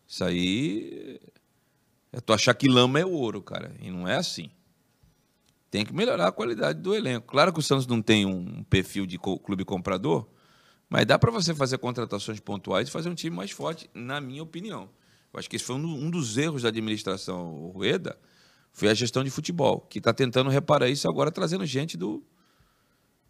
Isso 0.07 0.23
aí 0.23 1.21
é 2.13 2.21
tu 2.21 2.33
achar 2.33 2.55
que 2.55 2.69
lama 2.69 3.01
é 3.01 3.05
ouro, 3.05 3.43
cara. 3.43 3.75
E 3.81 3.91
não 3.91 4.07
é 4.07 4.15
assim. 4.15 4.53
Tem 5.69 5.85
que 5.85 5.93
melhorar 5.93 6.29
a 6.29 6.33
qualidade 6.33 6.81
do 6.81 6.95
elenco. 6.95 7.27
Claro 7.27 7.53
que 7.53 7.59
o 7.59 7.63
Santos 7.63 7.89
não 7.89 8.01
tem 8.01 8.25
um 8.25 8.63
perfil 8.63 9.05
de 9.05 9.19
clube 9.19 9.65
comprador, 9.65 10.29
mas 10.95 11.07
dá 11.07 11.19
para 11.19 11.33
você 11.33 11.53
fazer 11.53 11.77
contratações 11.79 12.39
pontuais 12.39 12.87
e 12.87 12.91
fazer 12.93 13.09
um 13.09 13.17
time 13.17 13.35
mais 13.35 13.51
forte, 13.51 13.91
na 13.93 14.21
minha 14.21 14.41
opinião. 14.41 14.89
Eu 15.33 15.41
acho 15.41 15.51
que 15.51 15.57
esse 15.57 15.65
foi 15.65 15.75
um 15.75 16.09
dos 16.09 16.39
erros 16.39 16.63
da 16.63 16.69
administração 16.69 17.73
Rueda, 17.75 18.17
foi 18.73 18.89
a 18.89 18.95
gestão 18.95 19.25
de 19.25 19.29
futebol, 19.29 19.81
que 19.91 19.99
está 19.99 20.13
tentando 20.13 20.51
reparar 20.51 20.89
isso 20.89 21.09
agora, 21.09 21.33
trazendo 21.33 21.67
gente 21.67 21.97
do 21.97 22.23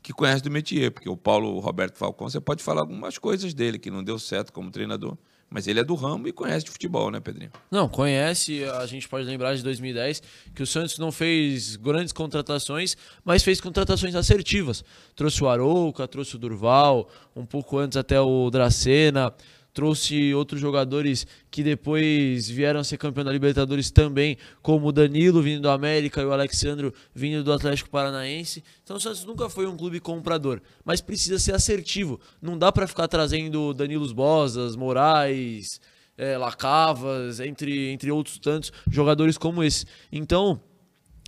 que 0.03 0.12
conhece 0.12 0.43
do 0.43 0.51
métier, 0.51 0.91
porque 0.91 1.09
o 1.09 1.17
Paulo 1.17 1.59
Roberto 1.59 1.97
Falcão, 1.97 2.29
você 2.29 2.39
pode 2.39 2.62
falar 2.62 2.83
algumas 2.83 3.17
coisas 3.17 3.55
dele, 3.55 3.79
que 3.79 3.91
não 3.91 4.05
deu 4.05 4.19
certo 4.19 4.53
como 4.53 4.71
treinador, 4.71 5.17
mas 5.51 5.66
ele 5.68 5.80
é 5.80 5.84
do 5.84 5.95
ramo 5.95 6.26
e 6.26 6.32
conhece 6.32 6.64
de 6.64 6.70
futebol, 6.70 7.11
né, 7.11 7.20
Pedrinho? 7.20 7.51
Não, 7.70 7.88
conhece. 7.88 8.64
A 8.64 8.86
gente 8.86 9.09
pode 9.09 9.26
lembrar 9.26 9.55
de 9.55 9.62
2010 9.62 10.22
que 10.55 10.62
o 10.62 10.66
Santos 10.66 10.99
não 10.99 11.12
fez 11.12 11.76
grandes 11.76 12.12
contratações, 12.12 12.97
mas 13.24 13.42
fez 13.42 13.61
contratações 13.61 14.14
assertivas. 14.14 14.84
Trouxe 15.14 15.42
o 15.45 15.49
Arouca, 15.49 16.09
trouxe 16.09 16.36
o 16.36 16.38
Durval, 16.38 17.09
um 17.36 17.47
pouco 17.47 17.78
antes 17.78 17.97
até 17.97 18.20
o 18.20 18.51
Dracena. 18.51 19.32
Trouxe 19.75 20.33
outros 20.33 20.61
jogadores 20.61 21.27
que 21.51 21.62
depois 21.62 22.49
vieram 22.49 22.79
a 22.79 22.85
ser 22.85 22.97
campeão 22.97 23.25
da 23.25 23.33
Libertadores 23.33 23.91
também, 23.91 24.39
como 24.62 24.87
o 24.87 24.93
Danilo 24.93 25.43
vindo 25.43 25.62
do 25.62 25.68
América 25.68 26.22
e 26.22 26.25
o 26.25 26.33
Alexandro 26.33 26.95
vindo 27.12 27.43
do 27.43 27.53
Atlético 27.53 27.91
Paranaense. 27.91 28.62
Então 28.85 28.97
o 28.97 29.01
Santos 29.01 29.25
nunca 29.25 29.51
foi 29.51 29.66
um 29.66 29.77
clube 29.77 29.99
comprador, 29.99 30.62
mas 30.85 31.01
precisa 31.01 31.39
ser 31.41 31.55
assertivo. 31.55 32.20
Não 32.41 32.57
dá 32.57 32.70
para 32.70 32.87
ficar 32.87 33.09
trazendo 33.09 33.75
Danilos 33.75 34.12
Bosas, 34.12 34.77
Moraes, 34.77 35.81
é, 36.16 36.39
Lacavas, 36.39 37.41
entre, 37.41 37.91
entre 37.91 38.12
outros 38.12 38.39
tantos 38.39 38.72
jogadores 38.89 39.37
como 39.37 39.64
esse. 39.64 39.85
Então 40.12 40.61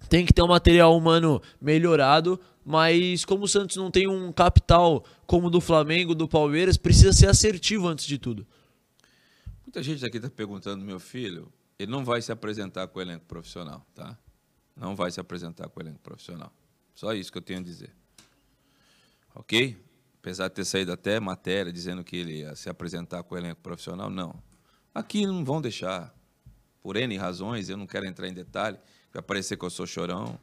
tem 0.09 0.25
que 0.25 0.33
ter 0.33 0.43
um 0.43 0.49
material 0.49 0.97
humano 0.97 1.41
melhorado, 1.61 2.41
mas 2.65 3.25
como 3.25 3.45
o 3.45 3.49
Santos 3.49 3.77
não 3.77 3.91
tem 3.91 4.09
um 4.09 4.33
capital 4.33 5.05
como 5.27 5.47
o 5.47 5.51
do 5.51 5.61
Flamengo, 5.61 6.15
do 6.15 6.29
Palmeiras, 6.29 6.77
precisa 6.77 7.13
ser 7.13 7.29
assertivo 7.29 7.87
antes 7.87 8.07
de 8.07 8.19
tudo. 8.19 8.47
Muita 9.65 9.83
gente 9.83 10.05
aqui 10.05 10.17
está 10.17 10.31
perguntando, 10.31 10.85
meu 10.85 10.99
filho, 10.99 11.53
ele 11.79 11.91
não 11.91 12.05
vai 12.05 12.23
se 12.23 12.33
apresentar 12.33 12.89
com 12.89 12.99
o 12.99 13.03
elenco 13.03 13.25
profissional, 13.27 13.87
tá? 13.95 14.19
Não 14.75 14.97
vai 14.97 15.11
se 15.11 15.21
apresentar 15.21 15.69
com 15.69 15.81
o 15.81 15.83
elenco 15.83 16.01
profissional. 16.01 16.53
Só 16.95 17.13
isso 17.13 17.31
que 17.31 17.39
eu 17.39 17.43
tenho 17.43 17.61
a 17.61 17.63
dizer. 17.63 17.93
Ok? 19.35 19.77
Apesar 20.21 20.49
de 20.49 20.55
ter 20.55 20.65
saído 20.65 20.93
até 20.93 21.21
matéria 21.21 21.73
dizendo 21.73 22.03
que 22.03 22.17
ele 22.17 22.39
ia 22.39 22.57
se 22.57 22.69
apresentar 22.69 23.23
com 23.23 23.35
o 23.35 23.39
elenco 23.39 23.61
profissional, 23.61 24.11
não. 24.11 24.43
Aqui 24.95 25.27
não 25.27 25.45
vão 25.45 25.61
deixar. 25.61 26.15
Por 26.83 26.97
N 26.97 27.17
razões, 27.17 27.69
eu 27.69 27.77
não 27.77 27.87
quero 27.87 28.07
entrar 28.07 28.29
em 28.29 28.33
detalhe. 28.33 28.79
Vai 29.17 29.23
parecer 29.23 29.57
que 29.57 29.65
eu 29.65 29.71
sou 29.71 29.87
chorão. 29.87 30.39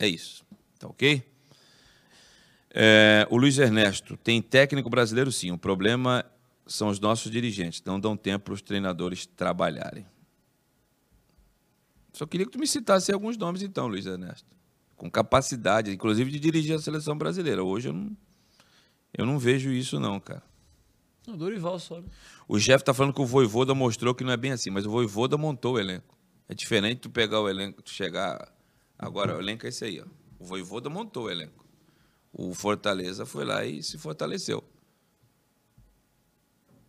É 0.00 0.08
isso. 0.08 0.44
Tá 0.80 0.88
ok? 0.88 1.22
É, 2.74 3.24
o 3.30 3.36
Luiz 3.36 3.56
Ernesto, 3.56 4.16
tem 4.16 4.42
técnico 4.42 4.90
brasileiro 4.90 5.30
sim. 5.30 5.52
O 5.52 5.58
problema 5.58 6.24
são 6.66 6.88
os 6.88 6.98
nossos 6.98 7.30
dirigentes. 7.30 7.80
Não 7.84 8.00
dão 8.00 8.16
tempo 8.16 8.46
para 8.46 8.54
os 8.54 8.62
treinadores 8.62 9.26
trabalharem. 9.26 10.04
Só 12.12 12.26
queria 12.26 12.46
que 12.46 12.52
tu 12.52 12.58
me 12.58 12.66
citasse 12.66 13.12
alguns 13.12 13.36
nomes, 13.36 13.62
então, 13.62 13.86
Luiz 13.86 14.04
Ernesto. 14.04 14.48
Com 14.96 15.08
capacidade, 15.08 15.92
inclusive, 15.92 16.32
de 16.32 16.40
dirigir 16.40 16.74
a 16.74 16.80
seleção 16.80 17.16
brasileira. 17.16 17.62
Hoje 17.62 17.90
eu 17.90 17.92
não, 17.92 18.16
eu 19.16 19.24
não 19.24 19.38
vejo 19.38 19.70
isso, 19.70 20.00
não, 20.00 20.18
cara. 20.18 20.42
O 21.28 21.36
Dorival 21.36 21.78
só. 21.78 22.02
O 22.48 22.58
Jeff 22.58 22.82
está 22.82 22.92
falando 22.92 23.14
que 23.14 23.22
o 23.22 23.26
Voivoda 23.26 23.72
mostrou 23.72 24.16
que 24.16 24.24
não 24.24 24.32
é 24.32 24.36
bem 24.36 24.50
assim, 24.50 24.70
mas 24.70 24.84
o 24.84 24.90
Voivoda 24.90 25.38
montou 25.38 25.74
o 25.74 25.78
elenco. 25.78 26.20
É 26.52 26.54
diferente 26.54 26.98
tu 27.00 27.08
pegar 27.08 27.40
o 27.40 27.48
elenco, 27.48 27.80
tu 27.80 27.88
chegar. 27.88 28.54
Agora, 28.98 29.34
o 29.34 29.40
elenco 29.40 29.64
é 29.64 29.70
esse 29.70 29.86
aí, 29.86 30.02
ó. 30.02 30.04
O 30.38 30.44
Voivoda 30.44 30.90
montou 30.90 31.24
o 31.24 31.30
elenco. 31.30 31.66
O 32.30 32.52
Fortaleza 32.52 33.24
foi 33.24 33.42
lá 33.42 33.64
e 33.64 33.82
se 33.82 33.96
fortaleceu. 33.96 34.62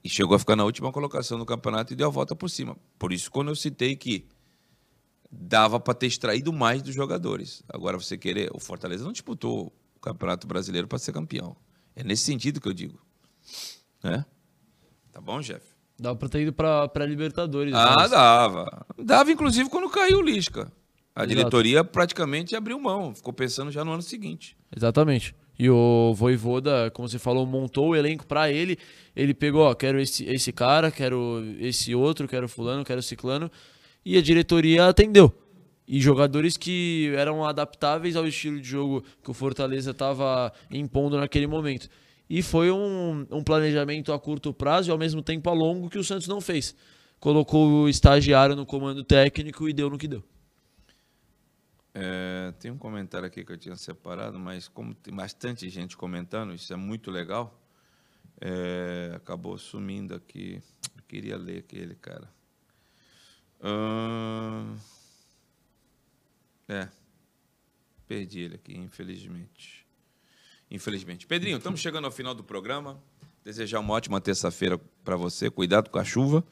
E 0.04 0.10
chegou 0.10 0.36
a 0.36 0.40
ficar 0.40 0.58
na 0.58 0.66
última 0.66 0.92
colocação 0.92 1.40
do 1.40 1.46
campeonato 1.46 1.94
e 1.94 1.96
deu 1.96 2.08
a 2.08 2.10
volta 2.10 2.36
por 2.36 2.50
cima. 2.50 2.76
Por 3.00 3.14
isso, 3.14 3.32
quando 3.32 3.52
eu 3.52 3.56
citei 3.56 3.96
que 3.96 4.28
dava 5.32 5.80
para 5.80 5.94
ter 5.94 6.08
extraído 6.08 6.52
mais 6.52 6.82
dos 6.82 6.94
jogadores. 6.94 7.64
Agora, 7.70 7.98
você 7.98 8.18
querer. 8.18 8.52
O 8.54 8.60
Fortaleza 8.60 9.06
não 9.06 9.14
disputou 9.14 9.74
o 9.96 10.00
Campeonato 10.02 10.46
Brasileiro 10.46 10.90
para 10.90 11.00
ser 11.00 11.14
campeão. 11.14 11.56
É 11.96 12.04
nesse 12.04 12.26
sentido 12.26 12.60
que 12.60 12.68
eu 12.68 12.74
digo. 12.74 13.02
Né? 14.04 14.26
Tá 15.10 15.22
bom, 15.22 15.40
Jeff? 15.40 15.73
Dava 16.00 16.16
pra 16.16 16.28
ter 16.30 16.42
ido 16.42 16.54
pra, 16.54 16.88
pra 16.88 17.06
Libertadores. 17.06 17.74
Ah, 17.74 17.96
mas- 17.98 18.12
dava. 18.12 18.86
Dava, 18.98 19.32
inclusive, 19.32 19.70
quando 19.70 19.90
caiu 19.90 20.20
o 20.20 20.22
Lisca. 20.22 20.72
A 21.16 21.22
Exato. 21.22 21.28
diretoria 21.36 21.84
praticamente 21.84 22.56
abriu 22.56 22.80
mão, 22.80 23.14
ficou 23.14 23.32
pensando 23.32 23.72
já 23.72 23.86
no 23.86 23.92
ano 23.92 24.02
seguinte. 24.02 24.58
Exatamente. 24.76 25.36
E 25.60 25.70
o 25.70 26.12
Voivoda, 26.16 26.90
como 26.92 27.08
você 27.08 27.20
falou, 27.20 27.46
montou 27.46 27.90
o 27.90 27.96
elenco 27.96 28.26
pra 28.26 28.50
ele. 28.52 28.78
Ele 29.16 29.32
pegou, 29.36 29.62
ó, 29.62 29.76
quero 29.76 30.00
esse, 30.00 30.26
esse 30.26 30.52
cara, 30.52 30.90
quero 30.90 31.44
esse 31.60 31.94
outro, 31.94 32.28
quero 32.28 32.50
fulano, 32.50 32.84
quero 32.84 33.02
ciclano. 33.04 33.52
E 34.04 34.18
a 34.18 34.22
diretoria 34.24 34.88
atendeu. 34.88 35.32
E 35.88 36.02
jogadores 36.02 36.58
que 36.58 37.14
eram 37.16 37.46
adaptáveis 37.46 38.16
ao 38.16 38.26
estilo 38.26 38.60
de 38.60 38.68
jogo 38.68 39.04
que 39.24 39.30
o 39.30 39.34
Fortaleza 39.34 39.92
estava 39.92 40.52
impondo 40.72 41.18
naquele 41.18 41.46
momento. 41.46 41.88
E 42.30 42.42
foi 42.42 42.72
um, 42.72 43.28
um 43.30 43.44
planejamento 43.44 44.14
a 44.14 44.20
curto 44.20 44.54
prazo 44.54 44.90
e 44.90 44.92
ao 44.92 44.98
mesmo 44.98 45.22
tempo 45.22 45.50
a 45.50 45.54
longo 45.54 45.90
que 45.90 45.98
o 45.98 46.04
Santos 46.04 46.28
não 46.28 46.42
fez. 46.42 46.76
Colocou 47.20 47.84
o 47.84 47.90
estagiário 47.90 48.56
no 48.56 48.66
comando 48.66 49.04
técnico 49.04 49.68
e 49.70 49.74
deu 49.74 49.90
no 49.90 49.98
que 49.98 50.08
deu. 50.08 50.24
É, 51.94 52.52
tem 52.60 52.72
um 52.72 52.78
comentário 52.78 53.28
aqui 53.28 53.46
que 53.46 53.52
eu 53.52 53.58
tinha 53.58 53.76
separado, 53.76 54.40
mas 54.40 54.68
como 54.68 54.96
tem 54.96 55.14
bastante 55.14 55.70
gente 55.70 55.96
comentando, 55.96 56.54
isso 56.54 56.74
é 56.74 56.76
muito 56.76 57.12
legal, 57.12 57.62
é, 58.42 59.14
acabou 59.16 59.58
sumindo 59.58 60.16
aqui. 60.16 60.62
Eu 60.98 61.04
queria 61.08 61.38
ler 61.38 61.60
aquele, 61.60 61.94
cara. 61.96 62.28
Ahn, 63.62 64.76
é, 66.68 66.90
perdi 68.08 68.40
ele 68.40 68.56
aqui, 68.56 68.76
infelizmente. 68.76 69.83
Infelizmente. 70.74 71.28
Pedrinho, 71.28 71.58
estamos 71.58 71.80
chegando 71.80 72.06
ao 72.06 72.12
final 72.12 72.34
do 72.34 72.44
programa. 72.44 73.00
Desejar 73.46 73.80
uma 73.80 73.94
ótima 73.94 74.20
terça-feira 74.20 74.80
para 75.04 75.16
você. 75.16 75.48
Cuidado 75.48 75.92
com 75.92 76.00
a 76.00 76.04
chuva. 76.04 76.44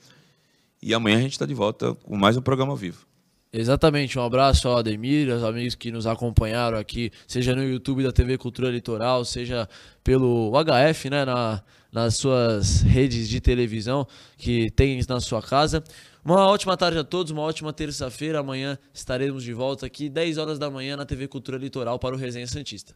E 0.79 0.93
amanhã 0.93 1.17
a 1.17 1.21
gente 1.21 1.31
está 1.31 1.45
de 1.47 1.55
volta 1.55 1.95
com 1.95 2.15
mais 2.15 2.37
um 2.37 2.41
programa 2.41 2.71
ao 2.71 2.77
vivo. 2.77 3.07
Exatamente, 3.53 4.17
um 4.17 4.23
abraço 4.23 4.69
ao 4.69 4.77
Ademir, 4.77 5.29
aos 5.29 5.43
amigos 5.43 5.75
que 5.75 5.91
nos 5.91 6.07
acompanharam 6.07 6.77
aqui, 6.77 7.11
seja 7.27 7.53
no 7.53 7.61
YouTube 7.61 8.01
da 8.01 8.11
TV 8.11 8.37
Cultura 8.37 8.69
Litoral, 8.69 9.25
seja 9.25 9.67
pelo 10.01 10.53
HF, 10.53 11.09
né, 11.09 11.25
na, 11.25 11.61
nas 11.91 12.15
suas 12.15 12.81
redes 12.81 13.27
de 13.27 13.41
televisão 13.41 14.07
que 14.37 14.71
tem 14.71 15.01
na 15.09 15.19
sua 15.19 15.41
casa. 15.41 15.83
Uma 16.23 16.47
ótima 16.47 16.77
tarde 16.77 16.99
a 16.99 17.03
todos, 17.03 17.31
uma 17.31 17.41
ótima 17.41 17.73
terça-feira. 17.73 18.39
Amanhã 18.39 18.77
estaremos 18.93 19.43
de 19.43 19.51
volta 19.51 19.85
aqui, 19.85 20.07
10 20.07 20.37
horas 20.37 20.57
da 20.57 20.69
manhã, 20.69 20.95
na 20.95 21.05
TV 21.05 21.27
Cultura 21.27 21.57
Litoral 21.57 21.99
para 21.99 22.15
o 22.15 22.17
Resenha 22.17 22.47
Santista. 22.47 22.95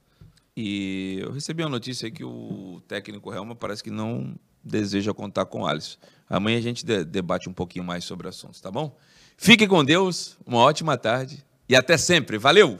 E 0.57 1.19
eu 1.21 1.31
recebi 1.31 1.63
uma 1.63 1.69
notícia 1.69 2.05
aí 2.07 2.11
que 2.11 2.23
o 2.23 2.81
técnico 2.87 3.33
Helma 3.33 3.55
parece 3.55 3.83
que 3.83 3.91
não 3.91 4.35
deseja 4.63 5.13
contar 5.13 5.45
com 5.45 5.61
o 5.61 5.67
Alisson. 5.67 5.97
Amanhã 6.29 6.57
a 6.57 6.61
gente 6.61 6.85
de- 6.85 7.03
debate 7.03 7.49
um 7.49 7.53
pouquinho 7.53 7.83
mais 7.83 8.03
sobre 8.05 8.27
assuntos, 8.27 8.61
tá 8.61 8.71
bom? 8.71 8.95
Fique 9.37 9.67
com 9.67 9.83
Deus, 9.83 10.37
uma 10.45 10.59
ótima 10.59 10.97
tarde 10.97 11.43
e 11.67 11.75
até 11.75 11.97
sempre. 11.97 12.37
Valeu! 12.37 12.79